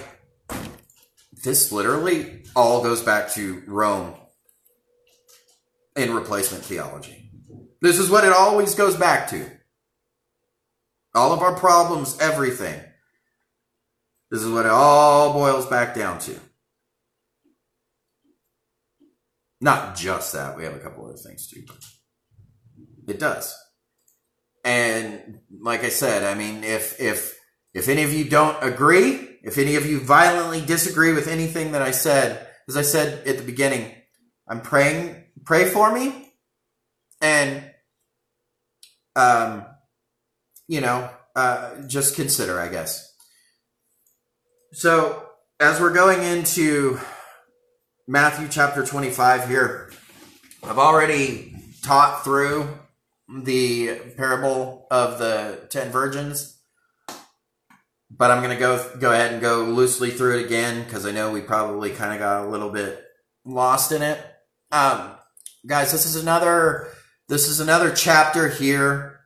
this 1.45 1.71
literally 1.71 2.45
all 2.55 2.83
goes 2.83 3.01
back 3.01 3.31
to 3.33 3.63
Rome 3.67 4.15
in 5.97 6.13
replacement 6.13 6.65
theology. 6.65 7.31
This 7.81 7.99
is 7.99 8.11
what 8.11 8.25
it 8.25 8.33
always 8.33 8.75
goes 8.75 8.97
back 8.97 9.29
to. 9.31 9.49
All 11.15 11.33
of 11.33 11.41
our 11.41 11.55
problems, 11.55 12.19
everything. 12.21 12.81
This 14.31 14.43
is 14.43 14.51
what 14.51 14.67
it 14.67 14.73
all 14.73 15.33
boils 15.33 15.67
back 15.67 15.95
down 15.95 16.19
to. 16.21 16.35
Not 19.61 19.95
just 19.95 20.33
that, 20.33 20.57
we 20.57 20.65
have 20.65 20.75
a 20.75 20.81
couple 20.81 21.05
other 21.05 21.17
things 21.17 21.47
too. 21.47 21.63
It 23.07 23.19
does. 23.19 23.55
And 24.65 25.41
like 25.61 25.83
I 25.83 25.89
said, 25.89 26.25
I 26.25 26.35
mean, 26.35 26.65
if 26.65 27.01
if 27.01 27.39
if 27.75 27.89
any 27.89 28.05
of 28.05 28.13
you 28.13 28.25
don't 28.29 28.63
agree, 28.63 29.39
if 29.43 29.59
any 29.59 29.77
of 29.77 29.87
you 29.87 29.99
violently 30.01 30.65
disagree 30.65 31.13
with 31.13 31.27
anything 31.27 31.73
that 31.73 31.83
I 31.83 31.91
said, 31.91 32.47
as 32.69 32.77
I 32.77 32.83
said 32.83 33.27
at 33.27 33.39
the 33.39 33.45
beginning, 33.45 33.93
I'm 34.49 34.61
praying, 34.61 35.25
pray 35.45 35.69
for 35.69 35.93
me, 35.93 36.33
and 37.21 37.65
um, 39.17 39.67
you 40.69 40.81
know, 40.81 41.11
uh, 41.35 41.83
just 41.87 42.15
consider, 42.15 42.61
I 42.61 42.69
guess. 42.69 43.13
So 44.73 45.27
as 45.61 45.81
we're 45.81 45.93
going 45.93 46.23
into 46.23 46.99
Matthew 48.07 48.49
chapter 48.49 48.85
25 48.85 49.49
here, 49.49 49.93
I've 50.63 50.79
already 50.79 51.55
taught 51.83 52.25
through 52.25 52.69
the 53.33 53.99
parable 54.17 54.87
of 54.91 55.19
the 55.19 55.67
ten 55.71 55.91
virgins, 55.91 56.59
but 58.11 58.31
I'm 58.31 58.43
to 58.55 58.61
go 58.61 58.99
go 58.99 59.13
ahead 59.13 59.33
and 59.33 59.41
go 59.41 59.65
loosely 59.65 60.11
through 60.11 60.39
it 60.39 60.47
again 60.47 60.85
because 60.85 61.07
I 61.07 61.13
know 61.13 61.33
we 61.33 61.41
probably 61.41 61.91
kind 61.91 62.13
of 62.13 62.19
got 62.19 62.45
a 62.45 62.49
little 62.49 62.71
bit 62.71 63.03
lost 63.45 63.93
in 63.93 64.03
it. 64.03 64.19
Um, 64.71 65.13
guys, 65.67 65.93
this 65.93 66.07
is 66.07 66.17
another 66.17 66.89
this 67.29 67.49
is 67.49 67.61
another 67.61 67.91
chapter 67.91 68.49
here 68.49 69.21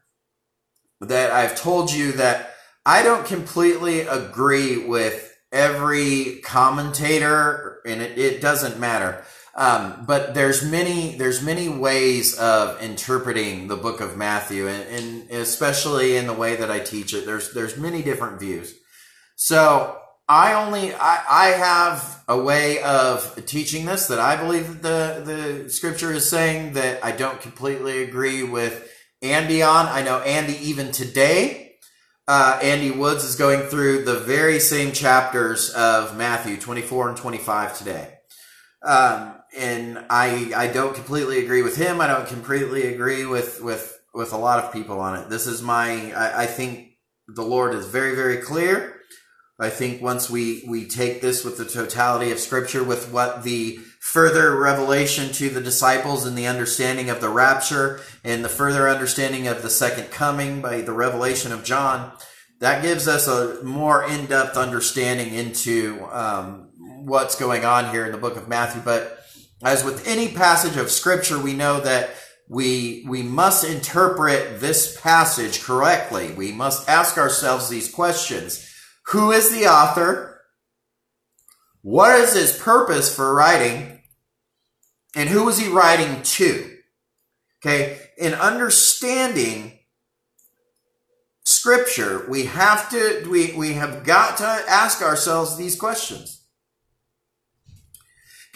that 1.00 1.32
I've 1.32 1.56
told 1.56 1.92
you 1.92 2.12
that 2.12 2.54
I 2.84 3.02
don't 3.02 3.26
completely 3.26 4.00
agree 4.02 4.86
with 4.86 5.34
every 5.52 6.40
commentator, 6.44 7.80
and 7.84 8.00
it, 8.00 8.18
it 8.18 8.40
doesn't 8.40 8.78
matter. 8.78 9.24
Um, 9.56 10.04
but 10.06 10.34
there's 10.34 10.62
many 10.62 11.16
there's 11.16 11.42
many 11.42 11.70
ways 11.70 12.38
of 12.38 12.80
interpreting 12.82 13.68
the 13.68 13.76
book 13.76 14.02
of 14.02 14.14
Matthew, 14.14 14.68
and, 14.68 14.82
and, 14.88 15.30
especially 15.30 16.16
in 16.16 16.26
the 16.26 16.34
way 16.34 16.56
that 16.56 16.70
I 16.70 16.78
teach 16.78 17.14
it. 17.14 17.24
There's 17.24 17.54
there's 17.54 17.78
many 17.78 18.02
different 18.02 18.38
views. 18.38 18.74
So 19.34 19.98
I 20.28 20.52
only 20.52 20.92
I, 20.94 21.24
I 21.28 21.46
have 21.48 22.22
a 22.28 22.38
way 22.38 22.82
of 22.82 23.46
teaching 23.46 23.86
this 23.86 24.08
that 24.08 24.18
I 24.18 24.36
believe 24.36 24.82
the 24.82 25.22
the 25.64 25.70
scripture 25.70 26.12
is 26.12 26.28
saying 26.28 26.74
that 26.74 27.02
I 27.02 27.12
don't 27.12 27.40
completely 27.40 28.02
agree 28.02 28.42
with 28.42 28.92
Andy 29.22 29.62
on. 29.62 29.86
I 29.86 30.02
know 30.02 30.18
Andy 30.20 30.58
even 30.68 30.92
today. 30.92 31.62
Uh, 32.28 32.58
Andy 32.60 32.90
Woods 32.90 33.24
is 33.24 33.36
going 33.36 33.68
through 33.68 34.04
the 34.04 34.18
very 34.18 34.58
same 34.58 34.92
chapters 34.92 35.70
of 35.70 36.16
Matthew 36.16 36.56
24 36.56 37.10
and 37.10 37.16
25 37.16 37.78
today. 37.78 38.14
Um, 38.82 39.35
and 39.56 40.04
I 40.10 40.52
I 40.54 40.68
don't 40.68 40.94
completely 40.94 41.44
agree 41.44 41.62
with 41.62 41.76
him. 41.76 42.00
I 42.00 42.06
don't 42.06 42.28
completely 42.28 42.92
agree 42.92 43.26
with 43.26 43.62
with 43.62 43.98
with 44.14 44.32
a 44.32 44.38
lot 44.38 44.64
of 44.64 44.72
people 44.72 45.00
on 45.00 45.18
it. 45.18 45.28
This 45.28 45.46
is 45.46 45.62
my 45.62 46.12
I, 46.12 46.42
I 46.42 46.46
think 46.46 46.90
the 47.28 47.42
Lord 47.42 47.74
is 47.74 47.86
very 47.86 48.14
very 48.14 48.38
clear. 48.38 48.96
I 49.58 49.70
think 49.70 50.02
once 50.02 50.28
we 50.28 50.64
we 50.68 50.86
take 50.86 51.22
this 51.22 51.44
with 51.44 51.56
the 51.56 51.64
totality 51.64 52.30
of 52.30 52.38
Scripture, 52.38 52.84
with 52.84 53.10
what 53.10 53.42
the 53.42 53.78
further 54.00 54.54
revelation 54.54 55.32
to 55.32 55.48
the 55.48 55.62
disciples 55.62 56.26
and 56.26 56.36
the 56.36 56.46
understanding 56.46 57.08
of 57.08 57.20
the 57.20 57.28
rapture 57.28 58.00
and 58.22 58.44
the 58.44 58.48
further 58.48 58.88
understanding 58.88 59.48
of 59.48 59.62
the 59.62 59.70
second 59.70 60.10
coming 60.10 60.60
by 60.60 60.82
the 60.82 60.92
revelation 60.92 61.52
of 61.52 61.64
John, 61.64 62.12
that 62.60 62.82
gives 62.82 63.08
us 63.08 63.26
a 63.26 63.62
more 63.64 64.04
in 64.04 64.26
depth 64.26 64.56
understanding 64.56 65.34
into 65.34 66.06
um, 66.12 66.68
what's 67.04 67.34
going 67.34 67.64
on 67.64 67.90
here 67.90 68.04
in 68.04 68.12
the 68.12 68.18
book 68.18 68.36
of 68.36 68.48
Matthew. 68.48 68.82
But 68.84 69.15
as 69.62 69.84
with 69.84 70.06
any 70.06 70.28
passage 70.28 70.76
of 70.76 70.90
scripture, 70.90 71.38
we 71.38 71.54
know 71.54 71.80
that 71.80 72.10
we, 72.48 73.04
we 73.08 73.22
must 73.22 73.64
interpret 73.64 74.60
this 74.60 75.00
passage 75.00 75.62
correctly. 75.62 76.32
We 76.32 76.52
must 76.52 76.88
ask 76.88 77.18
ourselves 77.18 77.68
these 77.68 77.90
questions. 77.90 78.72
Who 79.06 79.32
is 79.32 79.50
the 79.50 79.66
author? 79.66 80.42
What 81.82 82.18
is 82.18 82.34
his 82.34 82.56
purpose 82.56 83.14
for 83.14 83.34
writing? 83.34 84.02
And 85.14 85.28
who 85.28 85.48
is 85.48 85.58
he 85.58 85.68
writing 85.68 86.22
to? 86.22 86.76
Okay. 87.64 87.98
In 88.18 88.34
understanding 88.34 89.78
scripture, 91.44 92.26
we 92.28 92.46
have 92.46 92.90
to, 92.90 93.26
we, 93.30 93.52
we 93.52 93.72
have 93.74 94.04
got 94.04 94.36
to 94.38 94.44
ask 94.44 95.02
ourselves 95.02 95.56
these 95.56 95.76
questions. 95.76 96.45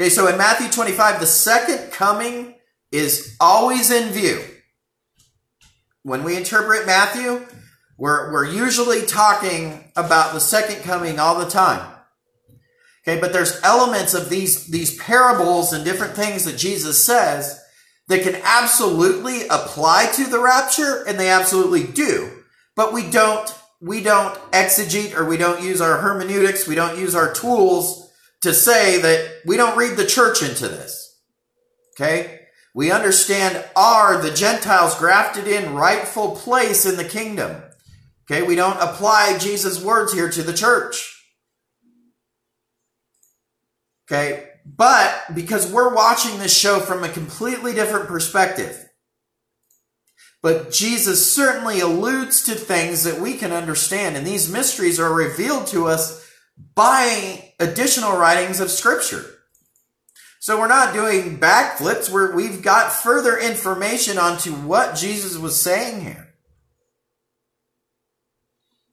Okay, 0.01 0.09
so 0.09 0.29
in 0.29 0.39
Matthew 0.39 0.71
25, 0.71 1.21
the 1.21 1.27
second 1.27 1.93
coming 1.93 2.55
is 2.91 3.37
always 3.39 3.91
in 3.91 4.11
view. 4.15 4.43
When 6.05 6.25
we 6.25 6.39
interpret 6.39 6.87
Matthew, 6.87 7.47
we're, 7.99 8.33
we're 8.33 8.51
usually 8.51 9.05
talking 9.05 9.93
about 9.97 10.33
the 10.33 10.41
second 10.41 10.85
coming 10.85 11.21
all 11.21 11.39
the 11.39 11.51
time. 11.51 11.87
Okay, 13.07 13.21
but 13.21 13.35
there's 13.35 13.61
elements 13.63 14.15
of 14.15 14.31
these, 14.31 14.69
these 14.69 14.97
parables 14.97 15.75
and 15.75 15.85
different 15.85 16.15
things 16.15 16.47
that 16.47 16.57
Jesus 16.57 17.05
says 17.05 17.63
that 18.09 18.23
can 18.23 18.41
absolutely 18.43 19.49
apply 19.49 20.11
to 20.15 20.25
the 20.25 20.41
rapture, 20.41 21.05
and 21.07 21.21
they 21.21 21.29
absolutely 21.29 21.85
do. 21.85 22.31
But 22.75 22.95
we 22.95 23.11
don't, 23.11 23.55
we 23.83 24.03
don't 24.03 24.35
exegete 24.53 25.15
or 25.15 25.27
we 25.27 25.37
don't 25.37 25.63
use 25.63 25.83
our 25.83 25.99
hermeneutics, 25.99 26.67
we 26.67 26.75
don't 26.75 26.99
use 26.99 27.15
our 27.15 27.35
tools 27.35 28.10
to 28.43 28.55
say 28.55 29.01
that 29.01 29.41
we 29.45 29.57
don't 29.57 29.77
read 29.77 29.97
the 29.97 30.07
church 30.07 30.43
into 30.43 30.69
this. 30.69 31.19
Okay? 31.95 32.41
We 32.75 32.91
understand 32.91 33.65
are 33.77 34.21
the 34.21 34.33
Gentiles 34.33 34.99
grafted 34.99 35.47
in 35.47 35.75
rightful 35.75 36.37
place 36.37 36.87
in 36.87 36.97
the 36.97 37.05
kingdom. 37.05 37.63
Okay? 38.25 38.43
We 38.43 38.55
don't 38.55 38.81
apply 38.81 39.39
Jesus' 39.39 39.83
words 39.83 40.13
here 40.13 40.31
to 40.31 40.43
the 40.43 40.55
church. 40.55 41.17
Okay? 44.11 44.47
But 44.65 45.35
because 45.35 45.71
we're 45.71 45.95
watching 45.95 46.39
this 46.39 46.57
show 46.57 46.81
from 46.81 47.03
a 47.03 47.09
completely 47.09 47.75
different 47.75 48.09
perspective, 48.09 48.87
but 50.43 50.71
Jesus 50.73 51.33
certainly 51.33 51.81
alludes 51.81 52.43
to 52.45 52.55
things 52.55 53.05
that 53.05 53.21
we 53.21 53.35
can 53.35 53.53
understand, 53.53 54.17
and 54.17 54.27
these 54.27 54.51
mysteries 54.51 54.99
are 54.99 55.13
revealed 55.13 55.67
to 55.69 55.87
us 55.87 56.30
by 56.75 57.53
additional 57.59 58.17
writings 58.17 58.61
of 58.61 58.71
scripture. 58.71 59.25
So 60.39 60.59
we're 60.59 60.69
not 60.69 60.95
doing 60.95 61.39
backflips. 61.39 62.11
We're, 62.11 62.35
we've 62.35 62.63
got 62.63 62.93
further 62.93 63.39
information 63.39 64.19
onto 64.19 64.53
what 64.53 64.97
Jesus 64.97 65.37
was 65.37 65.61
saying 65.61 66.01
here. 66.01 66.35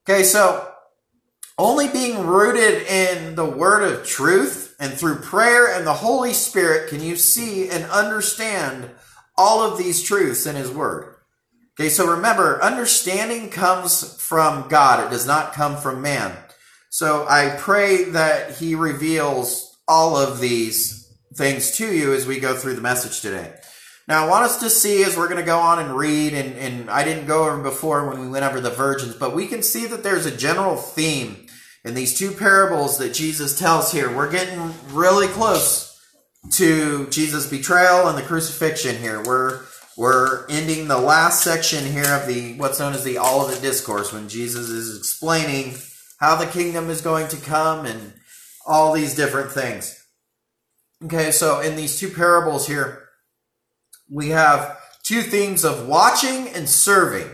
Okay, 0.10 0.24
so 0.24 0.70
only 1.58 1.88
being 1.88 2.26
rooted 2.26 2.84
in 2.88 3.36
the 3.36 3.46
word 3.46 3.84
of 3.84 4.06
truth 4.06 4.76
and 4.80 4.94
through 4.94 5.18
prayer 5.18 5.74
and 5.74 5.88
the 5.88 5.94
Holy 5.94 6.34
Spirit 6.34 6.90
can 6.90 7.02
you 7.02 7.16
see 7.16 7.70
and 7.70 7.86
understand 7.86 8.92
all 9.38 9.62
of 9.62 9.78
these 9.78 10.04
truths 10.04 10.46
in 10.46 10.56
his 10.56 10.70
word. 10.70 11.16
Okay, 11.80 11.90
so 11.90 12.08
remember, 12.08 12.62
understanding 12.62 13.50
comes 13.50 14.20
from 14.22 14.68
God. 14.68 15.06
It 15.06 15.12
does 15.12 15.28
not 15.28 15.54
come 15.54 15.78
from 15.78 16.02
man. 16.02 16.36
So 16.98 17.28
I 17.30 17.56
pray 17.60 18.06
that 18.06 18.56
he 18.56 18.74
reveals 18.74 19.78
all 19.88 20.18
of 20.18 20.40
these 20.40 21.16
things 21.36 21.78
to 21.78 21.94
you 21.94 22.16
as 22.16 22.26
we 22.26 22.40
go 22.40 22.56
through 22.56 22.74
the 22.74 22.82
message 22.82 23.22
today. 23.22 23.54
Now, 24.08 24.26
I 24.26 24.28
want 24.28 24.46
us 24.46 24.62
to 24.62 24.70
see 24.72 25.04
as 25.04 25.16
we're 25.16 25.28
going 25.28 25.40
to 25.40 25.46
go 25.46 25.60
on 25.60 25.78
and 25.78 25.96
read, 25.96 26.34
and, 26.34 26.58
and 26.58 26.90
I 26.90 27.04
didn't 27.04 27.28
go 27.28 27.48
over 27.48 27.62
before 27.62 28.10
when 28.10 28.20
we 28.20 28.28
went 28.28 28.46
over 28.46 28.60
the 28.60 28.72
virgins, 28.72 29.14
but 29.14 29.36
we 29.36 29.46
can 29.46 29.62
see 29.62 29.86
that 29.86 30.02
there's 30.02 30.26
a 30.26 30.36
general 30.36 30.76
theme 30.76 31.46
in 31.86 31.94
these 31.94 32.18
two 32.18 32.32
parables 32.32 32.98
that 32.98 33.14
Jesus 33.14 33.60
tells 33.60 33.92
here, 33.92 34.12
we're 34.12 34.32
getting 34.32 34.74
really 34.90 35.28
close 35.28 36.02
to 36.54 37.08
Jesus' 37.12 37.48
betrayal 37.48 38.08
and 38.08 38.18
the 38.18 38.24
crucifixion 38.24 38.98
here. 38.98 39.24
We're 39.24 39.66
we're 39.96 40.48
ending 40.48 40.88
the 40.88 40.98
last 40.98 41.44
section 41.44 41.86
here 41.86 42.12
of 42.12 42.26
the 42.26 42.58
what's 42.58 42.80
known 42.80 42.94
as 42.94 43.04
the 43.04 43.20
Olivet 43.20 43.62
Discourse 43.62 44.12
when 44.12 44.30
Jesus 44.30 44.70
is 44.70 44.98
explaining 44.98 45.76
how 46.18 46.36
the 46.36 46.48
kingdom 46.48 46.90
is 46.90 47.02
going 47.02 47.28
to 47.30 47.38
come 47.38 47.86
and 47.86 48.14
all 48.66 48.94
these 48.94 49.16
different 49.16 49.52
things. 49.52 50.06
Okay, 51.06 51.32
so 51.32 51.60
in 51.62 51.76
these 51.76 52.00
two 52.00 52.10
parables 52.10 52.68
here, 52.68 53.08
we 54.10 54.30
have 54.30 54.80
two 55.04 55.22
themes 55.22 55.64
of 55.64 55.88
watching 55.88 56.50
and 56.50 56.68
serving. 56.68 57.30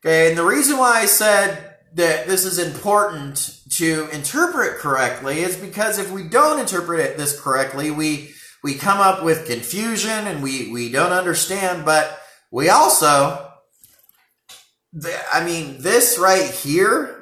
Okay, 0.00 0.30
and 0.30 0.38
the 0.38 0.44
reason 0.44 0.78
why 0.78 1.00
I 1.00 1.06
said 1.06 1.76
that 1.94 2.26
this 2.26 2.44
is 2.44 2.58
important 2.58 3.60
to 3.76 4.08
interpret 4.12 4.78
correctly 4.78 5.40
is 5.40 5.56
because 5.56 5.98
if 5.98 6.10
we 6.10 6.22
don't 6.22 6.60
interpret 6.60 7.00
it 7.00 7.16
this 7.16 7.38
correctly, 7.38 7.90
we 7.90 8.30
we 8.64 8.74
come 8.74 8.98
up 8.98 9.22
with 9.22 9.46
confusion 9.46 10.26
and 10.26 10.42
we 10.42 10.72
we 10.72 10.90
don't 10.90 11.12
understand. 11.12 11.84
But 11.84 12.18
we 12.50 12.70
also, 12.70 13.50
I 15.32 15.44
mean, 15.44 15.82
this 15.82 16.18
right 16.18 16.50
here 16.50 17.17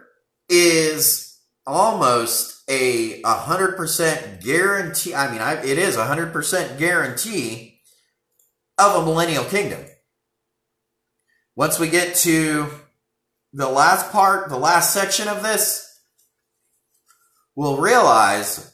is 0.49 1.39
almost 1.67 2.63
a 2.69 3.21
hundred 3.25 3.77
percent 3.77 4.43
guarantee. 4.43 5.15
I 5.15 5.31
mean, 5.31 5.41
I, 5.41 5.63
it 5.65 5.79
is 5.79 5.97
a 5.97 6.07
hundred 6.07 6.33
percent 6.33 6.79
guarantee 6.79 7.81
of 8.79 9.03
a 9.03 9.05
millennial 9.05 9.45
kingdom. 9.45 9.85
Once 11.55 11.79
we 11.79 11.89
get 11.89 12.15
to 12.17 12.69
the 13.53 13.69
last 13.69 14.13
part, 14.13 14.49
the 14.49 14.59
last 14.59 14.93
section 14.93 15.29
of 15.29 15.43
this, 15.43 15.99
we'll 17.55 17.79
realize 17.79 18.73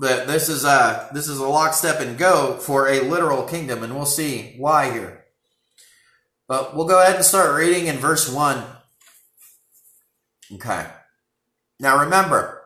that 0.00 0.26
this 0.26 0.48
is 0.48 0.64
a 0.64 1.08
this 1.14 1.26
is 1.26 1.38
a 1.38 1.48
lockstep 1.48 2.00
and 2.00 2.18
go 2.18 2.58
for 2.58 2.88
a 2.88 3.00
literal 3.00 3.44
kingdom, 3.44 3.82
and 3.82 3.94
we'll 3.94 4.04
see 4.04 4.54
why 4.58 4.92
here. 4.92 5.24
But 6.46 6.76
we'll 6.76 6.86
go 6.86 7.00
ahead 7.00 7.16
and 7.16 7.24
start 7.24 7.56
reading 7.56 7.86
in 7.86 7.96
verse 7.96 8.30
one. 8.30 8.62
Okay. 10.52 10.86
Now 11.78 11.98
remember, 12.00 12.62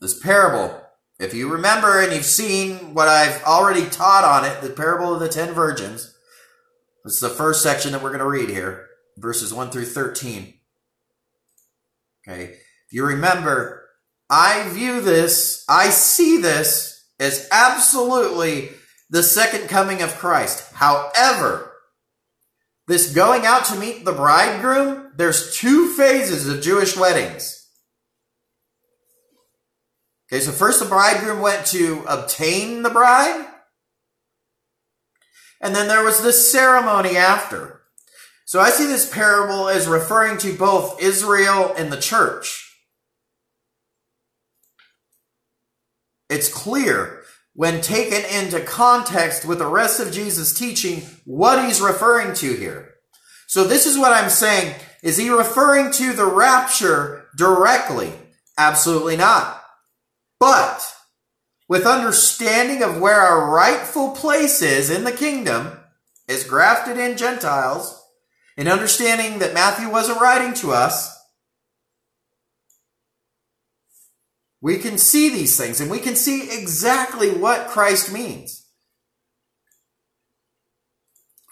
this 0.00 0.18
parable, 0.18 0.82
if 1.18 1.34
you 1.34 1.50
remember 1.50 2.00
and 2.00 2.12
you've 2.12 2.24
seen 2.24 2.94
what 2.94 3.08
I've 3.08 3.42
already 3.44 3.88
taught 3.88 4.24
on 4.24 4.44
it, 4.44 4.60
the 4.60 4.70
parable 4.70 5.14
of 5.14 5.20
the 5.20 5.28
ten 5.28 5.52
virgins, 5.52 6.14
this 7.04 7.14
is 7.14 7.20
the 7.20 7.28
first 7.28 7.62
section 7.62 7.92
that 7.92 8.02
we're 8.02 8.10
going 8.10 8.20
to 8.20 8.26
read 8.26 8.48
here 8.48 8.86
verses 9.16 9.52
1 9.52 9.70
through 9.70 9.86
13. 9.86 10.54
Okay. 12.26 12.42
If 12.42 12.92
you 12.92 13.04
remember, 13.04 13.88
I 14.28 14.68
view 14.70 15.00
this, 15.00 15.64
I 15.68 15.90
see 15.90 16.38
this 16.38 17.04
as 17.18 17.48
absolutely 17.50 18.70
the 19.08 19.22
second 19.22 19.68
coming 19.68 20.02
of 20.02 20.16
Christ. 20.16 20.72
However, 20.74 21.65
this 22.86 23.12
going 23.12 23.44
out 23.44 23.64
to 23.66 23.78
meet 23.78 24.04
the 24.04 24.12
bridegroom, 24.12 25.12
there's 25.16 25.56
two 25.56 25.92
phases 25.94 26.48
of 26.48 26.62
Jewish 26.62 26.96
weddings. 26.96 27.68
Okay, 30.30 30.40
so 30.40 30.52
first 30.52 30.80
the 30.80 30.86
bridegroom 30.86 31.40
went 31.40 31.66
to 31.66 32.04
obtain 32.08 32.82
the 32.82 32.90
bride, 32.90 33.46
and 35.60 35.74
then 35.74 35.88
there 35.88 36.04
was 36.04 36.22
the 36.22 36.32
ceremony 36.32 37.16
after. 37.16 37.82
So 38.44 38.60
I 38.60 38.70
see 38.70 38.86
this 38.86 39.12
parable 39.12 39.68
as 39.68 39.88
referring 39.88 40.38
to 40.38 40.56
both 40.56 41.02
Israel 41.02 41.74
and 41.76 41.92
the 41.92 42.00
church. 42.00 42.62
It's 46.28 46.52
clear 46.52 47.15
when 47.56 47.80
taken 47.80 48.22
into 48.26 48.60
context 48.60 49.46
with 49.46 49.58
the 49.58 49.66
rest 49.66 49.98
of 49.98 50.12
Jesus' 50.12 50.52
teaching 50.52 51.02
what 51.24 51.64
he's 51.64 51.80
referring 51.80 52.34
to 52.34 52.52
here. 52.52 52.94
So 53.48 53.64
this 53.64 53.86
is 53.86 53.98
what 53.98 54.12
I'm 54.12 54.28
saying. 54.28 54.74
Is 55.02 55.16
he 55.16 55.30
referring 55.30 55.90
to 55.92 56.12
the 56.12 56.26
rapture 56.26 57.26
directly? 57.36 58.12
Absolutely 58.58 59.16
not. 59.16 59.62
But 60.38 60.86
with 61.66 61.86
understanding 61.86 62.82
of 62.82 63.00
where 63.00 63.20
our 63.20 63.50
rightful 63.50 64.10
place 64.10 64.60
is 64.60 64.90
in 64.90 65.04
the 65.04 65.12
kingdom 65.12 65.80
as 66.28 66.44
grafted 66.44 66.98
in 66.98 67.16
Gentiles, 67.16 68.02
and 68.58 68.68
understanding 68.68 69.38
that 69.38 69.54
Matthew 69.54 69.90
wasn't 69.90 70.20
writing 70.20 70.52
to 70.54 70.72
us, 70.72 71.15
we 74.60 74.78
can 74.78 74.98
see 74.98 75.28
these 75.28 75.56
things 75.56 75.80
and 75.80 75.90
we 75.90 75.98
can 75.98 76.16
see 76.16 76.50
exactly 76.50 77.30
what 77.30 77.68
Christ 77.68 78.12
means. 78.12 78.66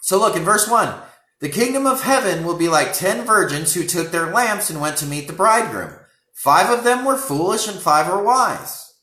So 0.01 0.19
look 0.19 0.35
in 0.35 0.43
verse 0.43 0.69
1. 0.69 1.01
The 1.41 1.49
kingdom 1.49 1.85
of 1.85 2.03
heaven 2.03 2.45
will 2.45 2.57
be 2.57 2.69
like 2.69 2.93
ten 2.93 3.25
virgins 3.25 3.73
who 3.73 3.83
took 3.85 4.11
their 4.11 4.31
lamps 4.31 4.69
and 4.69 4.79
went 4.79 4.97
to 4.97 5.05
meet 5.05 5.27
the 5.27 5.33
bridegroom. 5.33 5.93
Five 6.33 6.69
of 6.69 6.83
them 6.83 7.05
were 7.05 7.17
foolish 7.17 7.67
and 7.67 7.79
five 7.79 8.07
were 8.07 8.23
wise. 8.23 8.93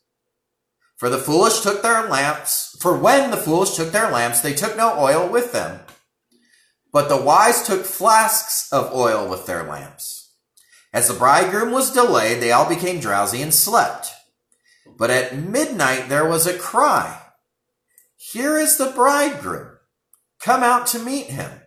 For 0.97 1.09
the 1.09 1.19
foolish 1.19 1.61
took 1.61 1.83
their 1.83 2.09
lamps, 2.09 2.77
for 2.81 2.97
when 2.97 3.31
the 3.31 3.37
foolish 3.37 3.75
took 3.75 3.91
their 3.91 4.11
lamps, 4.11 4.41
they 4.41 4.55
took 4.55 4.77
no 4.77 4.99
oil 4.99 5.29
with 5.29 5.53
them. 5.53 5.81
But 6.93 7.09
the 7.09 7.21
wise 7.21 7.67
took 7.67 7.85
flasks 7.85 8.73
of 8.73 8.95
oil 8.95 9.29
with 9.29 9.47
their 9.47 9.65
lamps. 9.65 10.22
As 10.93 11.09
the 11.09 11.15
bridegroom 11.15 11.73
was 11.73 11.93
delayed, 11.93 12.41
they 12.43 12.53
all 12.53 12.69
became 12.69 13.01
drowsy 13.01 13.41
and 13.41 13.55
slept. 13.55 14.11
But 14.99 15.11
at 15.11 15.37
midnight 15.37 16.09
there 16.09 16.29
was 16.29 16.47
a 16.47 16.59
cry. 16.59 17.21
Here 18.17 18.59
is 18.59 18.77
the 18.77 18.91
bridegroom. 18.91 19.79
Come 20.41 20.63
out 20.63 20.87
to 20.89 20.99
meet 20.99 21.27
him. 21.27 21.61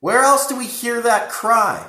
Where 0.00 0.22
else 0.22 0.46
do 0.46 0.56
we 0.56 0.66
hear 0.66 1.00
that 1.00 1.30
cry? 1.30 1.88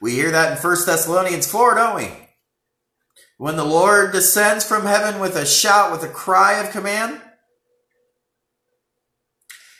We 0.00 0.12
hear 0.12 0.30
that 0.30 0.52
in 0.52 0.62
1 0.62 0.76
Thessalonians 0.84 1.50
4, 1.50 1.74
don't 1.74 1.96
we? 1.96 2.10
When 3.38 3.56
the 3.56 3.64
Lord 3.64 4.12
descends 4.12 4.64
from 4.64 4.84
heaven 4.84 5.20
with 5.20 5.36
a 5.36 5.46
shout, 5.46 5.92
with 5.92 6.02
a 6.02 6.12
cry 6.12 6.54
of 6.54 6.70
command, 6.70 7.20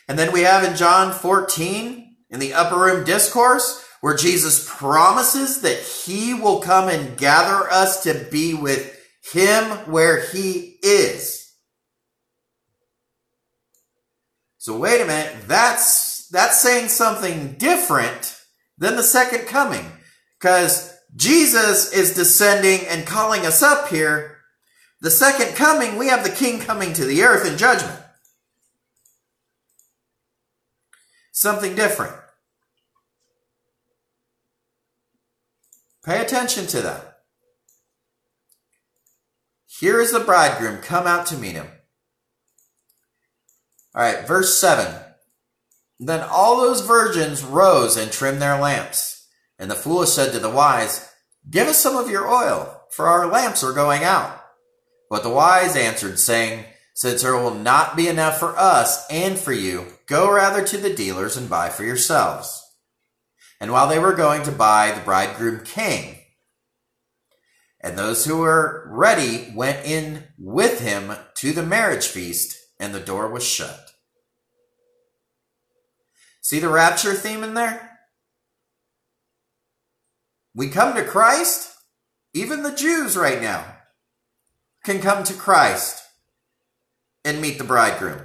and 0.07 0.17
then 0.17 0.31
we 0.31 0.41
have 0.41 0.63
in 0.63 0.75
John 0.75 1.13
14, 1.13 2.06
in 2.29 2.39
the 2.39 2.53
upper 2.53 2.77
room 2.77 3.05
discourse, 3.05 3.83
where 4.01 4.15
Jesus 4.15 4.67
promises 4.69 5.61
that 5.61 5.79
he 5.79 6.33
will 6.33 6.59
come 6.59 6.89
and 6.89 7.17
gather 7.17 7.69
us 7.71 8.03
to 8.03 8.13
be 8.31 8.53
with 8.53 8.93
him 9.33 9.63
where 9.91 10.21
he 10.29 10.77
is. 10.83 11.51
So 14.57 14.77
wait 14.77 15.01
a 15.01 15.05
minute, 15.05 15.33
that's, 15.47 16.27
that's 16.27 16.61
saying 16.61 16.89
something 16.89 17.53
different 17.53 18.37
than 18.77 18.95
the 18.95 19.03
second 19.03 19.47
coming. 19.47 19.85
Because 20.39 20.95
Jesus 21.15 21.93
is 21.93 22.13
descending 22.13 22.85
and 22.87 23.07
calling 23.07 23.45
us 23.45 23.63
up 23.63 23.87
here. 23.87 24.37
The 25.01 25.09
second 25.09 25.55
coming, 25.55 25.97
we 25.97 26.07
have 26.07 26.23
the 26.23 26.29
king 26.29 26.59
coming 26.59 26.93
to 26.93 27.05
the 27.05 27.23
earth 27.23 27.49
in 27.49 27.57
judgment. 27.57 27.99
Something 31.37 31.75
different. 31.75 32.15
Pay 36.03 36.19
attention 36.19 36.65
to 36.65 36.81
that. 36.81 37.19
Here 39.67 40.01
is 40.01 40.11
the 40.11 40.19
bridegroom 40.19 40.81
come 40.81 41.05
out 41.05 41.27
to 41.27 41.37
meet 41.37 41.53
him. 41.53 41.67
All 43.93 44.01
right, 44.01 44.27
verse 44.27 44.57
7. 44.57 44.99
Then 45.99 46.21
all 46.21 46.57
those 46.57 46.81
virgins 46.81 47.43
rose 47.43 47.97
and 47.97 48.11
trimmed 48.11 48.41
their 48.41 48.59
lamps. 48.59 49.27
And 49.59 49.69
the 49.69 49.75
foolish 49.75 50.09
said 50.09 50.31
to 50.33 50.39
the 50.39 50.49
wise, 50.49 51.07
Give 51.47 51.67
us 51.67 51.77
some 51.77 51.95
of 51.95 52.09
your 52.09 52.27
oil, 52.27 52.81
for 52.89 53.07
our 53.07 53.27
lamps 53.27 53.63
are 53.63 53.73
going 53.73 54.03
out. 54.03 54.43
But 55.07 55.21
the 55.21 55.29
wise 55.29 55.75
answered, 55.75 56.17
saying, 56.17 56.65
since 56.95 57.21
there 57.21 57.37
will 57.37 57.53
not 57.53 57.95
be 57.95 58.07
enough 58.07 58.39
for 58.39 58.57
us 58.57 59.05
and 59.11 59.37
for 59.37 59.53
you, 59.53 59.85
go 60.07 60.31
rather 60.31 60.65
to 60.65 60.77
the 60.77 60.93
dealers 60.93 61.37
and 61.37 61.49
buy 61.49 61.69
for 61.69 61.83
yourselves. 61.83 62.63
And 63.59 63.71
while 63.71 63.87
they 63.87 63.99
were 63.99 64.13
going 64.13 64.43
to 64.43 64.51
buy, 64.51 64.91
the 64.91 65.01
bridegroom 65.01 65.63
came. 65.63 66.15
And 67.81 67.97
those 67.97 68.25
who 68.25 68.37
were 68.37 68.87
ready 68.91 69.51
went 69.55 69.85
in 69.85 70.25
with 70.37 70.79
him 70.79 71.13
to 71.35 71.53
the 71.53 71.63
marriage 71.63 72.07
feast, 72.07 72.57
and 72.79 72.93
the 72.93 72.99
door 72.99 73.29
was 73.29 73.47
shut. 73.47 73.91
See 76.41 76.59
the 76.59 76.69
rapture 76.69 77.13
theme 77.13 77.43
in 77.43 77.53
there? 77.53 77.99
We 80.55 80.69
come 80.69 80.95
to 80.95 81.03
Christ. 81.03 81.73
Even 82.33 82.63
the 82.63 82.73
Jews 82.73 83.17
right 83.17 83.41
now 83.41 83.65
can 84.83 85.01
come 85.01 85.23
to 85.23 85.33
Christ 85.33 86.03
and 87.25 87.41
meet 87.41 87.57
the 87.57 87.63
bridegroom. 87.63 88.21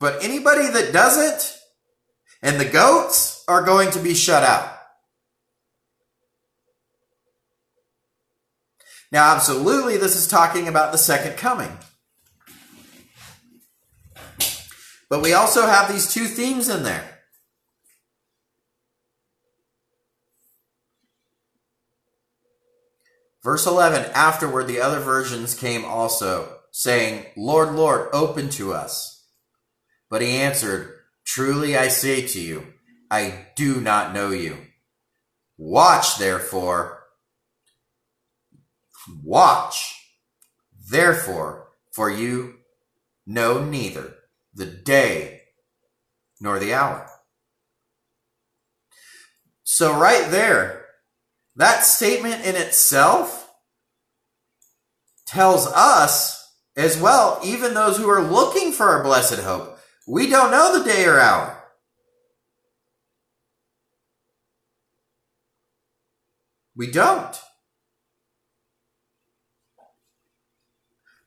But 0.00 0.22
anybody 0.22 0.68
that 0.68 0.92
doesn't, 0.92 1.58
And 2.42 2.60
the 2.60 2.66
goats 2.66 3.42
are 3.48 3.62
going 3.62 3.90
to 3.92 3.98
be 3.98 4.14
shut 4.14 4.42
out. 4.42 4.70
Now, 9.10 9.34
absolutely, 9.34 9.96
this 9.96 10.14
is 10.14 10.28
talking 10.28 10.68
about 10.68 10.92
the 10.92 10.98
second 10.98 11.38
coming. 11.38 11.70
But 15.08 15.22
we 15.22 15.32
also 15.32 15.62
have 15.66 15.90
these 15.90 16.12
two 16.12 16.26
themes 16.26 16.68
in 16.68 16.82
there. 16.82 17.14
Verse 23.44 23.66
11 23.66 24.10
Afterward, 24.14 24.66
the 24.66 24.80
other 24.80 24.98
versions 24.98 25.54
came 25.54 25.84
also, 25.84 26.58
saying, 26.72 27.26
Lord, 27.36 27.74
Lord, 27.74 28.08
open 28.12 28.48
to 28.50 28.72
us. 28.72 29.13
But 30.14 30.22
he 30.22 30.36
answered, 30.36 30.94
Truly 31.24 31.76
I 31.76 31.88
say 31.88 32.24
to 32.24 32.40
you, 32.40 32.74
I 33.10 33.46
do 33.56 33.80
not 33.80 34.14
know 34.14 34.30
you. 34.30 34.58
Watch, 35.58 36.18
therefore. 36.18 37.02
Watch, 39.24 40.08
therefore, 40.88 41.66
for 41.90 42.08
you 42.08 42.58
know 43.26 43.64
neither 43.64 44.14
the 44.54 44.66
day 44.66 45.40
nor 46.40 46.60
the 46.60 46.74
hour. 46.74 47.10
So, 49.64 49.98
right 49.98 50.30
there, 50.30 50.86
that 51.56 51.80
statement 51.80 52.46
in 52.46 52.54
itself 52.54 53.50
tells 55.26 55.66
us 55.66 56.52
as 56.76 57.00
well, 57.00 57.40
even 57.42 57.74
those 57.74 57.96
who 57.96 58.08
are 58.08 58.22
looking 58.22 58.70
for 58.70 58.90
our 58.90 59.02
blessed 59.02 59.40
hope, 59.40 59.73
we 60.06 60.28
don't 60.28 60.50
know 60.50 60.78
the 60.78 60.84
day 60.84 61.06
or 61.06 61.18
hour. 61.18 61.62
We 66.76 66.90
don't. 66.90 67.40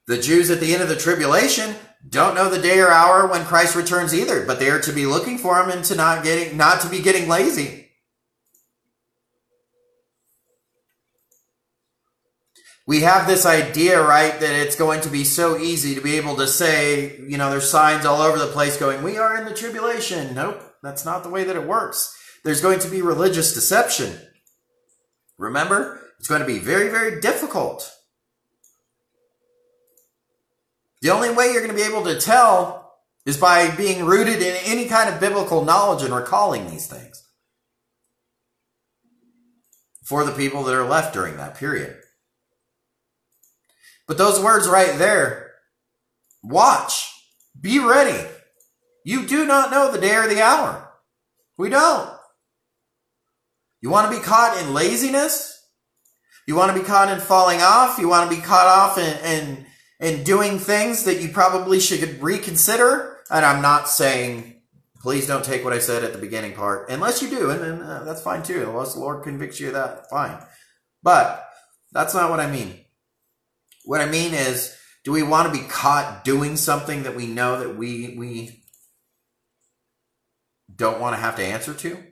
The 0.08 0.18
Jews 0.18 0.50
at 0.50 0.60
the 0.60 0.74
end 0.74 0.84
of 0.84 0.90
the 0.90 0.96
tribulation 0.96 1.76
don't 2.08 2.36
know 2.36 2.50
the 2.50 2.62
day 2.62 2.80
or 2.80 2.90
hour 2.90 3.28
when 3.28 3.46
Christ 3.46 3.76
returns 3.76 4.14
either, 4.14 4.46
but 4.46 4.60
they 4.60 4.70
are 4.70 4.80
to 4.82 4.94
be 4.94 5.06
looking 5.06 5.38
for 5.38 5.62
him 5.62 5.70
and 5.70 5.84
to 5.86 5.96
not 5.96 6.24
getting 6.24 6.56
not 6.56 6.82
to 6.82 6.90
be 6.90 7.02
getting 7.02 7.28
lazy. 7.28 7.87
We 12.88 13.02
have 13.02 13.28
this 13.28 13.46
idea, 13.46 14.02
right, 14.02 14.40
that 14.40 14.56
it's 14.56 14.78
going 14.78 15.02
to 15.02 15.10
be 15.10 15.26
so 15.26 15.58
easy 15.58 15.94
to 15.94 16.02
be 16.02 16.16
able 16.16 16.38
to 16.38 16.48
say, 16.48 17.20
you 17.28 17.38
know, 17.38 17.52
there's 17.52 17.70
signs 17.70 18.06
all 18.06 18.22
over 18.22 18.40
the 18.40 18.48
place 18.48 18.78
going, 18.78 19.04
we 19.04 19.18
are 19.18 19.38
in 19.38 19.44
the 19.44 19.54
tribulation. 19.54 20.34
Nope, 20.34 20.64
that's 20.82 21.04
not 21.04 21.24
the 21.24 21.30
way 21.30 21.44
that 21.44 21.58
it 21.58 21.68
works. 21.68 22.18
There's 22.46 22.62
going 22.62 22.80
to 22.80 22.90
be 22.90 23.02
religious 23.02 23.54
deception. 23.54 24.18
Remember, 25.38 26.02
it's 26.18 26.30
going 26.30 26.40
to 26.40 26.48
be 26.48 26.60
very, 26.60 26.88
very 26.88 27.20
difficult. 27.20 27.92
The 31.02 31.10
only 31.10 31.30
way 31.30 31.52
you're 31.52 31.66
going 31.66 31.76
to 31.76 31.84
be 31.84 31.88
able 31.88 32.06
to 32.06 32.18
tell 32.18 32.94
is 33.26 33.36
by 33.36 33.70
being 33.76 34.06
rooted 34.06 34.42
in 34.42 34.56
any 34.64 34.86
kind 34.86 35.14
of 35.14 35.20
biblical 35.20 35.66
knowledge 35.66 36.04
and 36.04 36.16
recalling 36.16 36.70
these 36.70 36.88
things 36.88 37.22
for 40.06 40.24
the 40.24 40.32
people 40.32 40.64
that 40.64 40.74
are 40.74 40.88
left 40.88 41.14
during 41.14 41.36
that 41.36 41.56
period. 41.56 41.98
But 44.08 44.18
those 44.18 44.40
words 44.40 44.68
right 44.68 44.98
there, 44.98 45.52
watch, 46.42 47.12
be 47.60 47.80
ready. 47.80 48.28
You 49.04 49.26
do 49.26 49.46
not 49.46 49.72
know 49.72 49.92
the 49.92 50.00
day 50.00 50.16
or 50.16 50.28
the 50.28 50.42
hour. 50.42 50.90
We 51.58 51.70
don't. 51.70 52.10
You 53.82 53.90
want 53.90 54.12
to 54.12 54.18
be 54.18 54.24
caught 54.24 54.58
in 54.62 54.74
laziness? 54.74 55.54
You 56.48 56.56
want 56.56 56.74
to 56.74 56.80
be 56.80 56.86
caught 56.86 57.12
in 57.12 57.20
falling 57.20 57.62
off? 57.62 58.00
You 58.00 58.08
want 58.08 58.30
to 58.30 58.36
be 58.36 58.42
caught 58.42 58.68
off 58.68 58.98
in, 58.98 59.18
in, 59.26 59.66
in 60.00 60.24
doing 60.24 60.60
things 60.60 61.04
that 61.04 61.22
you 61.22 61.30
probably 61.30 61.80
should 61.80 62.22
reconsider? 62.22 63.18
And 63.30 63.46
I'm 63.46 63.62
not 63.62 63.90
saying, 63.90 64.62
please 65.02 65.28
don't 65.28 65.44
take 65.44 65.64
what 65.64 65.74
I 65.74 65.80
said 65.80 66.04
at 66.04 66.14
the 66.14 66.20
beginning 66.20 66.54
part, 66.54 66.90
unless 66.90 67.22
you 67.22 67.30
do, 67.30 67.50
and, 67.50 67.62
and 67.62 67.84
uh, 67.84 68.04
that's 68.04 68.22
fine 68.22 68.44
too. 68.44 68.64
Unless 68.64 68.94
the 68.94 69.02
Lord 69.02 69.24
convicts 69.24 69.60
you 69.60 69.68
of 69.68 69.74
that, 69.74 70.10
fine. 70.10 70.38
But 71.04 71.48
that's 71.92 72.14
not 72.14 72.30
what 72.30 72.40
I 72.40 72.50
mean. 72.50 72.80
What 73.88 74.02
I 74.02 74.06
mean 74.06 74.34
is, 74.34 74.76
do 75.06 75.14
we 75.14 75.24
want 75.24 75.48
to 75.48 75.58
be 75.58 75.66
caught 75.66 76.26
doing 76.26 76.58
something 76.58 77.04
that 77.04 77.16
we 77.16 77.26
know 77.26 77.58
that 77.58 77.78
we 77.78 78.16
we 78.18 78.64
don't 80.76 81.00
want 81.00 81.16
to 81.16 81.22
have 81.22 81.38
to 81.38 81.46
answer 81.46 81.74
to? 81.74 82.04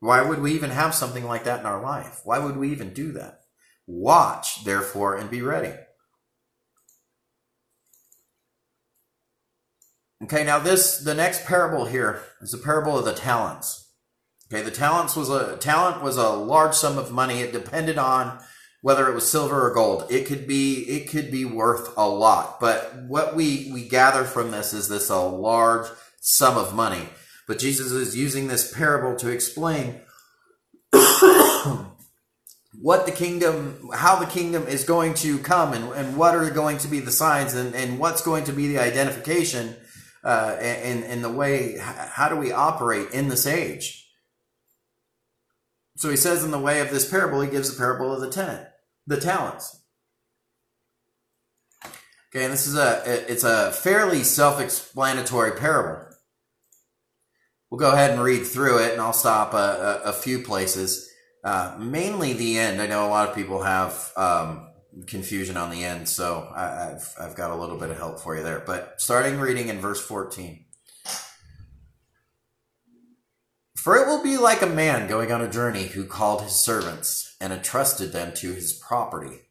Why 0.00 0.20
would 0.20 0.40
we 0.40 0.52
even 0.52 0.68
have 0.68 0.94
something 0.94 1.24
like 1.24 1.44
that 1.44 1.60
in 1.60 1.64
our 1.64 1.82
life? 1.82 2.20
Why 2.24 2.38
would 2.38 2.58
we 2.58 2.70
even 2.70 2.92
do 2.92 3.12
that? 3.12 3.40
Watch, 3.86 4.62
therefore, 4.64 5.16
and 5.16 5.30
be 5.30 5.40
ready. 5.40 5.72
Okay, 10.22 10.44
now 10.44 10.58
this 10.58 10.98
the 10.98 11.14
next 11.14 11.46
parable 11.46 11.86
here 11.86 12.20
is 12.42 12.50
the 12.50 12.58
parable 12.58 12.98
of 12.98 13.06
the 13.06 13.14
talents. 13.14 13.90
Okay, 14.52 14.62
the 14.62 14.70
talents 14.70 15.16
was 15.16 15.30
a 15.30 15.56
talent 15.56 16.02
was 16.02 16.18
a 16.18 16.28
large 16.28 16.74
sum 16.74 16.98
of 16.98 17.10
money. 17.10 17.40
It 17.40 17.54
depended 17.54 17.96
on 17.96 18.38
whether 18.82 19.08
it 19.08 19.14
was 19.14 19.28
silver 19.28 19.66
or 19.66 19.74
gold. 19.74 20.06
It 20.10 20.26
could 20.26 20.46
be 20.46 20.84
it 20.84 21.08
could 21.08 21.30
be 21.30 21.44
worth 21.44 21.96
a 21.96 22.08
lot. 22.08 22.60
But 22.60 23.04
what 23.06 23.34
we 23.34 23.70
we 23.72 23.88
gather 23.88 24.24
from 24.24 24.50
this 24.50 24.72
is 24.72 24.88
this 24.88 25.10
a 25.10 25.18
large 25.18 25.88
sum 26.20 26.56
of 26.56 26.74
money. 26.74 27.08
But 27.46 27.58
Jesus 27.58 27.92
is 27.92 28.16
using 28.16 28.48
this 28.48 28.72
parable 28.72 29.16
to 29.18 29.28
explain 29.28 30.00
what 32.80 33.06
the 33.06 33.12
kingdom, 33.12 33.90
how 33.94 34.16
the 34.16 34.26
kingdom 34.26 34.66
is 34.66 34.84
going 34.84 35.14
to 35.14 35.38
come, 35.38 35.72
and, 35.72 35.92
and 35.92 36.16
what 36.16 36.34
are 36.34 36.50
going 36.50 36.78
to 36.78 36.88
be 36.88 37.00
the 37.00 37.10
signs, 37.10 37.54
and, 37.54 37.74
and 37.74 37.98
what's 37.98 38.22
going 38.22 38.44
to 38.44 38.52
be 38.52 38.68
the 38.68 38.78
identification, 38.78 39.76
uh, 40.24 40.56
and, 40.60 41.04
and 41.04 41.22
the 41.22 41.30
way, 41.30 41.76
how 41.78 42.28
do 42.28 42.36
we 42.36 42.52
operate 42.52 43.10
in 43.12 43.28
this 43.28 43.46
age? 43.46 44.05
So 45.96 46.10
he 46.10 46.16
says 46.16 46.44
in 46.44 46.50
the 46.50 46.58
way 46.58 46.80
of 46.80 46.90
this 46.90 47.10
parable, 47.10 47.40
he 47.40 47.50
gives 47.50 47.70
the 47.70 47.78
parable 47.78 48.12
of 48.12 48.20
the 48.20 48.30
tenant 48.30 48.68
the 49.06 49.20
talents. 49.20 49.82
Okay, 52.28 52.44
and 52.44 52.52
this 52.52 52.66
is 52.66 52.76
a 52.76 53.02
it's 53.32 53.44
a 53.44 53.72
fairly 53.72 54.22
self-explanatory 54.22 55.52
parable. 55.52 56.04
We'll 57.70 57.80
go 57.80 57.92
ahead 57.92 58.10
and 58.10 58.22
read 58.22 58.46
through 58.46 58.84
it, 58.84 58.92
and 58.92 59.00
I'll 59.00 59.12
stop 59.12 59.54
a, 59.54 60.02
a, 60.04 60.10
a 60.10 60.12
few 60.12 60.40
places. 60.40 61.10
Uh, 61.42 61.76
mainly 61.78 62.32
the 62.34 62.58
end. 62.58 62.82
I 62.82 62.86
know 62.86 63.06
a 63.06 63.08
lot 63.08 63.28
of 63.28 63.34
people 63.34 63.62
have 63.62 64.12
um, 64.16 64.68
confusion 65.06 65.56
on 65.56 65.70
the 65.70 65.82
end, 65.82 66.08
so 66.08 66.52
I, 66.54 66.90
have 66.90 67.14
I've 67.18 67.36
got 67.36 67.52
a 67.52 67.56
little 67.56 67.78
bit 67.78 67.90
of 67.90 67.96
help 67.96 68.20
for 68.20 68.36
you 68.36 68.42
there. 68.42 68.62
But 68.66 69.00
starting 69.00 69.40
reading 69.40 69.68
in 69.68 69.80
verse 69.80 70.00
fourteen. 70.00 70.65
For 73.86 73.96
it 73.96 74.08
will 74.08 74.20
be 74.20 74.36
like 74.36 74.62
a 74.62 74.66
man 74.66 75.06
going 75.06 75.30
on 75.30 75.40
a 75.40 75.48
journey 75.48 75.84
who 75.84 76.06
called 76.06 76.42
his 76.42 76.56
servants 76.56 77.36
and 77.40 77.52
entrusted 77.52 78.10
them 78.10 78.34
to 78.34 78.52
his 78.52 78.72
property. 78.72 79.42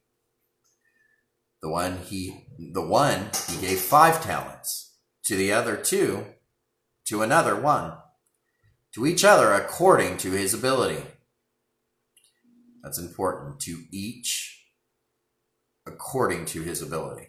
The 1.61 1.69
one 1.69 1.99
he 1.99 2.45
the 2.59 2.85
one 2.85 3.29
he 3.47 3.65
gave 3.65 3.79
five 3.79 4.21
talents, 4.21 4.97
to 5.23 5.37
the 5.37 5.53
other 5.53 5.77
two, 5.77 6.25
to 7.05 7.21
another 7.21 7.55
one, 7.55 7.93
to 8.93 9.07
each 9.07 9.23
other 9.23 9.53
according 9.53 10.17
to 10.17 10.31
his 10.31 10.53
ability. 10.53 11.01
That's 12.83 12.99
important. 12.99 13.61
To 13.61 13.85
each 13.89 14.65
according 15.87 16.43
to 16.47 16.61
his 16.61 16.81
ability. 16.81 17.27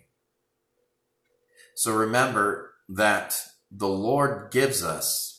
So 1.77 1.95
remember 1.95 2.73
that 2.89 3.41
the 3.71 3.87
Lord 3.87 4.51
gives 4.51 4.83
us 4.83 5.36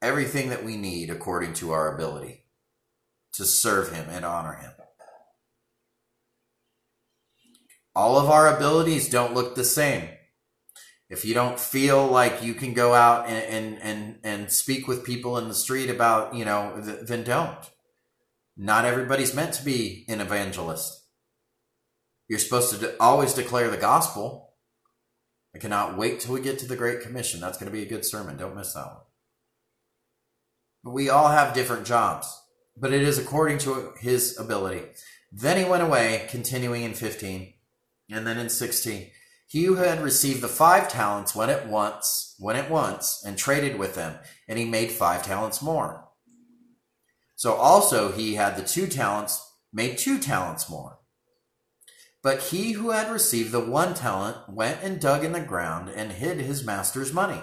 everything 0.00 0.50
that 0.50 0.64
we 0.64 0.76
need 0.76 1.10
according 1.10 1.54
to 1.54 1.72
our 1.72 1.94
ability 1.94 2.44
to 3.32 3.44
serve 3.44 3.92
Him 3.92 4.06
and 4.10 4.24
honor 4.24 4.54
Him. 4.54 4.72
All 7.94 8.18
of 8.18 8.30
our 8.30 8.54
abilities 8.54 9.08
don't 9.08 9.34
look 9.34 9.54
the 9.54 9.64
same. 9.64 10.08
If 11.10 11.24
you 11.24 11.34
don't 11.34 11.58
feel 11.58 12.06
like 12.06 12.42
you 12.42 12.54
can 12.54 12.74
go 12.74 12.94
out 12.94 13.28
and, 13.28 13.44
and, 13.44 13.82
and, 13.82 14.18
and 14.22 14.52
speak 14.52 14.86
with 14.86 15.04
people 15.04 15.38
in 15.38 15.48
the 15.48 15.54
street 15.54 15.88
about, 15.88 16.34
you 16.34 16.44
know, 16.44 16.80
then 16.80 17.24
don't. 17.24 17.58
Not 18.56 18.84
everybody's 18.84 19.34
meant 19.34 19.54
to 19.54 19.64
be 19.64 20.04
an 20.08 20.20
evangelist. 20.20 21.06
You're 22.28 22.38
supposed 22.38 22.78
to 22.78 22.94
always 23.00 23.32
declare 23.32 23.70
the 23.70 23.78
gospel. 23.78 24.54
I 25.54 25.58
cannot 25.58 25.96
wait 25.96 26.20
till 26.20 26.34
we 26.34 26.42
get 26.42 26.58
to 26.58 26.66
the 26.66 26.76
Great 26.76 27.00
Commission. 27.00 27.40
That's 27.40 27.56
going 27.56 27.72
to 27.72 27.76
be 27.76 27.82
a 27.82 27.88
good 27.88 28.04
sermon. 28.04 28.36
Don't 28.36 28.54
miss 28.54 28.74
that 28.74 28.86
one. 28.86 29.07
We 30.92 31.10
all 31.10 31.28
have 31.28 31.54
different 31.54 31.86
jobs, 31.86 32.26
but 32.76 32.92
it 32.92 33.02
is 33.02 33.18
according 33.18 33.58
to 33.58 33.92
his 33.98 34.38
ability. 34.38 34.86
Then 35.30 35.58
he 35.58 35.68
went 35.68 35.82
away, 35.82 36.26
continuing 36.30 36.82
in 36.82 36.94
15. 36.94 37.52
And 38.10 38.26
then 38.26 38.38
in 38.38 38.48
16, 38.48 39.10
He 39.46 39.64
who 39.64 39.76
had 39.76 40.02
received 40.02 40.40
the 40.40 40.48
five 40.48 40.88
talents 40.88 41.34
went 41.34 41.50
at 41.50 41.68
once, 41.68 42.34
went 42.38 42.58
at 42.58 42.70
once, 42.70 43.22
and 43.24 43.36
traded 43.36 43.78
with 43.78 43.94
them, 43.94 44.18
and 44.46 44.58
he 44.58 44.64
made 44.64 44.90
five 44.90 45.22
talents 45.22 45.60
more. 45.62 46.08
So 47.36 47.54
also 47.54 48.10
he 48.10 48.34
had 48.34 48.56
the 48.56 48.62
two 48.62 48.86
talents, 48.86 49.40
made 49.72 49.98
two 49.98 50.18
talents 50.18 50.68
more. 50.68 50.98
But 52.22 52.42
he 52.44 52.72
who 52.72 52.90
had 52.90 53.12
received 53.12 53.52
the 53.52 53.60
one 53.60 53.94
talent 53.94 54.36
went 54.48 54.82
and 54.82 55.00
dug 55.00 55.24
in 55.24 55.32
the 55.32 55.40
ground 55.40 55.88
and 55.88 56.12
hid 56.12 56.38
his 56.38 56.64
master's 56.64 57.12
money. 57.12 57.42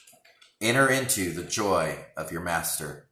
Enter 0.61 0.87
into 0.87 1.31
the 1.33 1.43
joy 1.43 2.05
of 2.15 2.31
your 2.31 2.41
master. 2.41 3.07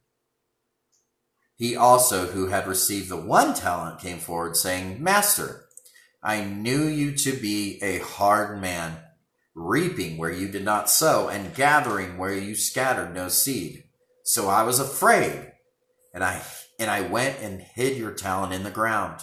He 1.56 1.76
also, 1.76 2.28
who 2.28 2.46
had 2.46 2.66
received 2.66 3.08
the 3.08 3.16
one 3.16 3.54
talent, 3.54 4.00
came 4.00 4.18
forward, 4.18 4.56
saying, 4.56 5.02
Master, 5.02 5.66
I 6.22 6.44
knew 6.44 6.84
you 6.84 7.12
to 7.16 7.32
be 7.32 7.78
a 7.82 7.98
hard 7.98 8.60
man, 8.60 8.98
reaping 9.54 10.16
where 10.16 10.30
you 10.30 10.48
did 10.48 10.64
not 10.64 10.88
sow, 10.88 11.28
and 11.28 11.54
gathering 11.54 12.16
where 12.18 12.32
you 12.32 12.54
scattered 12.54 13.14
no 13.14 13.28
seed. 13.28 13.84
So 14.22 14.48
I 14.48 14.62
was 14.62 14.78
afraid, 14.78 15.52
and 16.14 16.22
I 16.22 16.42
and 16.78 16.90
I 16.90 17.02
went 17.02 17.40
and 17.40 17.60
hid 17.60 17.98
your 17.98 18.12
talent 18.12 18.54
in 18.54 18.62
the 18.62 18.70
ground. 18.70 19.20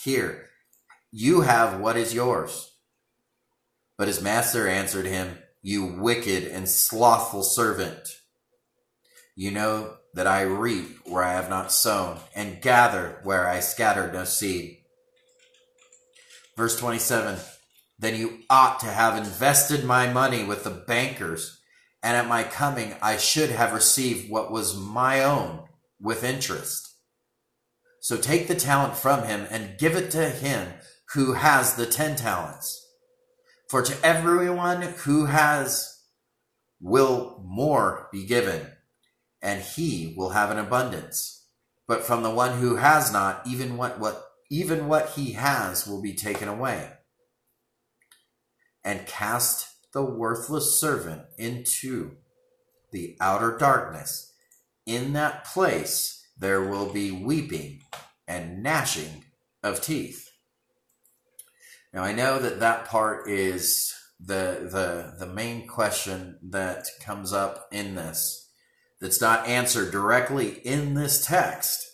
Here, 0.00 0.50
you 1.10 1.40
have 1.40 1.80
what 1.80 1.96
is 1.96 2.14
yours. 2.14 2.70
But 3.96 4.08
his 4.08 4.22
master 4.22 4.68
answered 4.68 5.06
him, 5.06 5.38
You 5.66 5.86
wicked 5.86 6.44
and 6.44 6.68
slothful 6.68 7.42
servant. 7.42 8.20
You 9.34 9.50
know 9.50 9.94
that 10.12 10.26
I 10.26 10.42
reap 10.42 10.98
where 11.06 11.24
I 11.24 11.32
have 11.32 11.48
not 11.48 11.72
sown, 11.72 12.18
and 12.36 12.60
gather 12.60 13.18
where 13.22 13.48
I 13.48 13.60
scattered 13.60 14.12
no 14.12 14.24
seed. 14.24 14.76
Verse 16.54 16.78
27 16.78 17.38
Then 17.98 18.14
you 18.14 18.40
ought 18.50 18.78
to 18.80 18.88
have 18.88 19.16
invested 19.16 19.86
my 19.86 20.12
money 20.12 20.44
with 20.44 20.64
the 20.64 20.84
bankers, 20.86 21.58
and 22.02 22.14
at 22.14 22.28
my 22.28 22.42
coming 22.42 22.96
I 23.00 23.16
should 23.16 23.48
have 23.48 23.72
received 23.72 24.30
what 24.30 24.52
was 24.52 24.78
my 24.78 25.24
own 25.24 25.62
with 25.98 26.24
interest. 26.24 26.94
So 28.00 28.18
take 28.18 28.48
the 28.48 28.54
talent 28.54 28.98
from 28.98 29.22
him 29.22 29.46
and 29.50 29.78
give 29.78 29.96
it 29.96 30.10
to 30.10 30.28
him 30.28 30.74
who 31.14 31.32
has 31.32 31.76
the 31.76 31.86
ten 31.86 32.16
talents. 32.16 32.83
For 33.68 33.82
to 33.82 34.06
everyone 34.06 34.82
who 34.82 35.26
has 35.26 36.02
will 36.80 37.42
more 37.44 38.08
be 38.12 38.24
given, 38.26 38.72
and 39.40 39.62
he 39.62 40.14
will 40.16 40.30
have 40.30 40.50
an 40.50 40.58
abundance. 40.58 41.46
But 41.86 42.02
from 42.02 42.22
the 42.22 42.30
one 42.30 42.58
who 42.58 42.76
has 42.76 43.12
not, 43.12 43.46
even 43.46 43.76
what, 43.76 43.98
what 43.98 44.24
even 44.50 44.86
what 44.86 45.10
he 45.10 45.32
has 45.32 45.86
will 45.86 46.02
be 46.02 46.14
taken 46.14 46.48
away. 46.48 46.90
And 48.84 49.06
cast 49.06 49.68
the 49.92 50.04
worthless 50.04 50.78
servant 50.78 51.22
into 51.38 52.16
the 52.92 53.16
outer 53.20 53.56
darkness. 53.56 54.32
In 54.86 55.14
that 55.14 55.46
place 55.46 56.26
there 56.38 56.62
will 56.62 56.92
be 56.92 57.10
weeping 57.10 57.80
and 58.28 58.62
gnashing 58.62 59.24
of 59.62 59.80
teeth. 59.80 60.23
Now 61.94 62.02
I 62.02 62.12
know 62.12 62.40
that 62.40 62.58
that 62.58 62.86
part 62.86 63.30
is 63.30 63.94
the 64.18 64.68
the 64.70 65.24
the 65.24 65.32
main 65.32 65.68
question 65.68 66.38
that 66.50 66.86
comes 67.00 67.32
up 67.32 67.68
in 67.70 67.94
this 67.94 68.50
that's 69.00 69.20
not 69.20 69.46
answered 69.46 69.92
directly 69.92 70.48
in 70.64 70.94
this 70.94 71.24
text 71.24 71.86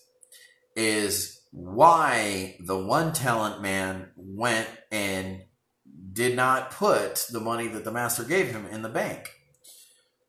is 0.74 1.42
why 1.52 2.56
the 2.60 2.78
one 2.78 3.12
talent 3.12 3.60
man 3.60 4.10
went 4.16 4.68
and 4.90 5.42
did 6.12 6.34
not 6.34 6.70
put 6.70 7.26
the 7.30 7.40
money 7.40 7.68
that 7.68 7.84
the 7.84 7.92
master 7.92 8.24
gave 8.24 8.48
him 8.48 8.66
in 8.66 8.80
the 8.82 8.88
bank. 8.88 9.30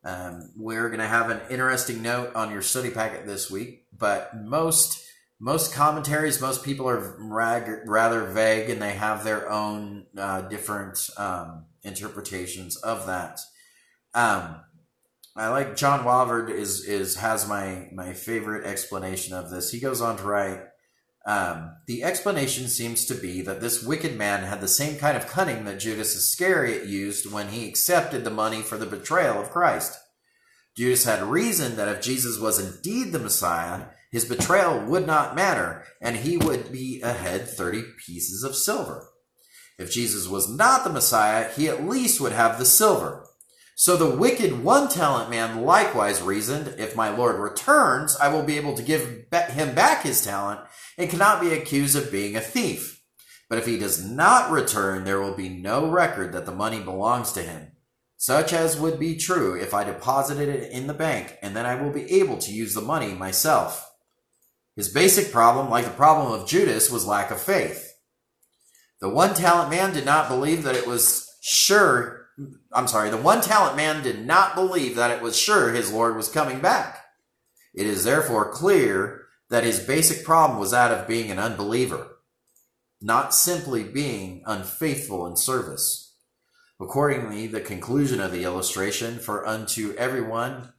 Um, 0.04 0.52
we're 0.58 0.90
going 0.90 1.00
to 1.00 1.08
have 1.08 1.30
an 1.30 1.42
interesting 1.50 2.02
note 2.02 2.36
on 2.36 2.52
your 2.52 2.64
study 2.64 2.90
packet 2.90 3.28
this 3.28 3.52
week, 3.52 3.86
but 3.96 4.36
most 4.36 5.06
most 5.44 5.74
commentaries, 5.74 6.40
most 6.40 6.64
people 6.64 6.88
are 6.88 7.16
rag, 7.18 7.68
rather 7.88 8.26
vague, 8.26 8.70
and 8.70 8.80
they 8.80 8.92
have 8.92 9.24
their 9.24 9.50
own 9.50 10.06
uh, 10.16 10.42
different 10.42 11.10
um, 11.18 11.66
interpretations 11.82 12.78
of 12.78 13.08
that. 13.08 13.40
Um, 14.14 14.58
I 15.36 15.48
like 15.48 15.76
John 15.76 16.06
Walvoord 16.06 16.52
is 16.52 16.86
is 16.86 17.16
has 17.16 17.48
my 17.48 17.90
my 17.92 18.14
favorite 18.14 18.68
explanation 18.68 19.34
of 19.34 19.50
this. 19.50 19.72
He 19.72 19.80
goes 19.80 20.00
on 20.00 20.18
to 20.18 20.24
write 20.24 20.62
um, 21.26 21.76
the 21.88 22.04
explanation 22.04 22.68
seems 22.68 23.06
to 23.06 23.16
be 23.16 23.42
that 23.42 23.62
this 23.62 23.84
wicked 23.84 24.16
man 24.16 24.44
had 24.44 24.62
the 24.62 24.68
same 24.68 25.00
kind 25.00 25.18
of 25.18 25.28
cunning 25.28 25.66
that 25.66 25.80
Judas 25.80 26.16
Iscariot 26.16 26.86
used 26.86 27.32
when 27.32 27.48
he 27.48 27.68
accepted 27.68 28.24
the 28.24 28.30
money 28.30 28.62
for 28.62 28.78
the 28.78 28.86
betrayal 28.86 29.40
of 29.40 29.50
Christ. 29.50 29.98
Judas 30.78 31.06
had 31.06 31.24
reasoned 31.24 31.78
that 31.78 31.88
if 31.88 32.02
Jesus 32.02 32.40
was 32.40 32.60
indeed 32.60 33.12
the 33.12 33.20
Messiah, 33.20 33.88
his 34.12 34.26
betrayal 34.26 34.86
would 34.86 35.08
not 35.08 35.36
matter, 35.36 35.84
and 36.02 36.18
he 36.18 36.38
would 36.38 36.72
be 36.72 37.02
ahead 37.02 37.48
30 37.48 37.84
pieces 38.06 38.44
of 38.44 38.56
silver. 38.56 39.10
If 39.80 39.92
Jesus 39.92 40.28
was 40.28 40.50
not 40.50 40.84
the 40.84 40.90
Messiah, 40.90 41.50
he 41.50 41.68
at 41.70 41.84
least 41.84 42.20
would 42.22 42.34
have 42.34 42.60
the 42.60 42.66
silver. 42.66 43.26
So 43.76 43.98
the 43.98 44.16
wicked 44.16 44.64
one 44.64 44.90
talent 44.90 45.30
man 45.30 45.64
likewise 45.64 46.22
reasoned, 46.22 46.76
if 46.78 46.96
my 46.96 47.10
Lord 47.10 47.38
returns, 47.38 48.16
I 48.18 48.28
will 48.28 48.44
be 48.44 48.58
able 48.58 48.76
to 48.76 48.84
give 48.84 49.26
him 49.32 49.74
back 49.74 50.04
his 50.04 50.24
talent 50.24 50.60
and 50.98 51.10
cannot 51.10 51.42
be 51.42 51.54
accused 51.54 51.96
of 51.96 52.12
being 52.12 52.36
a 52.36 52.42
thief. 52.42 53.02
But 53.50 53.58
if 53.58 53.66
he 53.66 53.80
does 53.80 54.06
not 54.06 54.52
return, 54.52 55.04
there 55.04 55.20
will 55.20 55.36
be 55.36 55.50
no 55.50 55.90
record 55.90 56.32
that 56.34 56.46
the 56.46 56.52
money 56.52 56.80
belongs 56.80 57.32
to 57.32 57.42
him, 57.42 57.72
such 58.18 58.54
as 58.54 58.80
would 58.80 59.00
be 59.00 59.18
true 59.18 59.56
if 59.56 59.74
I 59.74 59.84
deposited 59.84 60.48
it 60.48 60.72
in 60.72 60.88
the 60.88 60.94
bank, 60.94 61.38
and 61.42 61.56
then 61.56 61.66
I 61.66 61.82
will 61.82 61.92
be 61.92 62.20
able 62.20 62.38
to 62.38 62.54
use 62.54 62.76
the 62.76 62.82
money 62.82 63.14
myself. 63.14 63.91
His 64.76 64.90
basic 64.90 65.32
problem, 65.32 65.70
like 65.70 65.86
the 65.86 65.92
problem 65.92 66.32
of 66.32 66.48
Judas, 66.48 66.90
was 66.90 67.06
lack 67.06 67.32
of 67.32 67.42
faith. 67.42 67.94
The 69.02 69.10
one 69.10 69.34
talent 69.34 69.70
man 69.70 69.94
did 69.94 70.06
not 70.06 70.30
believe 70.30 70.64
that 70.64 70.76
it 70.76 70.88
was 70.88 71.28
sure, 71.42 72.28
I'm 72.72 72.88
sorry, 72.88 73.10
the 73.10 73.18
one 73.18 73.42
talent 73.42 73.76
man 73.76 74.04
did 74.04 74.26
not 74.26 74.56
believe 74.56 74.96
that 74.96 75.12
it 75.12 75.22
was 75.22 75.38
sure 75.38 75.72
his 75.72 75.92
Lord 75.92 76.16
was 76.16 76.30
coming 76.30 76.62
back. 76.62 77.04
It 77.74 77.88
is 77.88 78.04
therefore 78.04 78.52
clear 78.52 79.26
that 79.50 79.64
his 79.64 79.80
basic 79.80 80.24
problem 80.24 80.60
was 80.60 80.72
that 80.72 80.92
of 80.92 81.08
being 81.08 81.32
an 81.32 81.40
unbeliever, 81.40 82.20
not 83.02 83.34
simply 83.34 83.84
being 83.84 84.44
unfaithful 84.46 85.26
in 85.28 85.36
service. 85.36 86.16
Accordingly, 86.80 87.48
the 87.48 87.62
conclusion 87.62 88.22
of 88.22 88.32
the 88.32 88.44
illustration, 88.44 89.20
for 89.20 89.46
unto 89.46 89.94
everyone 89.98 90.74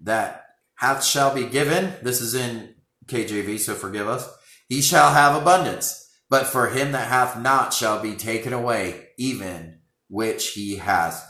that 0.00 0.46
hath 0.76 1.04
shall 1.04 1.34
be 1.34 1.46
given, 1.46 1.94
this 2.02 2.20
is 2.20 2.34
in 2.34 2.73
KJV, 3.06 3.58
so 3.58 3.74
forgive 3.74 4.08
us, 4.08 4.28
he 4.68 4.80
shall 4.82 5.12
have 5.12 5.40
abundance. 5.40 6.00
But 6.30 6.46
for 6.46 6.68
him 6.68 6.92
that 6.92 7.08
hath 7.08 7.38
not 7.38 7.74
shall 7.74 8.00
be 8.00 8.14
taken 8.14 8.52
away, 8.52 9.08
even 9.18 9.80
which 10.08 10.52
he 10.52 10.76
has. 10.76 11.22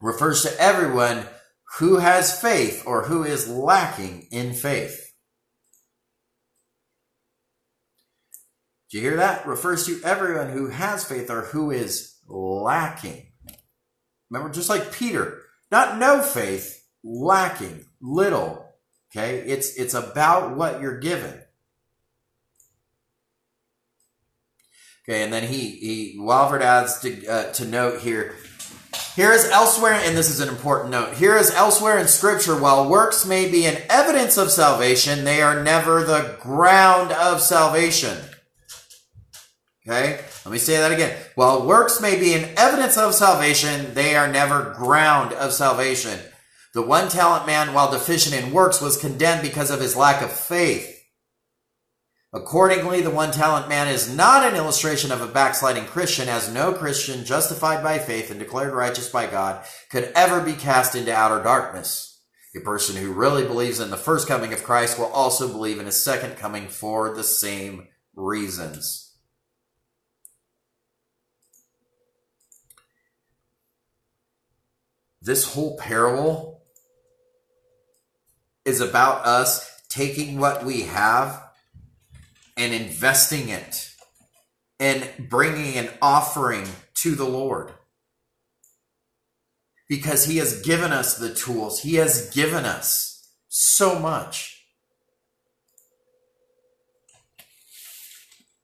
Refers 0.00 0.42
to 0.42 0.60
everyone 0.60 1.26
who 1.78 1.98
has 1.98 2.40
faith 2.40 2.82
or 2.86 3.04
who 3.04 3.24
is 3.24 3.48
lacking 3.48 4.28
in 4.30 4.54
faith. 4.54 5.12
Do 8.90 8.96
you 8.96 9.02
hear 9.02 9.16
that? 9.18 9.46
Refers 9.46 9.84
to 9.86 10.00
everyone 10.02 10.48
who 10.48 10.68
has 10.68 11.04
faith 11.04 11.30
or 11.30 11.42
who 11.42 11.70
is 11.70 12.16
lacking. 12.26 13.32
Remember, 14.30 14.52
just 14.52 14.70
like 14.70 14.92
Peter, 14.92 15.42
not 15.70 15.98
no 15.98 16.22
faith, 16.22 16.86
lacking, 17.04 17.84
little. 18.00 18.67
Okay, 19.10 19.38
it's 19.38 19.74
it's 19.76 19.94
about 19.94 20.56
what 20.56 20.80
you're 20.80 20.98
given. 20.98 21.40
Okay, 25.08 25.22
and 25.22 25.32
then 25.32 25.44
he 25.44 25.70
he 25.70 26.18
Walvoord 26.18 26.60
adds 26.60 27.00
to 27.00 27.26
uh, 27.26 27.52
to 27.52 27.64
note 27.64 28.00
here. 28.00 28.36
Here 29.16 29.32
is 29.32 29.46
elsewhere, 29.46 29.94
and 29.94 30.16
this 30.16 30.30
is 30.30 30.40
an 30.40 30.48
important 30.48 30.90
note. 30.90 31.14
Here 31.14 31.36
is 31.36 31.50
elsewhere 31.50 31.98
in 31.98 32.06
Scripture, 32.06 32.60
while 32.60 32.88
works 32.88 33.26
may 33.26 33.50
be 33.50 33.66
an 33.66 33.82
evidence 33.88 34.36
of 34.36 34.50
salvation, 34.50 35.24
they 35.24 35.42
are 35.42 35.62
never 35.62 36.04
the 36.04 36.36
ground 36.40 37.10
of 37.10 37.40
salvation. 37.40 38.16
Okay, 39.84 40.20
let 40.44 40.52
me 40.52 40.58
say 40.58 40.76
that 40.76 40.92
again. 40.92 41.16
While 41.34 41.66
works 41.66 42.00
may 42.00 42.20
be 42.20 42.34
an 42.34 42.50
evidence 42.56 42.98
of 42.98 43.14
salvation, 43.14 43.94
they 43.94 44.14
are 44.14 44.28
never 44.28 44.74
ground 44.76 45.32
of 45.32 45.52
salvation. 45.52 46.20
The 46.78 46.86
one 46.86 47.08
talent 47.08 47.44
man, 47.44 47.74
while 47.74 47.90
deficient 47.90 48.36
in 48.36 48.52
works, 48.52 48.80
was 48.80 48.96
condemned 48.96 49.42
because 49.42 49.72
of 49.72 49.80
his 49.80 49.96
lack 49.96 50.22
of 50.22 50.30
faith. 50.30 51.04
Accordingly, 52.32 53.00
the 53.00 53.10
one 53.10 53.32
talent 53.32 53.68
man 53.68 53.88
is 53.88 54.14
not 54.14 54.44
an 54.44 54.54
illustration 54.54 55.10
of 55.10 55.20
a 55.20 55.26
backsliding 55.26 55.86
Christian, 55.86 56.28
as 56.28 56.54
no 56.54 56.72
Christian 56.72 57.24
justified 57.24 57.82
by 57.82 57.98
faith 57.98 58.30
and 58.30 58.38
declared 58.38 58.74
righteous 58.74 59.10
by 59.10 59.26
God 59.26 59.66
could 59.90 60.12
ever 60.14 60.40
be 60.40 60.52
cast 60.52 60.94
into 60.94 61.12
outer 61.12 61.42
darkness. 61.42 62.22
A 62.54 62.60
person 62.60 62.94
who 62.94 63.12
really 63.12 63.44
believes 63.44 63.80
in 63.80 63.90
the 63.90 63.96
first 63.96 64.28
coming 64.28 64.52
of 64.52 64.62
Christ 64.62 65.00
will 65.00 65.06
also 65.06 65.48
believe 65.48 65.80
in 65.80 65.86
his 65.86 66.00
second 66.00 66.36
coming 66.36 66.68
for 66.68 67.12
the 67.12 67.24
same 67.24 67.88
reasons. 68.14 69.16
This 75.20 75.54
whole 75.54 75.76
parable 75.76 76.57
is 78.68 78.80
about 78.80 79.24
us 79.24 79.68
taking 79.88 80.38
what 80.38 80.64
we 80.64 80.82
have 80.82 81.42
and 82.56 82.74
investing 82.74 83.48
it 83.48 83.90
and 84.78 85.10
bringing 85.18 85.76
an 85.76 85.88
offering 86.02 86.66
to 86.94 87.14
the 87.14 87.24
Lord. 87.24 87.72
Because 89.88 90.26
He 90.26 90.36
has 90.36 90.60
given 90.60 90.92
us 90.92 91.16
the 91.16 91.34
tools, 91.34 91.80
He 91.80 91.94
has 91.94 92.30
given 92.30 92.66
us 92.66 93.26
so 93.48 93.98
much. 93.98 94.62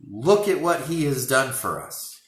Look 0.06 0.48
at 0.48 0.60
what 0.60 0.82
He 0.82 1.04
has 1.04 1.26
done 1.26 1.52
for 1.52 1.82
us. 1.82 2.20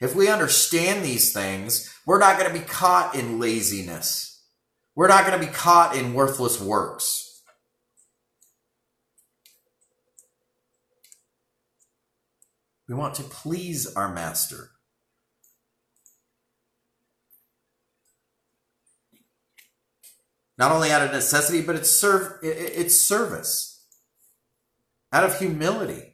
If 0.00 0.14
we 0.14 0.28
understand 0.28 1.04
these 1.04 1.34
things, 1.34 1.94
we're 2.06 2.18
not 2.18 2.38
going 2.38 2.50
to 2.50 2.58
be 2.58 2.64
caught 2.64 3.14
in 3.14 3.38
laziness. 3.38 4.29
We're 4.94 5.08
not 5.08 5.26
going 5.26 5.38
to 5.38 5.46
be 5.46 5.52
caught 5.52 5.96
in 5.96 6.14
worthless 6.14 6.60
works. 6.60 7.42
We 12.88 12.94
want 12.96 13.14
to 13.14 13.22
please 13.22 13.86
our 13.94 14.12
master. 14.12 14.70
Not 20.58 20.72
only 20.72 20.90
out 20.90 21.00
of 21.00 21.12
necessity, 21.12 21.62
but 21.62 21.76
it's 21.76 21.90
serve 21.90 22.40
it's 22.42 23.00
service. 23.00 23.86
Out 25.12 25.24
of 25.24 25.38
humility. 25.38 26.09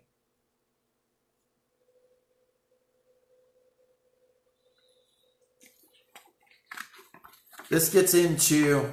This 7.69 7.89
gets 7.89 8.15
into 8.15 8.93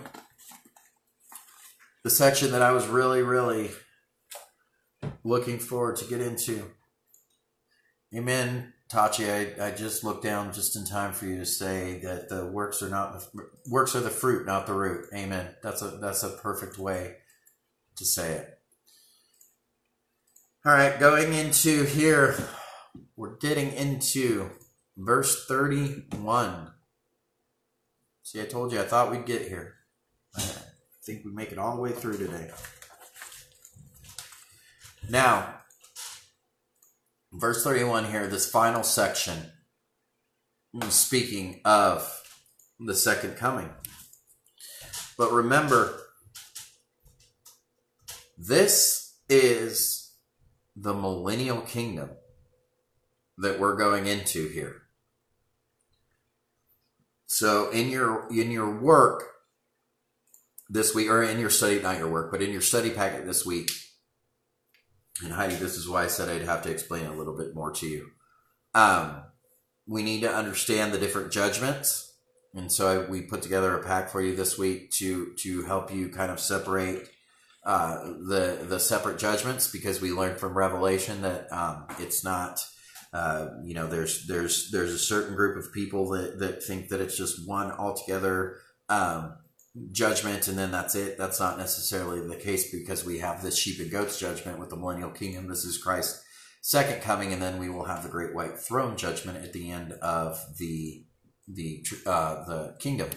the 2.04 2.10
section 2.10 2.52
that 2.52 2.64
I 2.64 2.72
was 2.72 2.88
really, 2.88 3.22
really 3.22 3.70
looking 5.24 5.60
forward 5.60 5.98
to 5.98 6.06
get 6.06 6.22
into. 6.22 6.72
Amen, 8.16 8.74
Tachi. 8.92 9.60
I, 9.60 9.68
I 9.68 9.72
just 9.72 10.04
looked 10.04 10.24
down 10.24 10.54
just 10.54 10.76
in 10.76 10.86
time 10.86 11.14
for 11.14 11.26
you 11.26 11.38
to 11.38 11.46
say 11.46 12.00
that 12.04 12.30
the 12.30 12.48
works 12.48 12.82
are 12.82 12.90
not 12.90 13.14
the 13.14 13.46
works 13.70 13.96
are 13.96 14.02
the 14.02 14.10
fruit, 14.10 14.46
not 14.46 14.66
the 14.66 14.74
root. 14.74 15.06
Amen. 15.14 15.56
That's 15.62 15.82
a 15.82 15.90
that's 16.02 16.24
a 16.24 16.30
perfect 16.30 16.78
way 16.80 17.18
to 17.96 18.06
say 18.06 18.34
it. 18.34 18.60
All 20.66 20.74
right, 20.74 21.00
going 21.00 21.34
into 21.34 21.84
here, 21.84 22.36
we're 23.16 23.38
getting 23.38 23.72
into 23.74 24.50
verse 24.98 25.46
31. 25.46 26.73
See, 28.24 28.42
I 28.42 28.46
told 28.46 28.72
you 28.72 28.80
I 28.80 28.86
thought 28.86 29.12
we'd 29.12 29.26
get 29.26 29.48
here. 29.48 29.76
I 30.36 30.42
think 31.04 31.26
we 31.26 31.32
make 31.32 31.52
it 31.52 31.58
all 31.58 31.76
the 31.76 31.82
way 31.82 31.92
through 31.92 32.18
today. 32.18 32.50
Now, 35.10 35.56
verse 37.34 37.64
31 37.64 38.06
here, 38.06 38.28
this 38.28 38.50
final 38.50 38.84
section, 38.84 39.52
speaking 40.88 41.60
of 41.66 42.24
the 42.80 42.96
second 42.96 43.36
coming. 43.36 43.70
But 45.18 45.34
remember, 45.34 46.00
this 48.38 49.18
is 49.28 50.14
the 50.76 50.94
millennial 50.94 51.62
kingdom 51.62 52.12
that 53.38 53.60
we're 53.60 53.76
going 53.76 54.08
into 54.08 54.48
here. 54.48 54.83
So 57.34 57.72
in 57.72 57.90
your 57.90 58.28
in 58.32 58.52
your 58.52 58.80
work 58.80 59.24
this 60.70 60.94
week, 60.94 61.10
or 61.10 61.24
in 61.24 61.40
your 61.40 61.50
study, 61.50 61.80
not 61.80 61.98
your 61.98 62.08
work, 62.08 62.32
but 62.32 62.44
in 62.44 62.52
your 62.52 62.62
study 62.62 62.92
packet 62.92 63.26
this 63.26 63.44
week, 63.44 63.72
and 65.24 65.34
Heidi, 65.34 65.56
this 65.56 65.76
is 65.76 65.90
why 65.90 66.04
I 66.04 66.08
said 66.08 66.30
I'd 66.30 66.44
have 66.44 66.62
to 66.62 66.70
explain 66.70 67.08
a 67.08 67.16
little 67.16 67.36
bit 67.36 67.56
more 67.56 67.72
to 67.72 67.88
you. 67.88 68.12
Um, 68.76 69.24
we 69.88 70.04
need 70.04 70.22
to 70.22 70.32
understand 70.32 70.94
the 70.94 71.00
different 71.00 71.32
judgments, 71.32 72.14
and 72.54 72.72
so 72.72 72.88
I, 72.88 73.10
we 73.10 73.24
put 73.24 73.42
together 73.42 73.76
a 73.76 73.84
pack 73.84 74.12
for 74.12 74.22
you 74.22 74.36
this 74.36 74.60
week 74.60 74.92
to 75.00 75.34
to 75.40 75.64
help 75.64 75.92
you 75.92 76.10
kind 76.10 76.32
of 76.32 76.40
separate 76.40 77.10
uh, 77.66 77.98
the 78.30 78.60
the 78.62 78.80
separate 78.80 79.18
judgments 79.18 79.68
because 79.72 80.00
we 80.00 80.12
learned 80.12 80.38
from 80.38 80.56
Revelation 80.56 81.24
that 81.24 81.52
um, 81.52 81.88
it's 81.98 82.24
not 82.24 82.64
uh, 83.14 83.50
you 83.64 83.76
know, 83.76 83.88
there's 83.88 84.26
there's 84.26 84.72
there's 84.72 84.92
a 84.92 84.98
certain 84.98 85.36
group 85.36 85.56
of 85.56 85.72
people 85.72 86.10
that 86.10 86.40
that 86.40 86.64
think 86.64 86.90
that 86.90 87.00
it's 87.00 87.16
just 87.16 87.48
one 87.48 87.72
altogether 87.72 88.58
um, 88.90 89.36
judgment, 89.92 90.48
and 90.48 90.58
then 90.58 90.72
that's 90.72 90.96
it. 90.96 91.18
That's 91.18 91.40
not 91.40 91.60
necessarily 91.60 92.28
the 92.28 92.36
case 92.36 92.72
because 92.72 93.06
we 93.06 93.20
have 93.20 93.44
this 93.44 93.58
sheep 93.58 93.80
and 93.80 93.92
goats 93.92 94.20
judgment 94.20 94.60
with 94.60 94.70
the 94.70 94.78
millennial 94.78 95.12
kingdom. 95.12 95.48
This 95.48 95.64
is 95.64 95.78
Christ's 95.78 96.24
second 96.62 97.02
coming, 97.02 97.32
and 97.32 97.42
then 97.42 97.60
we 97.60 97.70
will 97.70 97.86
have 97.86 98.02
the 98.02 98.10
great 98.10 98.34
white 98.34 98.58
throne 98.58 98.98
judgment 98.98 99.44
at 99.44 99.54
the 99.54 99.70
end 99.70 99.94
of 100.02 100.44
the 100.58 101.06
the 101.48 101.86
uh, 102.08 102.46
the 102.46 102.76
kingdom. 102.80 103.10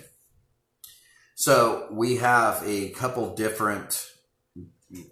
So 1.37 1.89
we 1.91 2.17
have 2.17 2.63
a 2.67 2.91
couple 2.91 3.35
different 3.35 4.07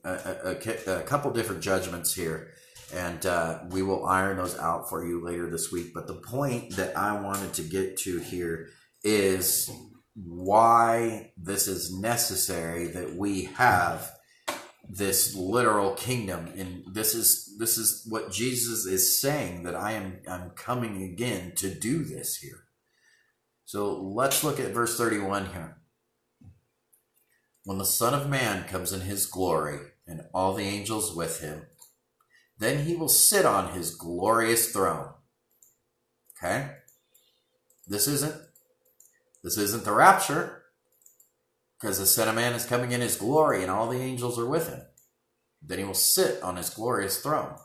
a, 0.05 0.57
a, 0.57 0.99
a 0.99 1.03
couple 1.03 1.31
different 1.33 1.63
judgments 1.63 2.15
here 2.15 2.51
and 2.93 3.25
uh, 3.27 3.61
we 3.71 3.83
will 3.83 4.07
iron 4.07 4.37
those 4.37 4.59
out 4.59 4.89
for 4.89 5.07
you 5.07 5.25
later 5.25 5.49
this 5.49 5.73
week. 5.73 5.93
But 5.95 6.07
the 6.07 6.15
point 6.15 6.77
that 6.77 6.97
I 6.97 7.21
wanted 7.21 7.55
to 7.55 7.63
get 7.63 7.97
to 7.99 8.19
here 8.19 8.69
is 9.03 9.71
why 10.15 11.33
this 11.37 11.67
is 11.67 11.97
necessary 11.97 12.87
that 12.89 13.15
we 13.17 13.45
have 13.45 14.13
this 14.89 15.35
literal 15.35 15.95
kingdom 15.95 16.53
and 16.57 16.85
this 16.93 17.15
is 17.15 17.57
this 17.59 17.79
is 17.79 18.07
what 18.09 18.31
Jesus 18.31 18.85
is 18.85 19.19
saying 19.19 19.63
that 19.63 19.75
I 19.75 19.93
am 19.93 20.19
I'm 20.29 20.51
coming 20.51 21.03
again 21.03 21.53
to 21.57 21.75
do 21.75 22.05
this 22.05 22.37
here. 22.37 22.65
So 23.65 23.99
let's 23.99 24.45
look 24.45 24.61
at 24.61 24.75
verse 24.75 24.97
31 24.99 25.47
here. 25.47 25.79
When 27.65 27.79
the 27.79 27.87
son 27.87 28.13
of 28.13 28.29
man 28.29 28.69
comes 28.69 28.93
in 28.93 29.01
his 29.01 29.25
glory 29.25 29.81
and 30.07 30.23
all 30.35 30.53
the 30.53 30.65
angels 30.65 31.17
with 31.17 31.41
him 31.41 31.63
then 32.59 32.85
he 32.85 32.95
will 32.95 33.09
sit 33.09 33.45
on 33.45 33.73
his 33.73 33.95
glorious 33.95 34.73
throne. 34.73 35.09
Okay? 36.37 36.71
This 37.87 38.07
isn't 38.07 38.35
this 39.43 39.59
isn't 39.59 39.85
the 39.85 39.93
rapture 39.93 40.63
because 41.79 41.99
the 41.99 42.07
Son 42.07 42.29
of 42.29 42.35
Man 42.35 42.55
is 42.55 42.65
coming 42.65 42.93
in 42.93 43.01
his 43.01 43.17
glory 43.17 43.63
and 43.63 43.71
all 43.71 43.89
the 43.89 44.01
angels 44.01 44.39
are 44.39 44.47
with 44.47 44.69
him. 44.69 44.81
Then 45.63 45.79
he 45.79 45.85
will 45.85 45.95
sit 45.95 46.43
on 46.43 46.57
his 46.57 46.71
glorious 46.71 47.21
throne. 47.21 47.57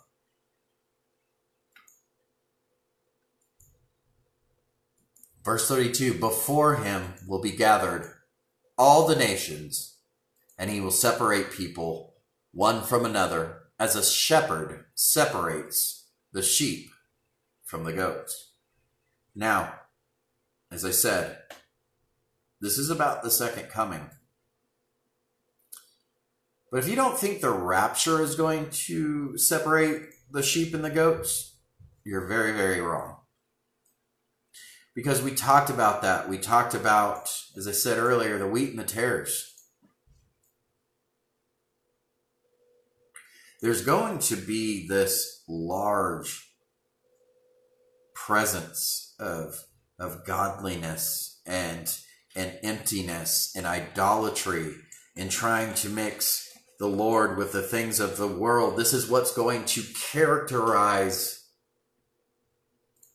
Verse 5.43 5.67
32 5.67 6.15
Before 6.15 6.75
him 6.75 7.13
will 7.27 7.41
be 7.41 7.51
gathered 7.51 8.13
all 8.77 9.07
the 9.07 9.15
nations, 9.15 9.97
and 10.57 10.69
he 10.69 10.79
will 10.79 10.91
separate 10.91 11.51
people 11.51 12.15
one 12.51 12.81
from 12.81 13.05
another 13.05 13.58
as 13.79 13.95
a 13.95 14.03
shepherd 14.03 14.85
separates 14.93 16.07
the 16.33 16.43
sheep 16.43 16.89
from 17.63 17.85
the 17.85 17.93
goats. 17.93 18.51
Now, 19.33 19.73
as 20.71 20.83
I 20.83 20.91
said, 20.91 21.37
this 22.61 22.77
is 22.77 22.89
about 22.89 23.23
the 23.23 23.31
second 23.31 23.69
coming. 23.69 24.09
But 26.71 26.79
if 26.83 26.89
you 26.89 26.95
don't 26.95 27.17
think 27.17 27.41
the 27.41 27.49
rapture 27.49 28.21
is 28.21 28.35
going 28.35 28.69
to 28.69 29.37
separate 29.37 30.01
the 30.29 30.43
sheep 30.43 30.73
and 30.73 30.83
the 30.83 30.89
goats, 30.89 31.55
you're 32.03 32.27
very, 32.27 32.51
very 32.51 32.81
wrong. 32.81 33.15
Because 34.93 35.21
we 35.21 35.31
talked 35.31 35.69
about 35.69 36.01
that. 36.01 36.29
We 36.29 36.37
talked 36.37 36.73
about, 36.73 37.29
as 37.55 37.67
I 37.67 37.71
said 37.71 37.97
earlier, 37.97 38.37
the 38.37 38.47
wheat 38.47 38.71
and 38.71 38.79
the 38.79 38.83
tares. 38.83 39.48
There's 43.61 43.83
going 43.83 44.19
to 44.19 44.35
be 44.35 44.87
this 44.87 45.43
large 45.47 46.49
presence 48.15 49.15
of, 49.19 49.63
of 49.99 50.25
godliness 50.25 51.41
and, 51.45 51.93
and 52.35 52.57
emptiness 52.63 53.53
and 53.55 53.65
idolatry 53.65 54.75
and 55.17 55.29
trying 55.29 55.73
to 55.75 55.89
mix 55.89 56.49
the 56.79 56.87
Lord 56.87 57.37
with 57.37 57.51
the 57.51 57.61
things 57.61 57.99
of 57.99 58.15
the 58.15 58.27
world. 58.27 58.77
This 58.77 58.93
is 58.93 59.09
what's 59.09 59.33
going 59.33 59.65
to 59.65 59.83
characterize 60.11 61.45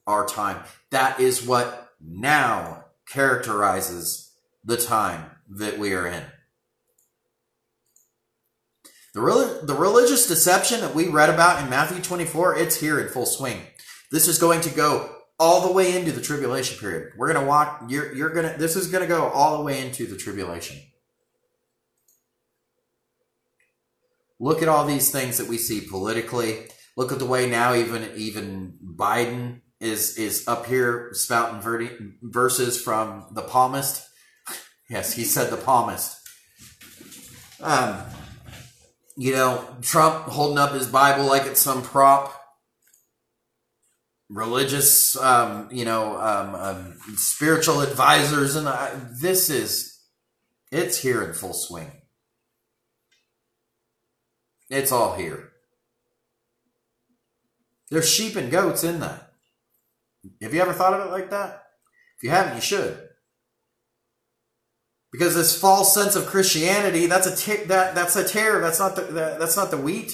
our 0.06 0.26
time. 0.26 0.62
That 0.90 1.20
is 1.20 1.46
what 1.46 1.92
now 1.98 2.84
characterizes 3.08 4.32
the 4.62 4.76
time 4.76 5.30
that 5.48 5.78
we 5.78 5.94
are 5.94 6.06
in. 6.06 6.22
The, 9.14 9.60
the 9.62 9.74
religious 9.74 10.26
deception 10.26 10.80
that 10.80 10.94
we 10.94 11.08
read 11.08 11.30
about 11.30 11.62
in 11.62 11.70
Matthew 11.70 12.02
24, 12.02 12.58
it's 12.58 12.80
here 12.80 12.98
in 12.98 13.08
full 13.08 13.26
swing. 13.26 13.60
This 14.10 14.26
is 14.26 14.38
going 14.38 14.60
to 14.62 14.70
go 14.70 15.08
all 15.38 15.66
the 15.66 15.72
way 15.72 15.96
into 15.96 16.10
the 16.10 16.20
tribulation 16.20 16.78
period. 16.78 17.12
We're 17.16 17.32
going 17.32 17.44
to 17.44 17.48
walk, 17.48 17.84
you're, 17.88 18.12
you're 18.12 18.30
going 18.30 18.52
to, 18.52 18.58
this 18.58 18.74
is 18.74 18.88
going 18.88 19.02
to 19.02 19.08
go 19.08 19.28
all 19.28 19.56
the 19.56 19.62
way 19.62 19.84
into 19.84 20.06
the 20.06 20.16
tribulation. 20.16 20.78
Look 24.40 24.62
at 24.62 24.68
all 24.68 24.84
these 24.84 25.10
things 25.12 25.38
that 25.38 25.48
we 25.48 25.58
see 25.58 25.80
politically. 25.80 26.66
Look 26.96 27.12
at 27.12 27.18
the 27.18 27.24
way 27.24 27.48
now 27.48 27.74
even 27.74 28.10
even 28.16 28.78
Biden 28.84 29.62
is 29.80 30.18
is 30.18 30.46
up 30.46 30.66
here 30.66 31.10
spouting 31.12 32.18
verses 32.20 32.80
from 32.80 33.26
the 33.32 33.42
palmist. 33.42 34.06
yes, 34.90 35.14
he 35.14 35.24
said 35.24 35.50
the 35.50 35.56
palmist. 35.56 36.20
Um, 37.60 38.02
you 39.16 39.32
know, 39.32 39.64
Trump 39.82 40.26
holding 40.26 40.58
up 40.58 40.72
his 40.72 40.88
Bible 40.88 41.26
like 41.26 41.46
it's 41.46 41.60
some 41.60 41.82
prop. 41.82 42.40
Religious, 44.30 45.16
um, 45.16 45.68
you 45.70 45.84
know, 45.84 46.18
um, 46.18 46.54
um, 46.54 46.98
spiritual 47.16 47.82
advisors, 47.82 48.56
and 48.56 48.66
uh, 48.66 48.90
this 49.20 49.50
is, 49.50 50.00
it's 50.72 50.98
here 50.98 51.22
in 51.22 51.34
full 51.34 51.52
swing. 51.52 51.92
It's 54.70 54.90
all 54.90 55.14
here. 55.14 55.52
There's 57.90 58.08
sheep 58.08 58.34
and 58.34 58.50
goats 58.50 58.82
in 58.82 59.00
that. 59.00 59.30
Have 60.40 60.54
you 60.54 60.62
ever 60.62 60.72
thought 60.72 60.98
of 60.98 61.06
it 61.06 61.10
like 61.10 61.30
that? 61.30 61.62
If 62.16 62.24
you 62.24 62.30
haven't, 62.30 62.56
you 62.56 62.62
should. 62.62 63.03
Because 65.14 65.36
this 65.36 65.56
false 65.56 65.94
sense 65.94 66.16
of 66.16 66.26
Christianity, 66.26 67.06
that's 67.06 67.28
a 67.28 67.36
t- 67.36 67.62
that 67.66 67.94
that's 67.94 68.16
a 68.16 68.26
tare. 68.26 68.60
That's 68.60 68.80
not 68.80 68.96
the 68.96 69.02
that, 69.02 69.38
that's 69.38 69.56
not 69.56 69.70
the 69.70 69.76
wheat. 69.76 70.12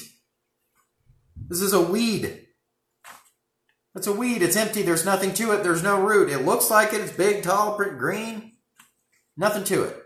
This 1.47 1.59
is 1.59 1.73
a 1.73 1.81
weed. 1.81 2.45
It's 3.95 4.05
a 4.05 4.13
weed. 4.13 4.43
It's 4.43 4.55
empty. 4.55 4.83
There's 4.83 5.03
nothing 5.03 5.33
to 5.33 5.53
it. 5.53 5.63
There's 5.63 5.81
no 5.81 5.99
root. 5.99 6.29
It 6.29 6.45
looks 6.45 6.69
like 6.69 6.93
it. 6.93 7.01
It's 7.01 7.11
big, 7.11 7.41
tall, 7.41 7.75
green. 7.77 8.51
Nothing 9.35 9.63
to 9.63 9.85
it. 9.85 9.97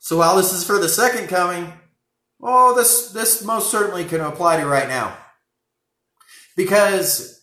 So 0.00 0.18
while 0.18 0.36
this 0.36 0.52
is 0.52 0.64
for 0.64 0.80
the 0.80 0.88
second 0.88 1.28
coming, 1.28 1.72
oh, 2.42 2.74
this, 2.74 3.12
this 3.12 3.44
most 3.44 3.70
certainly 3.70 4.04
can 4.04 4.20
apply 4.20 4.56
to 4.56 4.64
you 4.64 4.68
right 4.68 4.88
now. 4.88 5.16
Because 6.56 7.41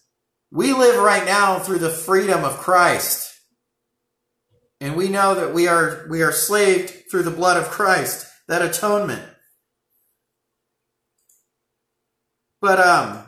we 0.52 0.74
live 0.74 1.00
right 1.00 1.26
now 1.26 1.60
through 1.60 1.80
the 1.80 1.90
freedom 1.90 2.44
of 2.44 2.58
Christ. 2.58 3.34
And 4.82 4.96
we 4.96 5.10
know 5.10 5.36
that 5.36 5.54
we 5.54 5.68
are, 5.68 6.08
we 6.10 6.22
are 6.22 6.32
slaved 6.32 7.10
through 7.12 7.24
the 7.24 7.32
blood 7.32 7.58
of 7.58 7.70
Christ, 7.70 8.28
that 8.48 8.62
atonement. 8.62 9.24
But, 12.62 12.80
um, 12.80 13.24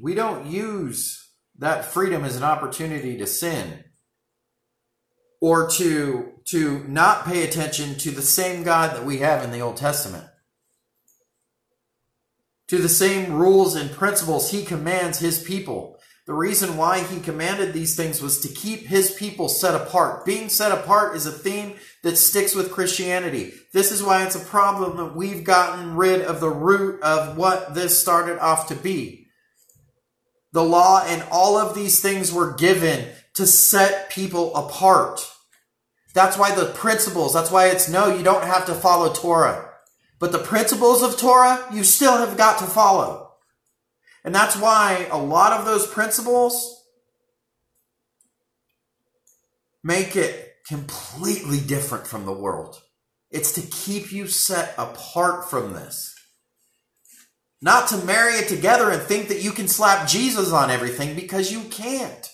we 0.00 0.14
don't 0.14 0.46
use 0.46 1.30
that 1.58 1.84
freedom 1.84 2.24
as 2.24 2.36
an 2.36 2.42
opportunity 2.42 3.16
to 3.18 3.26
sin 3.26 3.84
or 5.40 5.68
to 5.68 6.28
to 6.44 6.84
not 6.88 7.24
pay 7.24 7.44
attention 7.44 7.96
to 7.96 8.10
the 8.10 8.22
same 8.22 8.62
God 8.62 8.96
that 8.96 9.04
we 9.04 9.18
have 9.18 9.44
in 9.44 9.52
the 9.52 9.60
Old 9.60 9.76
Testament. 9.76 10.24
To 12.68 12.78
the 12.78 12.88
same 12.88 13.32
rules 13.32 13.74
and 13.74 13.90
principles 13.90 14.50
he 14.50 14.64
commands 14.64 15.18
his 15.18 15.42
people. 15.42 15.98
The 16.24 16.34
reason 16.34 16.76
why 16.76 17.00
he 17.00 17.18
commanded 17.18 17.72
these 17.72 17.96
things 17.96 18.22
was 18.22 18.38
to 18.40 18.48
keep 18.48 18.86
his 18.86 19.10
people 19.10 19.48
set 19.48 19.74
apart. 19.74 20.24
Being 20.24 20.48
set 20.48 20.70
apart 20.70 21.16
is 21.16 21.26
a 21.26 21.32
theme 21.32 21.74
that 22.04 22.16
sticks 22.16 22.54
with 22.54 22.70
Christianity. 22.70 23.52
This 23.72 23.90
is 23.90 24.04
why 24.04 24.24
it's 24.24 24.36
a 24.36 24.40
problem 24.40 24.96
that 24.98 25.16
we've 25.16 25.42
gotten 25.42 25.96
rid 25.96 26.22
of 26.22 26.40
the 26.40 26.48
root 26.48 27.02
of 27.02 27.36
what 27.36 27.74
this 27.74 27.98
started 27.98 28.38
off 28.38 28.68
to 28.68 28.76
be. 28.76 29.26
The 30.52 30.62
law 30.62 31.02
and 31.04 31.24
all 31.32 31.56
of 31.56 31.74
these 31.74 32.00
things 32.00 32.32
were 32.32 32.54
given 32.54 33.08
to 33.34 33.46
set 33.46 34.10
people 34.10 34.54
apart. 34.54 35.28
That's 36.14 36.38
why 36.38 36.54
the 36.54 36.66
principles, 36.66 37.32
that's 37.32 37.50
why 37.50 37.68
it's 37.68 37.88
no, 37.88 38.14
you 38.14 38.22
don't 38.22 38.44
have 38.44 38.66
to 38.66 38.74
follow 38.74 39.12
Torah. 39.12 39.71
But 40.22 40.30
the 40.30 40.38
principles 40.38 41.02
of 41.02 41.16
Torah, 41.16 41.66
you 41.72 41.82
still 41.82 42.16
have 42.16 42.36
got 42.36 42.60
to 42.60 42.64
follow. 42.64 43.32
And 44.22 44.32
that's 44.32 44.56
why 44.56 45.08
a 45.10 45.18
lot 45.18 45.52
of 45.52 45.64
those 45.64 45.84
principles 45.84 46.80
make 49.82 50.14
it 50.14 50.58
completely 50.64 51.58
different 51.58 52.06
from 52.06 52.24
the 52.24 52.32
world. 52.32 52.80
It's 53.32 53.54
to 53.54 53.62
keep 53.62 54.12
you 54.12 54.28
set 54.28 54.76
apart 54.78 55.50
from 55.50 55.72
this. 55.72 56.14
Not 57.60 57.88
to 57.88 57.96
marry 58.04 58.34
it 58.34 58.46
together 58.46 58.92
and 58.92 59.02
think 59.02 59.26
that 59.26 59.42
you 59.42 59.50
can 59.50 59.66
slap 59.66 60.06
Jesus 60.06 60.52
on 60.52 60.70
everything 60.70 61.16
because 61.16 61.50
you 61.50 61.62
can't. 61.62 62.31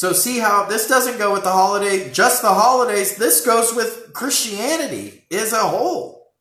So 0.00 0.14
see 0.14 0.38
how 0.38 0.64
this 0.64 0.88
doesn't 0.88 1.18
go 1.18 1.30
with 1.30 1.44
the 1.44 1.52
holiday, 1.52 2.10
just 2.10 2.40
the 2.40 2.54
holidays. 2.54 3.16
This 3.16 3.44
goes 3.44 3.74
with 3.74 4.14
Christianity 4.14 5.26
as 5.30 5.52
a 5.52 5.58
whole. 5.58 6.32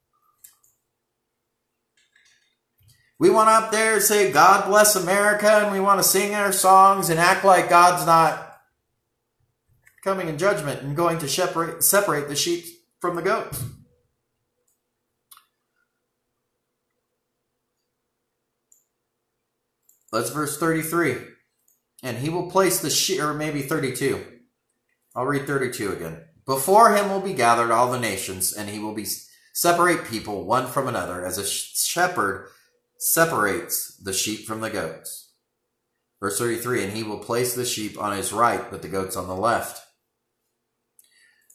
We 3.19 3.30
want 3.30 3.49
up 3.49 3.69
there 3.69 3.95
and 3.95 4.02
say, 4.02 4.31
God 4.31 4.69
bless 4.69 4.95
America, 4.95 5.52
and 5.52 5.73
we 5.73 5.81
want 5.81 6.02
to 6.02 6.07
sing 6.07 6.34
our 6.36 6.53
songs 6.53 7.10
and 7.10 7.19
act 7.19 7.44
like 7.44 7.69
God's 7.69 8.06
not 8.06 8.61
coming 10.06 10.30
in 10.30 10.38
judgment 10.38 10.81
and 10.81 10.95
going 10.95 11.19
to 11.19 11.27
separate, 11.27 11.84
separate 11.84 12.30
the 12.30 12.38
sheep 12.38 12.64
from 13.02 13.18
the 13.18 13.22
goats. 13.22 13.61
Let's 20.14 20.30
verse 20.30 20.57
33. 20.57 21.18
And 22.02 22.18
he 22.18 22.30
will 22.30 22.50
place 22.50 22.80
the 22.80 22.90
sheep, 22.90 23.20
or 23.20 23.34
maybe 23.34 23.62
32. 23.62 24.26
I'll 25.16 25.26
read 25.26 25.48
32 25.48 25.92
again. 25.92 26.22
Before 26.46 26.96
him 26.96 27.10
will 27.10 27.22
be 27.22 27.34
gathered 27.34 27.72
all 27.72 27.92
the 27.92 28.00
nations, 28.00 28.54
and 28.54 28.70
he 28.70 28.80
will 28.80 28.94
be 28.94 29.08
separate 29.54 30.06
people 30.06 30.46
one 30.46 30.68
from 30.68 30.88
another, 30.88 31.26
as 31.26 31.38
a 31.38 31.46
shepherd 31.46 32.48
separates 32.98 33.98
the 33.98 34.14
sheep 34.14 34.46
from 34.46 34.62
the 34.62 34.70
goats. 34.70 35.34
Verse 36.20 36.38
33 36.38 36.86
And 36.86 36.94
he 36.94 37.04
will 37.04 37.20
place 37.20 37.54
the 37.54 37.66
sheep 37.66 38.02
on 38.02 38.16
his 38.16 38.34
right, 38.34 38.70
but 38.72 38.82
the 38.82 38.88
goats 38.88 39.16
on 39.16 39.28
the 39.28 39.36
left. 39.36 39.86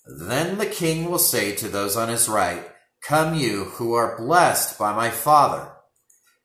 Then 0.07 0.59
the 0.59 0.66
king 0.66 1.11
will 1.11 1.19
say 1.19 1.55
to 1.57 1.69
those 1.69 1.97
on 1.97 2.09
his 2.09 2.29
right, 2.29 2.69
Come, 3.03 3.35
you 3.35 3.65
who 3.65 3.95
are 3.95 4.16
blessed 4.16 4.79
by 4.79 4.95
my 4.95 5.11
Father 5.11 5.73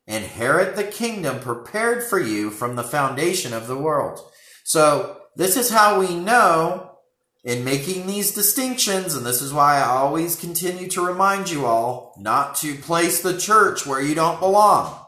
Inherit 0.10 0.76
the 0.76 0.84
kingdom 0.84 1.40
prepared 1.40 2.04
for 2.04 2.20
you 2.20 2.50
from 2.50 2.76
the 2.76 2.84
foundation 2.84 3.54
of 3.54 3.68
the 3.68 3.78
world. 3.78 4.20
So 4.64 5.22
this 5.36 5.56
is 5.56 5.70
how 5.70 6.00
we 6.00 6.16
know 6.16 6.98
in 7.44 7.64
making 7.64 8.08
these 8.08 8.34
distinctions, 8.34 9.14
and 9.14 9.24
this 9.24 9.42
is 9.42 9.54
why 9.54 9.78
I 9.78 9.86
always 9.86 10.36
continue 10.36 10.88
to 10.90 11.06
remind 11.06 11.52
you 11.52 11.68
all 11.68 12.16
not 12.18 12.56
to 12.58 12.74
place 12.76 13.22
the 13.22 13.38
church 13.38 13.86
where 13.86 14.02
you 14.02 14.16
don't 14.16 14.40
belong. 14.40 15.00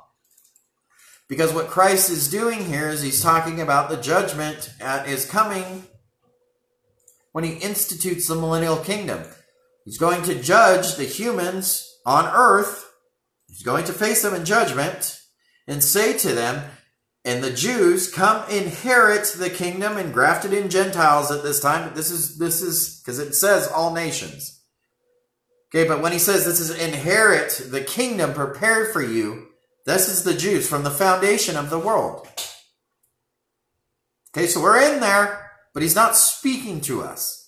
Because 1.27 1.51
what 1.51 1.67
Christ 1.67 2.11
is 2.11 2.29
doing 2.29 2.65
here 2.65 2.89
is 2.89 3.01
he's 3.01 3.23
talking 3.23 3.59
about 3.59 3.89
the 3.89 3.97
judgment 3.97 4.71
that 4.79 5.09
is 5.09 5.25
coming 5.25 5.87
when 7.31 7.43
he 7.43 7.53
institutes 7.53 8.27
the 8.27 8.35
millennial 8.35 8.77
kingdom. 8.77 9.23
He's 9.83 9.97
going 9.97 10.21
to 10.23 10.39
judge 10.39 10.95
the 10.95 11.05
humans 11.05 11.91
on 12.05 12.27
earth. 12.27 12.90
He's 13.51 13.63
going 13.63 13.83
to 13.85 13.93
face 13.93 14.21
them 14.21 14.33
in 14.33 14.45
judgment 14.45 15.19
and 15.67 15.83
say 15.83 16.17
to 16.19 16.29
them, 16.29 16.71
and 17.25 17.43
the 17.43 17.51
Jews 17.51 18.09
come 18.09 18.49
inherit 18.49 19.25
the 19.37 19.49
kingdom 19.49 19.97
and 19.97 20.13
grafted 20.13 20.53
in 20.53 20.69
Gentiles 20.69 21.31
at 21.31 21.43
this 21.43 21.59
time. 21.59 21.93
This 21.93 22.09
is 22.09 22.37
this 22.37 22.61
is 22.61 23.01
because 23.01 23.19
it 23.19 23.35
says 23.35 23.67
all 23.67 23.93
nations. 23.93 24.61
Okay, 25.67 25.85
but 25.87 26.01
when 26.01 26.13
he 26.13 26.17
says 26.17 26.45
this 26.45 26.61
is 26.61 26.71
inherit 26.71 27.61
the 27.69 27.81
kingdom 27.81 28.33
prepared 28.33 28.93
for 28.93 29.03
you, 29.03 29.49
this 29.85 30.07
is 30.07 30.23
the 30.23 30.33
Jews 30.33 30.67
from 30.67 30.83
the 30.83 30.89
foundation 30.89 31.57
of 31.57 31.69
the 31.69 31.79
world. 31.79 32.27
Okay, 34.33 34.47
so 34.47 34.61
we're 34.61 34.81
in 34.81 35.01
there, 35.01 35.51
but 35.73 35.83
he's 35.83 35.95
not 35.95 36.15
speaking 36.15 36.79
to 36.81 37.03
us. 37.03 37.40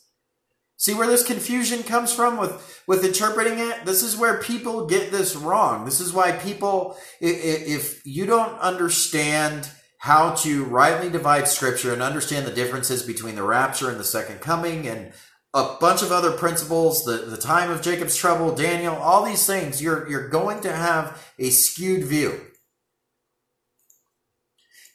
See 0.83 0.93
where 0.93 1.07
this 1.07 1.23
confusion 1.23 1.81
comes 1.83 2.11
from 2.11 2.35
with, 2.35 2.83
with 2.87 3.05
interpreting 3.05 3.57
it? 3.57 3.85
This 3.85 4.03
is 4.03 4.17
where 4.17 4.41
people 4.41 4.85
get 4.85 5.11
this 5.11 5.33
wrong. 5.33 5.85
This 5.85 6.01
is 6.01 6.11
why 6.11 6.33
people, 6.33 6.97
if 7.21 8.05
you 8.05 8.25
don't 8.25 8.59
understand 8.59 9.69
how 9.99 10.31
to 10.35 10.65
rightly 10.65 11.09
divide 11.09 11.47
scripture 11.47 11.93
and 11.93 12.01
understand 12.01 12.45
the 12.45 12.51
differences 12.51 13.01
between 13.01 13.35
the 13.35 13.43
rapture 13.43 13.89
and 13.89 13.97
the 13.97 14.03
second 14.03 14.41
coming 14.41 14.85
and 14.85 15.13
a 15.53 15.77
bunch 15.79 16.01
of 16.01 16.11
other 16.11 16.33
principles, 16.33 17.05
the, 17.05 17.13
the 17.29 17.37
time 17.37 17.71
of 17.71 17.81
Jacob's 17.81 18.17
trouble, 18.17 18.53
Daniel, 18.53 18.93
all 18.93 19.23
these 19.23 19.47
things, 19.47 19.81
you're, 19.81 20.05
you're 20.09 20.27
going 20.27 20.59
to 20.59 20.73
have 20.73 21.31
a 21.39 21.49
skewed 21.49 22.03
view. 22.03 22.41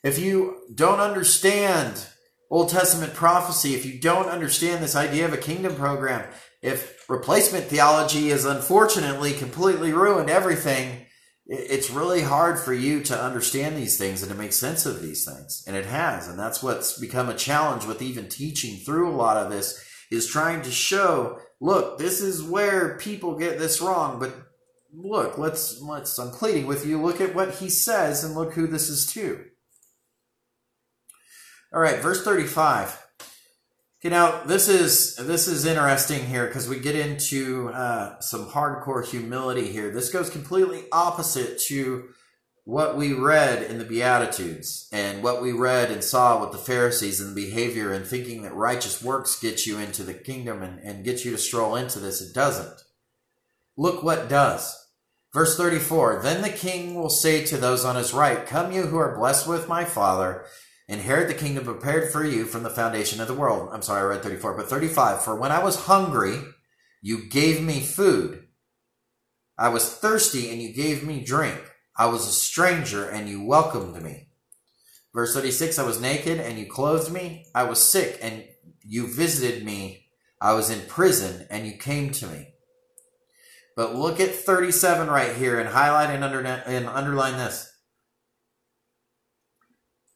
If 0.05 0.19
you 0.19 0.65
don't 0.75 1.01
understand 1.01 2.09
Old 2.51 2.71
Testament 2.71 3.15
prophecy, 3.15 3.75
if 3.75 3.85
you 3.85 4.01
don't 4.01 4.29
understand 4.29 4.83
this 4.83 4.97
idea 4.97 5.27
of 5.27 5.33
a 5.33 5.39
kingdom 5.39 5.75
program, 5.75 6.29
if 6.63 7.09
replacement 7.09 7.67
theology 7.67 8.31
has 8.31 8.45
unfortunately 8.45 9.33
completely 9.33 9.93
ruined 9.93 10.31
everything, 10.31 11.07
it's 11.47 11.91
really 11.91 12.23
hard 12.23 12.59
for 12.59 12.75
you 12.75 13.03
to 13.03 13.19
understand 13.19 13.77
these 13.77 13.97
things 13.97 14.23
and 14.23 14.31
to 14.31 14.37
make 14.37 14.53
sense 14.53 14.85
of 14.85 15.01
these 15.01 15.25
things. 15.25 15.65
And 15.67 15.77
it 15.77 15.87
has. 15.87 16.29
And 16.29 16.39
that's 16.39 16.63
what's 16.63 16.99
become 16.99 17.29
a 17.29 17.35
challenge 17.35 17.87
with 17.87 18.03
even 18.03 18.29
teaching 18.29 18.77
through 18.77 19.11
a 19.11 19.17
lot 19.17 19.37
of 19.37 19.51
this 19.51 19.83
is 20.11 20.27
trying 20.27 20.63
to 20.63 20.71
show, 20.71 21.39
look, 21.61 21.99
this 21.99 22.21
is 22.21 22.43
where 22.43 22.99
people 22.99 23.39
get 23.39 23.59
this 23.59 23.81
wrong, 23.81 24.19
but 24.19 24.35
look, 24.95 25.39
let's, 25.39 25.81
let's, 25.83 26.19
I'm 26.19 26.31
pleading 26.31 26.67
with 26.67 26.87
you, 26.87 27.01
look 27.01 27.21
at 27.21 27.35
what 27.35 27.57
he 27.57 27.69
says 27.69 28.25
and 28.25 28.35
look 28.35 28.55
who 28.55 28.67
this 28.67 28.89
is 28.89 29.07
to. 29.13 29.45
All 31.73 31.81
right, 31.81 32.01
verse 32.01 32.25
35. 32.25 33.07
Okay, 34.01 34.09
now 34.09 34.43
this 34.45 34.69
is 34.69 35.17
this 35.17 35.49
is 35.49 35.67
interesting 35.67 36.25
here 36.25 36.47
because 36.47 36.67
we 36.67 36.79
get 36.79 36.95
into 36.95 37.69
uh, 37.71 38.19
some 38.21 38.47
hardcore 38.47 39.05
humility 39.05 39.71
here. 39.71 39.91
This 39.91 40.09
goes 40.09 40.31
completely 40.31 40.85
opposite 40.93 41.61
to 41.67 42.09
what 42.65 42.97
we 42.97 43.13
read 43.13 43.63
in 43.63 43.79
the 43.79 43.85
Beatitudes 43.85 44.89
and 44.93 45.23
what 45.23 45.43
we 45.43 45.53
read 45.53 45.91
and 45.91 46.03
saw 46.03 46.41
with 46.41 46.53
the 46.53 46.59
Pharisees 46.59 47.21
and 47.21 47.31
the 47.31 47.47
behavior 47.47 47.93
and 47.93 48.07
thinking 48.07 48.43
that 48.43 48.55
righteous 48.55 49.03
works 49.03 49.41
get 49.41 49.67
you 49.67 49.79
into 49.79 50.03
the 50.03 50.15
kingdom 50.15 50.63
and, 50.63 50.79
and 50.79 51.05
get 51.05 51.25
you 51.25 51.31
to 51.33 51.39
stroll 51.39 51.77
into 51.77 51.99
this. 51.99 52.23
It 52.23 52.35
doesn't. 52.35 52.83
Look 53.77 54.03
what 54.03 54.29
does. 54.29 54.75
Verse 55.35 55.55
34 55.57 56.21
Then 56.23 56.41
the 56.41 56.49
king 56.49 56.95
will 56.95 57.11
say 57.11 57.45
to 57.45 57.59
those 57.59 57.85
on 57.85 57.97
his 57.97 58.15
right, 58.15 58.47
Come, 58.47 58.73
you 58.73 58.85
who 58.85 58.97
are 58.97 59.19
blessed 59.19 59.47
with 59.47 59.69
my 59.69 59.85
Father 59.85 60.47
Inherit 60.89 61.29
the 61.29 61.35
kingdom 61.35 61.65
prepared 61.65 62.11
for 62.11 62.25
you 62.25 62.47
from 62.47 62.63
the 62.63 62.71
foundation 62.71 63.21
of 63.21 63.29
the 63.29 63.35
world. 63.35 63.69
I'm 63.73 63.83
sorry, 63.83 64.01
I 64.01 64.05
read 64.05 64.23
34, 64.23 64.57
but 64.57 64.71
35. 64.71 65.23
For 65.23 65.37
when 65.37 65.53
I 65.53 65.63
was 65.63 65.85
hungry, 65.85 66.41
you 67.03 67.29
gave 67.29 67.63
me 67.63 67.81
food. 67.81 68.47
I 69.59 69.69
was 69.69 69.93
thirsty 69.93 70.51
and 70.51 70.63
you 70.63 70.73
gave 70.73 71.05
me 71.05 71.23
drink. 71.23 71.61
I 71.97 72.07
was 72.07 72.27
a 72.27 72.33
stranger 72.33 73.07
and 73.07 73.29
you 73.29 73.45
welcomed 73.45 74.01
me. 74.03 74.29
Verse 75.15 75.35
36, 75.35 75.79
I 75.79 75.83
was 75.83 76.01
naked 76.01 76.39
and 76.39 76.59
you 76.59 76.67
clothed 76.67 77.13
me. 77.13 77.45
I 77.55 77.65
was 77.65 77.83
sick 77.83 78.19
and 78.23 78.45
you 78.83 79.13
visited 79.13 79.65
me. 79.65 80.07
I 80.41 80.55
was 80.55 80.71
in 80.71 80.87
prison 80.89 81.47
and 81.51 81.67
you 81.67 81.73
came 81.73 82.13
to 82.13 82.27
me. 82.27 82.55
But 83.77 83.95
look 83.95 84.21
at 84.21 84.35
37 84.35 85.09
right 85.09 85.37
here 85.37 85.59
and 85.59 85.69
highlight 85.69 86.11
and, 86.11 86.25
under, 86.25 86.41
and 86.41 86.87
underline 86.87 87.37
this. 87.37 87.71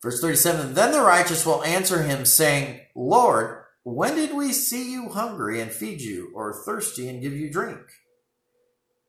Verse 0.03 0.21
37 0.21 0.75
Then 0.75 0.93
the 0.93 1.01
righteous 1.01 1.47
will 1.47 1.63
answer 1.63 2.03
him, 2.03 2.25
saying, 2.25 2.81
Lord, 2.95 3.65
when 3.85 4.17
did 4.17 4.35
we 4.35 4.53
see 4.53 4.93
you 4.93 5.09
hungry 5.11 5.61
and 5.61 5.71
feed 5.71 6.01
you, 6.01 6.33
or 6.35 6.63
thirsty 6.65 7.09
and 7.09 7.23
give 7.23 7.35
you 7.35 7.51
drink? 7.51 7.81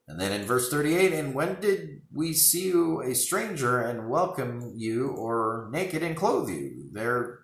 And 0.08 0.20
then 0.20 0.32
in 0.32 0.46
verse 0.46 0.70
38, 0.70 1.14
and 1.14 1.34
when 1.34 1.60
did 1.62 2.02
we 2.14 2.34
see 2.34 2.68
you 2.68 3.02
a 3.02 3.16
stranger 3.16 3.80
and 3.80 4.10
welcome 4.10 4.74
you, 4.76 5.10
or 5.10 5.70
naked 5.72 6.04
and 6.04 6.16
clothe 6.16 6.50
you? 6.50 6.90
There, 6.92 7.40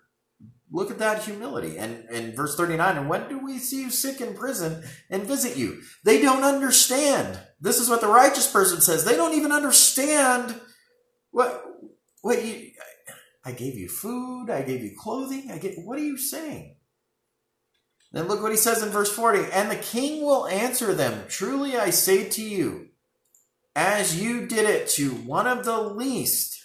look 0.70 0.90
at 0.90 0.98
that 0.98 1.24
humility. 1.24 1.78
And 1.78 2.08
in 2.10 2.36
verse 2.36 2.54
39, 2.56 2.98
and 2.98 3.08
when 3.08 3.28
do 3.28 3.38
we 3.38 3.58
see 3.58 3.80
you 3.80 3.90
sick 3.90 4.20
in 4.20 4.34
prison 4.34 4.84
and 5.08 5.24
visit 5.24 5.56
you? 5.56 5.80
They 6.04 6.20
don't 6.20 6.44
understand. 6.44 7.40
This 7.60 7.80
is 7.80 7.88
what 7.88 8.02
the 8.02 8.08
righteous 8.08 8.50
person 8.50 8.80
says. 8.80 9.04
They 9.04 9.16
don't 9.16 9.34
even 9.34 9.52
understand 9.52 10.60
what, 11.30 11.64
what 12.20 12.44
you, 12.44 12.72
I 13.44 13.52
gave 13.52 13.76
you 13.76 13.88
food, 13.88 14.50
I 14.50 14.62
gave 14.62 14.82
you 14.82 14.94
clothing, 14.98 15.50
I 15.50 15.58
get 15.58 15.78
what 15.78 15.98
are 15.98 16.02
you 16.02 16.18
saying? 16.18 16.76
Then 18.12 18.26
look 18.26 18.42
what 18.42 18.50
he 18.50 18.56
says 18.56 18.82
in 18.82 18.90
verse 18.90 19.12
40 19.12 19.50
And 19.52 19.70
the 19.70 19.76
king 19.76 20.22
will 20.22 20.46
answer 20.48 20.94
them, 20.94 21.24
Truly 21.28 21.76
I 21.76 21.90
say 21.90 22.28
to 22.28 22.42
you, 22.42 22.88
as 23.76 24.20
you 24.20 24.46
did 24.46 24.68
it 24.68 24.88
to 24.90 25.10
one 25.10 25.46
of 25.46 25.64
the 25.64 25.80
least, 25.80 26.60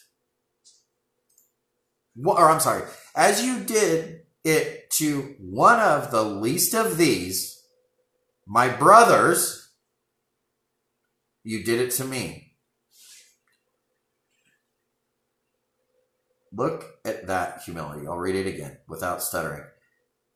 or 2.23 2.49
I'm 2.49 2.59
sorry, 2.59 2.83
as 3.15 3.45
you 3.45 3.59
did 3.63 4.21
it 4.43 4.89
to 4.91 5.35
one 5.39 5.79
of 5.79 6.11
the 6.11 6.23
least 6.23 6.73
of 6.73 6.97
these, 6.97 7.63
my 8.45 8.69
brothers, 8.69 9.69
you 11.43 11.63
did 11.63 11.79
it 11.79 11.91
to 11.91 12.05
me. 12.05 12.44
Look 16.55 16.99
at 17.03 17.27
that 17.27 17.63
humility. 17.63 18.07
I'll 18.07 18.17
read 18.17 18.35
it 18.35 18.47
again 18.47 18.77
without 18.87 19.21
stuttering. 19.21 19.65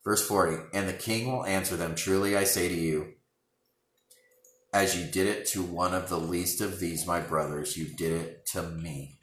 Verse 0.04 0.26
40 0.26 0.56
And 0.74 0.88
the 0.88 0.92
king 0.92 1.32
will 1.32 1.46
answer 1.46 1.76
them 1.76 1.94
Truly 1.94 2.36
I 2.36 2.44
say 2.44 2.68
to 2.68 2.74
you, 2.74 3.14
as 4.72 4.96
you 4.96 5.10
did 5.10 5.26
it 5.26 5.46
to 5.48 5.62
one 5.62 5.94
of 5.94 6.08
the 6.08 6.18
least 6.18 6.60
of 6.60 6.78
these, 6.78 7.06
my 7.06 7.20
brothers, 7.20 7.76
you 7.76 7.86
did 7.86 8.12
it 8.12 8.46
to 8.52 8.62
me. 8.62 9.18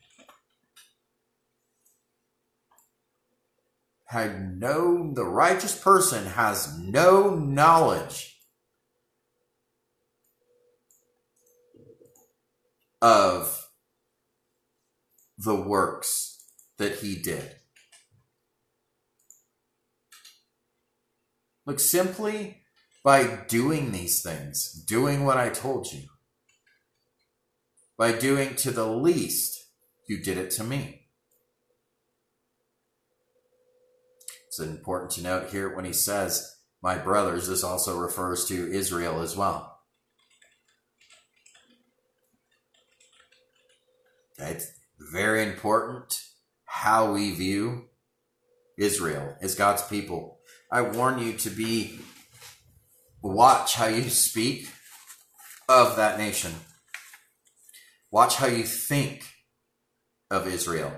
Had 4.06 4.58
no, 4.58 5.14
the 5.14 5.26
righteous 5.26 5.78
person 5.78 6.26
has 6.26 6.78
no 6.80 7.30
knowledge 7.30 8.40
of 13.02 13.70
the 15.38 15.56
works 15.56 16.37
that 16.78 17.00
he 17.00 17.16
did. 17.16 17.56
Look, 21.66 21.80
simply 21.80 22.62
by 23.04 23.42
doing 23.48 23.92
these 23.92 24.22
things, 24.22 24.72
doing 24.88 25.26
what 25.26 25.38
I 25.38 25.50
told 25.50 25.92
you, 25.92 26.04
by 27.98 28.12
doing 28.12 28.56
to 28.56 28.72
the 28.72 28.88
least, 28.88 29.58
you 30.08 30.22
did 30.22 30.38
it 30.38 30.52
to 30.52 30.64
me. 30.64 31.08
It's 34.48 34.60
important 34.60 35.12
to 35.12 35.24
note 35.24 35.50
here 35.50 35.76
when 35.76 35.86
he 35.86 35.94
says, 35.94 36.56
my 36.82 36.98
brothers, 36.98 37.48
this 37.48 37.64
also 37.64 37.98
refers 37.98 38.46
to 38.46 38.72
Israel 38.72 39.22
as 39.22 39.36
well. 39.36 39.80
It's 44.38 44.68
very 45.12 45.44
important 45.44 46.22
how 46.78 47.12
we 47.12 47.32
view 47.32 47.86
Israel 48.78 49.36
as 49.42 49.56
God's 49.56 49.82
people. 49.82 50.38
I 50.72 50.82
warn 50.84 51.18
you 51.18 51.34
to 51.34 51.50
be 51.50 52.00
watch 53.24 53.74
how 53.74 53.88
you 53.88 54.10
speak 54.10 54.70
of 55.68 55.96
that 55.96 56.20
nation. 56.20 56.54
Watch 58.12 58.36
how 58.36 58.46
you 58.46 58.64
think 58.64 59.26
of 60.30 60.48
Israel. 60.48 60.94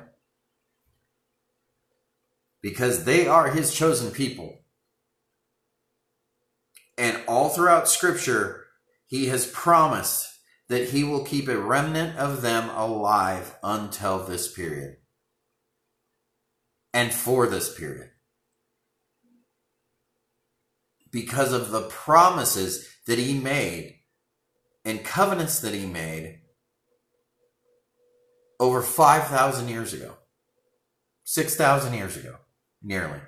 Because 2.62 3.06
they 3.06 3.26
are 3.28 3.50
his 3.50 3.74
chosen 3.74 4.12
people. 4.12 4.60
And 6.98 7.22
all 7.26 7.48
throughout 7.48 7.88
scripture, 7.88 8.66
he 9.08 9.28
has 9.28 9.48
promised 9.48 10.28
that 10.68 10.90
he 10.90 11.06
will 11.06 11.24
keep 11.24 11.48
a 11.48 11.58
remnant 11.58 12.18
of 12.18 12.42
them 12.42 12.70
alive 12.72 13.56
until 13.64 14.26
this 14.26 14.54
period 14.54 14.99
and 16.94 17.14
for 17.14 17.48
this 17.48 17.74
period. 17.74 18.10
because 21.12 21.54
of 21.54 21.72
the 21.72 21.82
promises 21.82 22.88
that 23.06 23.18
he 23.18 23.34
made 23.34 24.00
and 24.86 25.04
covenants 25.04 25.60
that 25.60 25.74
he 25.74 25.86
made 25.86 26.42
over 28.60 28.82
5,000 28.82 29.70
years 29.70 29.94
ago, 29.94 30.16
6,000 31.24 31.94
years 31.94 32.18
ago, 32.18 32.36
nearly. 32.82 33.20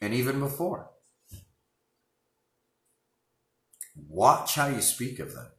And 0.00 0.12
even 0.12 0.38
before. 0.38 0.90
Watch 3.96 4.56
how 4.56 4.66
you 4.66 4.82
speak 4.82 5.18
of 5.18 5.32
them. 5.34 5.53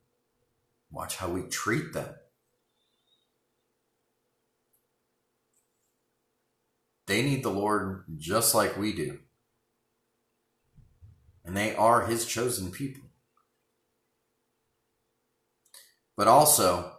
Watch 0.95 1.17
how 1.17 1.27
we 1.27 1.41
treat 1.41 1.91
them. 1.91 2.07
They 7.05 7.21
need 7.21 7.43
the 7.43 7.49
Lord 7.49 8.05
just 8.17 8.55
like 8.55 8.77
we 8.77 8.93
do. 8.93 9.19
And 11.43 11.55
they 11.55 11.75
are 11.75 12.05
his 12.05 12.25
chosen 12.25 12.71
people. 12.71 13.03
But 16.15 16.29
also, 16.29 16.93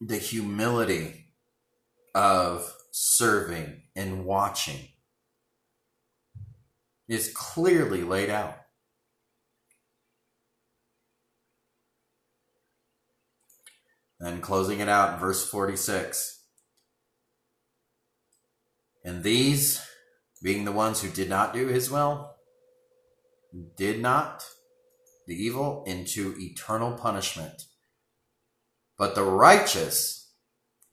the 0.00 0.16
humility 0.16 1.34
of 2.14 2.74
serving 2.92 3.82
and 3.94 4.24
watching 4.24 4.88
is 7.08 7.30
clearly 7.34 8.02
laid 8.02 8.30
out. 8.30 8.63
And 14.20 14.42
closing 14.42 14.80
it 14.80 14.88
out 14.88 15.20
verse 15.20 15.48
46. 15.48 16.40
And 19.04 19.22
these, 19.22 19.84
being 20.42 20.64
the 20.64 20.72
ones 20.72 21.02
who 21.02 21.08
did 21.10 21.28
not 21.28 21.52
do 21.52 21.66
his 21.66 21.90
will, 21.90 22.34
did 23.76 24.00
not 24.00 24.44
the 25.26 25.34
evil 25.34 25.84
into 25.86 26.34
eternal 26.38 26.92
punishment, 26.92 27.62
but 28.98 29.14
the 29.14 29.22
righteous 29.22 30.32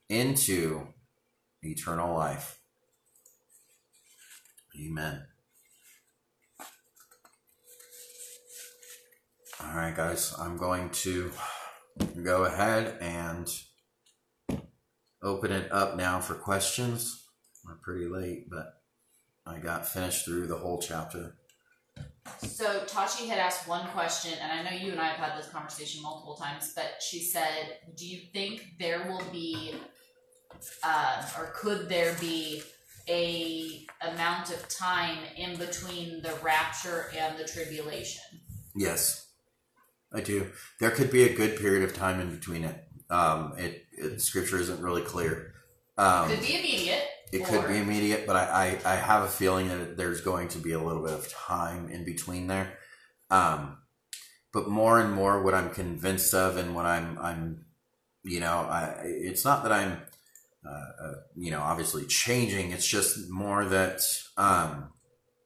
into 0.09 0.87
eternal 1.61 2.13
life. 2.13 2.59
Amen. 4.79 5.25
All 9.63 9.75
right, 9.75 9.95
guys, 9.95 10.33
I'm 10.39 10.57
going 10.57 10.89
to 10.89 11.31
go 12.23 12.45
ahead 12.45 12.97
and 13.01 13.47
open 15.21 15.51
it 15.51 15.71
up 15.71 15.95
now 15.95 16.19
for 16.19 16.35
questions. 16.35 17.23
We're 17.65 17.75
pretty 17.75 18.07
late, 18.07 18.49
but 18.49 18.81
I 19.45 19.59
got 19.59 19.87
finished 19.87 20.25
through 20.25 20.47
the 20.47 20.57
whole 20.57 20.79
chapter. 20.81 21.35
So 22.37 22.83
Tashi 22.85 23.27
had 23.27 23.39
asked 23.39 23.67
one 23.67 23.87
question, 23.89 24.33
and 24.39 24.51
I 24.51 24.63
know 24.63 24.77
you 24.77 24.91
and 24.91 25.01
I 25.01 25.07
have 25.07 25.17
had 25.17 25.37
this 25.37 25.49
conversation 25.49 26.01
multiple 26.01 26.35
times, 26.35 26.73
but 26.75 27.01
she 27.01 27.19
said, 27.21 27.79
"Do 27.95 28.07
you 28.07 28.21
think 28.31 28.77
there 28.79 29.03
will 29.07 29.23
be, 29.31 29.75
uh, 30.83 31.27
or 31.37 31.47
could 31.55 31.89
there 31.89 32.15
be, 32.19 32.63
a 33.07 33.85
amount 34.01 34.51
of 34.51 34.69
time 34.69 35.25
in 35.35 35.57
between 35.57 36.21
the 36.21 36.33
rapture 36.43 37.11
and 37.17 37.37
the 37.37 37.45
tribulation?" 37.45 38.23
Yes, 38.75 39.30
I 40.13 40.21
do. 40.21 40.51
There 40.79 40.91
could 40.91 41.11
be 41.11 41.23
a 41.23 41.33
good 41.33 41.57
period 41.57 41.83
of 41.83 41.95
time 41.95 42.19
in 42.19 42.31
between 42.35 42.63
it. 42.63 42.83
Um, 43.09 43.53
it, 43.57 43.85
it 43.91 44.21
scripture 44.21 44.59
isn't 44.59 44.81
really 44.81 45.01
clear. 45.01 45.53
Um, 45.97 46.29
Could 46.29 46.41
be 46.41 46.59
immediate. 46.59 47.03
It 47.31 47.41
or- 47.41 47.45
could 47.47 47.67
be 47.67 47.77
immediate, 47.77 48.27
but 48.27 48.35
I, 48.35 48.79
I, 48.85 48.93
I 48.93 48.95
have 48.95 49.23
a 49.23 49.27
feeling 49.27 49.69
that 49.69 49.97
there's 49.97 50.21
going 50.21 50.49
to 50.49 50.59
be 50.59 50.73
a 50.73 50.81
little 50.81 51.03
bit 51.03 51.13
of 51.13 51.31
time 51.31 51.89
in 51.89 52.03
between 52.03 52.47
there. 52.47 52.77
Um, 53.29 53.77
but 54.51 54.67
more 54.67 54.99
and 54.99 55.13
more, 55.13 55.41
what 55.41 55.53
I'm 55.53 55.69
convinced 55.69 56.33
of, 56.33 56.57
and 56.57 56.75
what 56.75 56.85
I'm, 56.85 57.17
I'm, 57.19 57.65
you 58.23 58.41
know, 58.41 58.67
I, 58.69 58.97
it's 59.03 59.45
not 59.45 59.63
that 59.63 59.71
I'm, 59.71 60.01
uh, 60.65 61.03
uh, 61.05 61.13
you 61.37 61.51
know, 61.51 61.61
obviously 61.61 62.05
changing. 62.05 62.71
It's 62.71 62.85
just 62.85 63.29
more 63.29 63.63
that 63.65 64.01
um, 64.35 64.89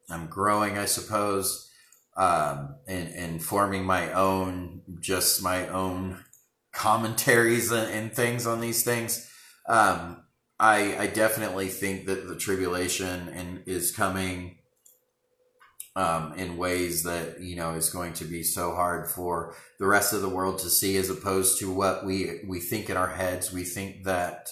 I'm 0.10 0.26
growing, 0.26 0.78
I 0.80 0.86
suppose, 0.86 1.70
um, 2.18 2.76
and, 2.88 3.14
and 3.14 3.44
forming 3.44 3.86
my 3.86 4.12
own, 4.14 4.82
just 5.00 5.44
my 5.44 5.68
own 5.68 6.24
commentaries 6.72 7.72
and, 7.72 7.92
and 7.92 8.14
things 8.14 8.46
on 8.46 8.62
these 8.62 8.84
things. 8.84 9.30
Um, 9.68 10.24
I 10.60 10.98
I 10.98 11.08
definitely 11.08 11.68
think 11.68 12.06
that 12.06 12.28
the 12.28 12.36
tribulation 12.36 13.28
and 13.30 13.64
is 13.66 13.92
coming 13.92 14.58
um, 15.96 16.34
in 16.36 16.58
ways 16.58 17.04
that 17.04 17.42
you 17.42 17.56
know 17.56 17.74
is 17.74 17.90
going 17.90 18.14
to 18.14 18.26
be 18.26 18.44
so 18.44 18.74
hard 18.74 19.10
for 19.10 19.56
the 19.80 19.88
rest 19.88 20.14
of 20.14 20.22
the 20.22 20.30
world 20.30 20.60
to 20.60 20.70
see, 20.70 20.98
as 20.98 21.10
opposed 21.10 21.60
to 21.60 21.74
what 21.74 22.06
we 22.06 22.42
we 22.48 22.60
think 22.60 22.90
in 22.90 22.98
our 22.98 23.10
heads. 23.10 23.52
We 23.52 23.64
think 23.64 24.06
that 24.06 24.48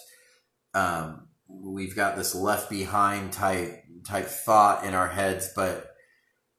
um, 0.73 1.27
we've 1.48 1.95
got 1.95 2.18
this 2.18 2.35
left 2.35 2.69
behind 2.69 3.31
type 3.31 3.84
type 4.06 4.26
thought 4.26 4.84
in 4.84 4.94
our 4.94 5.10
heads, 5.10 5.52
but 5.56 5.93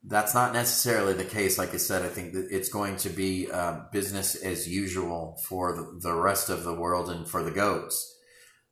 that's 0.07 0.35
not 0.35 0.53
necessarily 0.53 1.15
the 1.15 1.25
case. 1.25 1.57
Like 1.59 1.73
I 1.73 1.79
said, 1.79 2.03
I 2.03 2.09
think 2.09 2.35
that 2.35 2.49
it's 2.51 2.69
going 2.69 2.97
to 2.99 3.09
be 3.09 3.51
uh, 3.51 3.81
business 3.91 4.35
as 4.35 4.69
usual 4.69 5.41
for 5.47 5.97
the, 6.01 6.13
rest 6.13 6.51
of 6.51 6.65
the 6.65 6.75
world 6.75 7.11
and 7.11 7.27
for 7.27 7.43
the 7.43 7.51
goats. 7.51 8.11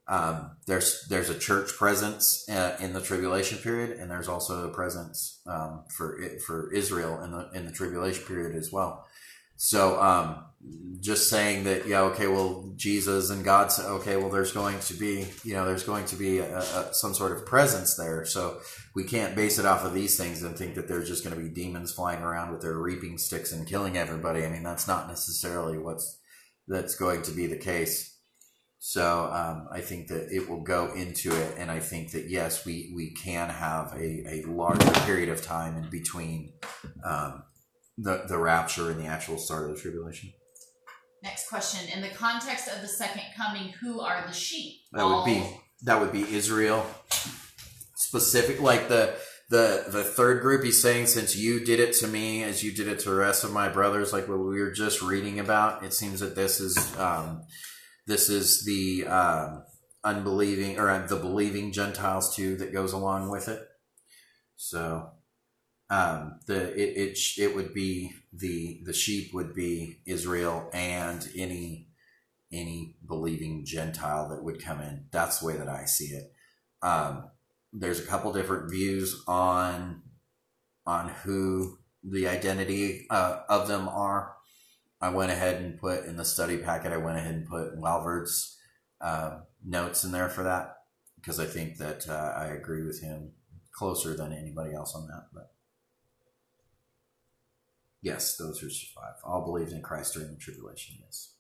Um, 0.09 0.57
there's 0.67 1.07
there's 1.09 1.31
a 1.31 1.39
church 1.39 1.73
presence 1.75 2.47
uh, 2.49 2.77
in 2.81 2.93
the 2.93 3.01
tribulation 3.01 3.59
period, 3.59 3.99
and 3.99 4.11
there's 4.11 4.29
also 4.29 4.69
a 4.69 4.75
presence 4.75 5.41
um, 5.47 5.85
for 5.97 6.21
for 6.45 6.73
Israel 6.73 7.23
in 7.23 7.31
the 7.31 7.51
in 7.55 7.67
the 7.67 7.73
tribulation 7.73 8.25
period 8.25 8.57
as 8.57 8.71
well. 8.73 9.07
So 9.57 10.01
um, 10.03 10.45
just 11.01 11.29
saying 11.29 11.65
that, 11.65 11.87
yeah, 11.87 12.03
okay, 12.03 12.29
well, 12.29 12.73
Jesus 12.77 13.31
and 13.31 13.45
God 13.45 13.73
said, 13.73 13.87
okay, 13.87 14.17
well, 14.17 14.31
there's 14.31 14.53
going 14.53 14.79
to 14.81 14.95
be, 14.95 15.27
you 15.43 15.55
know, 15.55 15.67
there's 15.67 15.83
going 15.83 16.05
to 16.07 16.17
be 16.17 16.39
a, 16.39 16.59
a, 16.59 16.95
some 16.95 17.13
sort 17.13 17.33
of 17.33 17.45
presence 17.45 17.97
there. 17.97 18.25
So 18.25 18.61
we 18.95 19.03
can't 19.03 19.35
base 19.35 19.59
it 19.59 19.67
off 19.67 19.85
of 19.85 19.95
these 19.95 20.17
things 20.17 20.43
and 20.45 20.57
think 20.57 20.77
that 20.77 20.87
there's 20.87 21.09
just 21.09 21.25
going 21.25 21.35
to 21.35 21.43
be 21.43 21.49
demons 21.49 21.93
flying 21.93 22.23
around 22.23 22.53
with 22.53 22.61
their 22.63 22.79
reaping 22.79 23.19
sticks 23.19 23.51
and 23.51 23.67
killing 23.67 23.97
everybody. 23.97 24.45
I 24.45 24.51
mean, 24.51 24.63
that's 24.63 24.87
not 24.87 25.09
necessarily 25.09 25.77
what's 25.77 26.19
that's 26.69 26.95
going 26.95 27.23
to 27.23 27.33
be 27.33 27.49
the 27.49 27.57
case. 27.57 28.17
So 28.79 29.31
um, 29.33 29.69
I 29.73 29.81
think 29.81 30.09
that 30.09 30.29
it 30.33 30.49
will 30.49 30.63
go 30.63 30.93
into 30.93 31.31
it, 31.35 31.55
and 31.57 31.71
I 31.71 31.79
think 31.79 32.13
that 32.13 32.29
yes, 32.29 32.65
we 32.65 32.93
we 32.97 33.11
can 33.11 33.49
have 33.49 33.93
a, 33.95 34.25
a 34.29 34.45
larger 34.47 34.91
period 35.07 35.29
of 35.29 35.43
time 35.43 35.77
in 35.77 35.89
between 35.89 36.55
um, 37.05 37.45
the 37.97 38.25
the 38.27 38.39
rapture 38.39 38.91
and 38.91 39.01
the 39.01 39.07
actual 39.07 39.39
start 39.39 39.71
of 39.71 39.77
the 39.77 39.81
tribulation. 39.81 40.33
Next 41.23 41.49
question. 41.49 41.89
In 41.95 42.03
the 42.03 42.09
context 42.09 42.69
of 42.69 42.83
the 42.83 42.89
second 42.89 43.23
coming, 43.37 43.69
who 43.81 44.01
are 44.01 44.27
the 44.27 44.33
sheep? 44.33 44.81
That 44.93 45.05
would 45.05 45.25
be 45.25 45.45
that 45.85 46.01
would 46.01 46.13
be 46.13 46.23
Israel 46.23 46.85
specific, 47.95 48.61
like 48.61 48.89
the 48.89 49.15
the 49.49 49.85
the 49.89 50.03
third 50.03 50.43
group. 50.43 50.65
He's 50.65 50.83
saying, 50.83 51.07
since 51.07 51.37
you 51.37 51.65
did 51.65 51.79
it 51.79 51.93
to 51.95 52.09
me, 52.09 52.43
as 52.43 52.65
you 52.65 52.73
did 52.73 52.89
it 52.89 52.99
to 53.01 53.11
the 53.11 53.17
rest 53.17 53.45
of 53.45 53.53
my 53.53 53.69
brothers, 53.69 54.13
like 54.13 54.29
what 54.29 54.39
we 54.39 54.61
were 54.61 54.73
just 54.73 55.01
reading 55.01 55.39
about. 55.39 55.85
It 55.85 55.93
seems 55.93 56.21
that 56.21 56.35
this 56.35 56.59
is 56.59 56.77
um, 56.99 57.43
this 58.07 58.29
is 58.29 58.65
the 58.65 59.07
um, 59.07 59.63
unbelieving 60.03 60.79
or 60.79 61.07
the 61.07 61.17
believing 61.17 61.71
Gentiles 61.71 62.35
too 62.35 62.57
that 62.57 62.73
goes 62.73 62.93
along 62.93 63.31
with 63.31 63.47
it. 63.49 63.63
So 64.57 65.12
um, 65.93 66.41
the 66.47 66.73
it, 66.73 66.97
it 66.97 67.19
it 67.37 67.55
would 67.55 67.75
be 67.75 68.15
the 68.33 68.81
the 68.83 68.95
sheep 68.95 69.35
would 69.35 69.55
be 69.55 69.99
Israel 70.07 70.71
and 70.73 71.29
any 71.37 71.89
any 72.51 72.97
believing 73.07 73.67
Gentile 73.67 74.31
that 74.31 74.43
would 74.43 74.65
come 74.65 74.81
in. 74.81 75.05
That's 75.11 75.41
the 75.41 75.47
way 75.47 75.57
that 75.59 75.69
I 75.69 75.85
see 75.85 76.07
it. 76.07 76.33
Um, 76.81 77.29
there's 77.75 78.01
a 78.01 78.07
couple 78.07 78.33
different 78.33 78.71
views 78.71 79.23
on 79.29 80.01
on 80.87 81.11
who 81.11 81.79
the 82.03 82.27
identity 82.27 83.07
uh, 83.11 83.41
of 83.51 83.69
them 83.69 83.87
are. 83.87 84.35
I 84.99 85.11
went 85.11 85.31
ahead 85.31 85.61
and 85.61 85.79
put 85.79 86.07
in 86.07 86.17
the 86.17 86.25
study 86.25 86.57
packet. 86.57 86.93
I 86.93 86.97
went 86.97 87.19
ahead 87.19 87.35
and 87.35 87.47
put 87.47 87.79
Walvoord's 87.79 88.57
uh, 89.03 89.41
notes 89.63 90.05
in 90.05 90.13
there 90.13 90.31
for 90.31 90.45
that 90.45 90.77
because 91.17 91.39
I 91.39 91.45
think 91.45 91.77
that 91.77 92.09
uh, 92.09 92.33
I 92.35 92.47
agree 92.47 92.83
with 92.83 93.03
him 93.03 93.33
closer 93.75 94.17
than 94.17 94.33
anybody 94.33 94.75
else 94.75 94.95
on 94.95 95.07
that. 95.09 95.27
But 95.35 95.52
yes, 98.03 98.37
those 98.37 98.59
who 98.59 98.69
survive. 98.69 99.15
All 99.25 99.45
believed 99.45 99.73
in 99.73 99.83
Christ 99.83 100.15
during 100.15 100.31
the 100.31 100.37
tribulation. 100.37 100.97
Yes. 101.01 101.35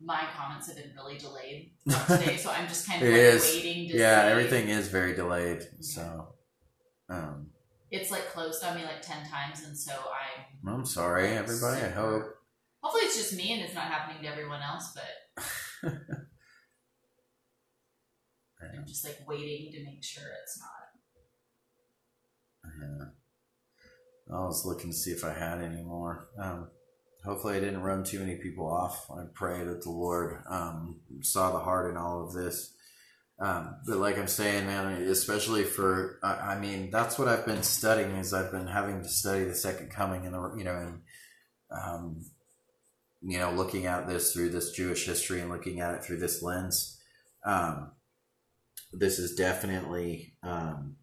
my 0.00 0.24
comments 0.36 0.66
have 0.66 0.76
been 0.76 0.92
really 0.94 1.16
delayed 1.18 1.70
today, 2.06 2.36
so 2.36 2.50
I'm 2.50 2.68
just 2.68 2.86
kind 2.86 3.02
of 3.02 3.08
like 3.08 3.16
is. 3.18 3.42
waiting 3.44 3.88
to 3.88 3.96
Yeah, 3.96 4.24
see. 4.24 4.30
everything 4.30 4.68
is 4.68 4.88
very 4.88 5.14
delayed. 5.14 5.66
So, 5.80 6.28
um, 7.08 7.48
it's 7.90 8.10
like 8.10 8.28
closed 8.30 8.62
on 8.64 8.76
me 8.76 8.82
like 8.84 9.02
ten 9.02 9.26
times, 9.28 9.62
and 9.66 9.76
so 9.76 9.92
I. 9.92 10.70
I'm 10.70 10.84
sorry, 10.84 11.28
everybody. 11.28 11.82
I 11.82 11.88
hope. 11.90 12.24
Hopefully, 12.82 13.04
it's 13.04 13.16
just 13.16 13.34
me 13.34 13.52
and 13.54 13.62
it's 13.62 13.74
not 13.74 13.84
happening 13.84 14.22
to 14.22 14.28
everyone 14.28 14.60
else, 14.62 14.94
but 14.94 15.44
I'm 18.76 18.86
just 18.86 19.04
like 19.04 19.20
waiting 19.26 19.72
to 19.72 19.84
make 19.84 20.02
sure 20.02 20.24
it's 20.42 20.60
not. 20.60 20.70
Yeah. 22.80 23.04
I 24.32 24.40
was 24.44 24.64
looking 24.64 24.90
to 24.90 24.96
see 24.96 25.10
if 25.10 25.24
I 25.24 25.32
had 25.32 25.60
any 25.60 25.82
more. 25.82 26.28
Um, 26.38 26.68
hopefully, 27.24 27.56
I 27.56 27.60
didn't 27.60 27.82
run 27.82 28.04
too 28.04 28.20
many 28.20 28.36
people 28.36 28.66
off. 28.66 29.10
I 29.10 29.24
pray 29.32 29.64
that 29.64 29.82
the 29.82 29.90
Lord 29.90 30.42
um, 30.48 31.00
saw 31.20 31.52
the 31.52 31.58
heart 31.58 31.90
in 31.90 31.96
all 31.96 32.24
of 32.24 32.32
this. 32.32 32.74
Um, 33.38 33.76
but 33.86 33.98
like 33.98 34.16
I'm 34.16 34.28
saying, 34.28 34.66
man, 34.66 35.02
especially 35.02 35.64
for, 35.64 36.20
I, 36.22 36.54
I, 36.54 36.60
mean, 36.60 36.90
that's 36.90 37.18
what 37.18 37.28
I've 37.28 37.44
been 37.44 37.64
studying 37.64 38.12
is 38.12 38.32
I've 38.32 38.52
been 38.52 38.68
having 38.68 39.02
to 39.02 39.08
study 39.08 39.44
the 39.44 39.56
second 39.56 39.90
coming 39.90 40.24
and 40.24 40.34
the, 40.34 40.54
you 40.56 40.64
know, 40.64 40.76
and, 40.76 41.00
um, 41.70 42.24
you 43.22 43.38
know, 43.38 43.50
looking 43.50 43.86
at 43.86 44.06
this 44.06 44.32
through 44.32 44.50
this 44.50 44.70
Jewish 44.70 45.04
history 45.06 45.40
and 45.40 45.50
looking 45.50 45.80
at 45.80 45.94
it 45.94 46.04
through 46.04 46.18
this 46.18 46.42
lens. 46.42 47.00
Um, 47.44 47.90
this 48.98 49.18
is 49.18 49.34
definitely, 49.34 50.34
um, 50.42 50.96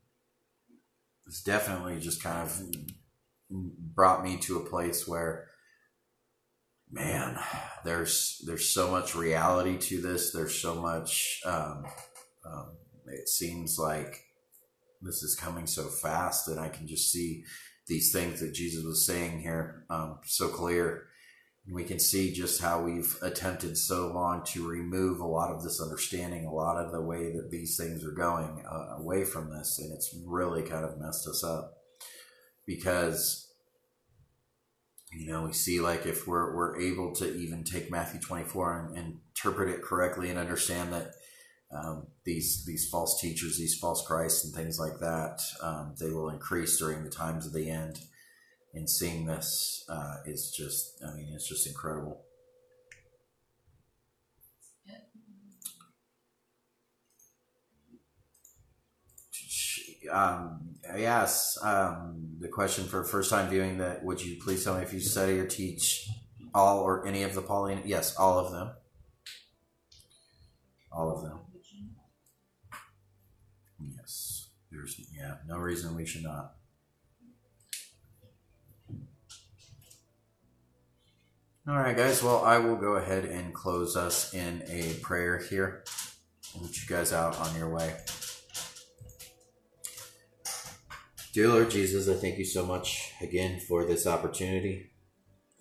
it's 1.27 1.43
definitely 1.43 1.99
just 1.99 2.23
kind 2.23 2.47
of 2.47 2.61
brought 3.49 4.23
me 4.23 4.37
to 4.37 4.57
a 4.57 4.69
place 4.69 5.07
where 5.07 5.47
man 6.93 7.37
there's 7.85 8.41
there's 8.45 8.69
so 8.69 8.91
much 8.91 9.15
reality 9.15 9.77
to 9.77 10.01
this. 10.01 10.31
There's 10.31 10.57
so 10.59 10.75
much 10.75 11.41
um, 11.45 11.85
um, 12.45 12.71
it 13.07 13.27
seems 13.27 13.77
like 13.77 14.25
this 15.01 15.23
is 15.23 15.35
coming 15.35 15.65
so 15.67 15.83
fast 15.83 16.47
and 16.47 16.59
i 16.59 16.69
can 16.69 16.87
just 16.87 17.11
see 17.11 17.43
these 17.87 18.11
things 18.11 18.39
that 18.39 18.53
jesus 18.53 18.83
was 18.83 19.05
saying 19.05 19.39
here 19.39 19.85
um, 19.89 20.19
so 20.25 20.47
clear 20.47 21.07
we 21.69 21.83
can 21.83 21.99
see 21.99 22.33
just 22.33 22.61
how 22.61 22.81
we've 22.81 23.15
attempted 23.21 23.77
so 23.77 24.11
long 24.11 24.43
to 24.43 24.67
remove 24.67 25.19
a 25.19 25.27
lot 25.27 25.51
of 25.51 25.63
this 25.63 25.79
understanding, 25.79 26.45
a 26.45 26.53
lot 26.53 26.77
of 26.77 26.91
the 26.91 27.01
way 27.01 27.31
that 27.31 27.51
these 27.51 27.77
things 27.77 28.03
are 28.03 28.11
going 28.11 28.63
uh, 28.69 28.97
away 28.97 29.23
from 29.23 29.51
this, 29.51 29.77
and 29.79 29.93
it's 29.93 30.15
really 30.25 30.63
kind 30.63 30.83
of 30.83 30.99
messed 30.99 31.27
us 31.27 31.43
up. 31.43 31.77
Because 32.65 33.47
you 35.13 35.31
know 35.31 35.43
we 35.43 35.53
see 35.53 35.79
like 35.79 36.05
if 36.05 36.27
we're 36.27 36.55
we're 36.55 36.79
able 36.79 37.13
to 37.15 37.35
even 37.35 37.63
take 37.63 37.91
Matthew 37.91 38.19
twenty 38.19 38.45
four 38.45 38.79
and, 38.79 38.97
and, 38.97 39.19
interpret 39.35 39.69
it 39.69 39.81
correctly 39.81 40.29
and 40.29 40.37
understand 40.37 40.93
that 40.93 41.13
um, 41.73 42.05
these 42.25 42.63
these 42.65 42.89
false 42.89 43.19
teachers, 43.21 43.57
these 43.57 43.77
false 43.77 44.05
Christs, 44.05 44.45
and 44.45 44.53
things 44.53 44.79
like 44.79 44.99
that, 44.99 45.41
um, 45.61 45.95
they 45.99 46.09
will 46.09 46.29
increase 46.29 46.77
during 46.77 47.03
the 47.03 47.09
times 47.09 47.45
of 47.45 47.53
the 47.53 47.69
end 47.69 47.99
and 48.73 48.89
seeing 48.89 49.25
this 49.25 49.85
uh, 49.89 50.17
is 50.25 50.51
just, 50.51 51.01
I 51.05 51.13
mean, 51.15 51.31
it's 51.33 51.47
just 51.47 51.67
incredible. 51.67 52.23
Um, 60.11 60.75
yes, 60.97 61.57
um, 61.61 62.35
the 62.39 62.47
question 62.47 62.85
for 62.85 63.03
first 63.03 63.29
time 63.29 63.49
viewing 63.49 63.77
that 63.77 64.03
would 64.03 64.21
you 64.23 64.41
please 64.43 64.63
tell 64.63 64.75
me 64.75 64.81
if 64.81 64.93
you 64.93 64.99
study 64.99 65.39
or 65.39 65.45
teach 65.45 66.09
all 66.53 66.79
or 66.79 67.07
any 67.07 67.23
of 67.23 67.33
the 67.33 67.41
Pauline? 67.41 67.83
Yes, 67.85 68.15
all 68.17 68.39
of 68.39 68.51
them. 68.51 68.71
All 70.91 71.15
of 71.15 71.23
them. 71.23 71.39
Yes, 73.95 74.49
there's 74.69 74.99
yeah, 75.17 75.35
no 75.47 75.57
reason 75.57 75.95
we 75.95 76.05
should 76.05 76.23
not. 76.23 76.55
All 81.67 81.75
right, 81.75 81.95
guys. 81.95 82.23
Well, 82.23 82.43
I 82.43 82.57
will 82.57 82.75
go 82.75 82.93
ahead 82.93 83.23
and 83.23 83.53
close 83.53 83.95
us 83.95 84.33
in 84.33 84.63
a 84.67 84.95
prayer 85.03 85.37
here. 85.37 85.83
I'll 86.55 86.63
let 86.63 86.75
you 86.75 86.87
guys 86.87 87.13
out 87.13 87.39
on 87.39 87.55
your 87.55 87.69
way. 87.69 87.95
Dear 91.33 91.49
Lord 91.49 91.69
Jesus, 91.69 92.09
I 92.09 92.15
thank 92.19 92.39
you 92.39 92.45
so 92.45 92.65
much 92.65 93.11
again 93.21 93.59
for 93.59 93.85
this 93.85 94.07
opportunity. 94.07 94.89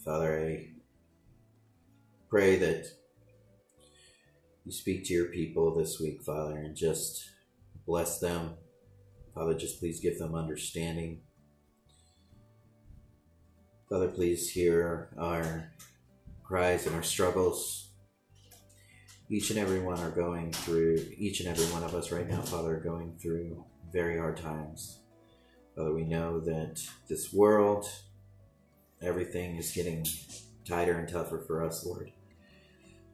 Father, 0.03 0.41
I 0.43 0.69
pray 2.31 2.57
that 2.57 2.87
you 4.65 4.73
speak 4.73 5.05
to 5.05 5.13
your 5.13 5.27
people 5.27 5.75
this 5.77 6.01
week, 6.01 6.23
Father, 6.23 6.57
and 6.57 6.75
just 6.75 7.29
bless 7.87 8.19
them. 8.19 8.55
Father, 9.35 9.53
just 9.53 9.79
please 9.79 10.01
give 10.01 10.19
them 10.19 10.35
understanding. 10.35 11.21
Father, 13.91 14.09
please 14.09 14.49
hear 14.51 15.11
our 15.19 15.73
cries 16.51 16.85
and 16.85 16.97
our 16.97 17.03
struggles. 17.03 17.91
Each 19.29 19.51
and 19.51 19.59
every 19.61 19.79
one 19.79 20.01
are 20.01 20.11
going 20.11 20.51
through, 20.51 21.07
each 21.17 21.39
and 21.39 21.49
every 21.49 21.67
one 21.67 21.85
of 21.85 21.95
us 21.95 22.11
right 22.11 22.29
now, 22.29 22.43
Father, 22.43 22.75
are 22.75 22.81
going 22.81 23.17
through 23.23 23.65
very 23.93 24.19
hard 24.19 24.37
times. 24.37 24.99
Father, 25.77 25.95
we 25.95 26.03
know 26.03 26.41
that 26.41 26.83
this 27.09 27.33
world, 27.33 27.89
everything 29.01 29.59
is 29.59 29.71
getting 29.71 30.05
tighter 30.65 30.99
and 30.99 31.09
tougher 31.09 31.39
for 31.47 31.65
us, 31.65 31.87
Lord. 31.87 32.11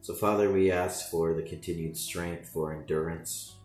So, 0.01 0.15
Father, 0.15 0.51
we 0.51 0.71
ask 0.71 1.11
for 1.11 1.35
the 1.35 1.43
continued 1.43 1.95
strength, 1.95 2.49
for 2.49 2.73
endurance. 2.73 3.57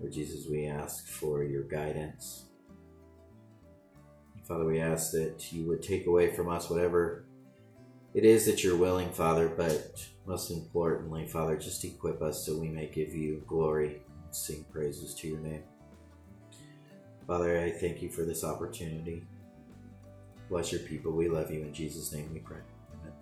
Lord 0.00 0.14
Jesus, 0.14 0.46
we 0.50 0.68
ask 0.68 1.06
for 1.06 1.44
your 1.44 1.64
guidance. 1.64 2.46
Father, 4.48 4.64
we 4.64 4.80
ask 4.80 5.12
that 5.12 5.52
you 5.52 5.68
would 5.68 5.82
take 5.82 6.06
away 6.06 6.34
from 6.34 6.48
us 6.48 6.70
whatever 6.70 7.26
it 8.14 8.24
is 8.24 8.46
that 8.46 8.62
you're 8.62 8.76
willing, 8.76 9.10
Father, 9.10 9.48
but 9.48 10.06
most 10.26 10.50
importantly, 10.50 11.26
Father, 11.26 11.56
just 11.56 11.84
equip 11.84 12.22
us 12.22 12.44
so 12.44 12.58
we 12.58 12.68
may 12.68 12.86
give 12.86 13.14
you 13.14 13.42
glory 13.46 14.02
and 14.24 14.34
sing 14.34 14.64
praises 14.70 15.14
to 15.14 15.28
your 15.28 15.40
name. 15.40 15.62
Father, 17.26 17.58
I 17.58 17.70
thank 17.70 18.02
you 18.02 18.10
for 18.10 18.24
this 18.24 18.44
opportunity. 18.44 19.24
Bless 20.50 20.70
your 20.70 20.82
people. 20.82 21.12
We 21.12 21.28
love 21.28 21.50
you. 21.50 21.62
In 21.62 21.72
Jesus' 21.72 22.12
name 22.12 22.28
we 22.32 22.40
pray. 22.40 22.58
Amen. 23.00 23.12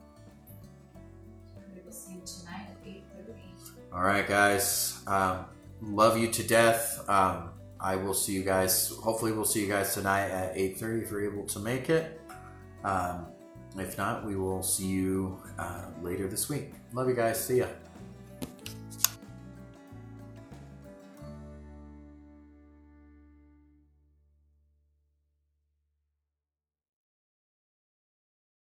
tonight 2.24 2.66
at 2.70 2.84
8.30. 2.84 3.92
All 3.92 4.02
right, 4.02 4.26
guys. 4.26 5.02
Um, 5.06 5.44
love 5.80 6.18
you 6.18 6.28
to 6.32 6.42
death. 6.42 7.08
Um, 7.08 7.50
I 7.78 7.96
will 7.96 8.14
see 8.14 8.32
you 8.32 8.42
guys. 8.42 8.88
Hopefully, 9.02 9.32
we'll 9.32 9.44
see 9.44 9.60
you 9.60 9.68
guys 9.68 9.94
tonight 9.94 10.30
at 10.30 10.56
8.30 10.56 11.02
if 11.04 11.10
you're 11.10 11.32
able 11.32 11.44
to 11.46 11.58
make 11.60 11.88
it. 11.88 12.20
Um, 12.84 13.26
if 13.78 13.97
not, 13.97 14.24
we 14.24 14.36
will 14.36 14.62
see 14.62 14.86
you 14.86 15.40
uh, 15.59 15.86
later 16.02 16.26
this 16.26 16.48
week. 16.48 16.72
Love 16.92 17.09
you 17.09 17.14
guys. 17.14 17.44
See 17.44 17.59
ya. 17.59 17.66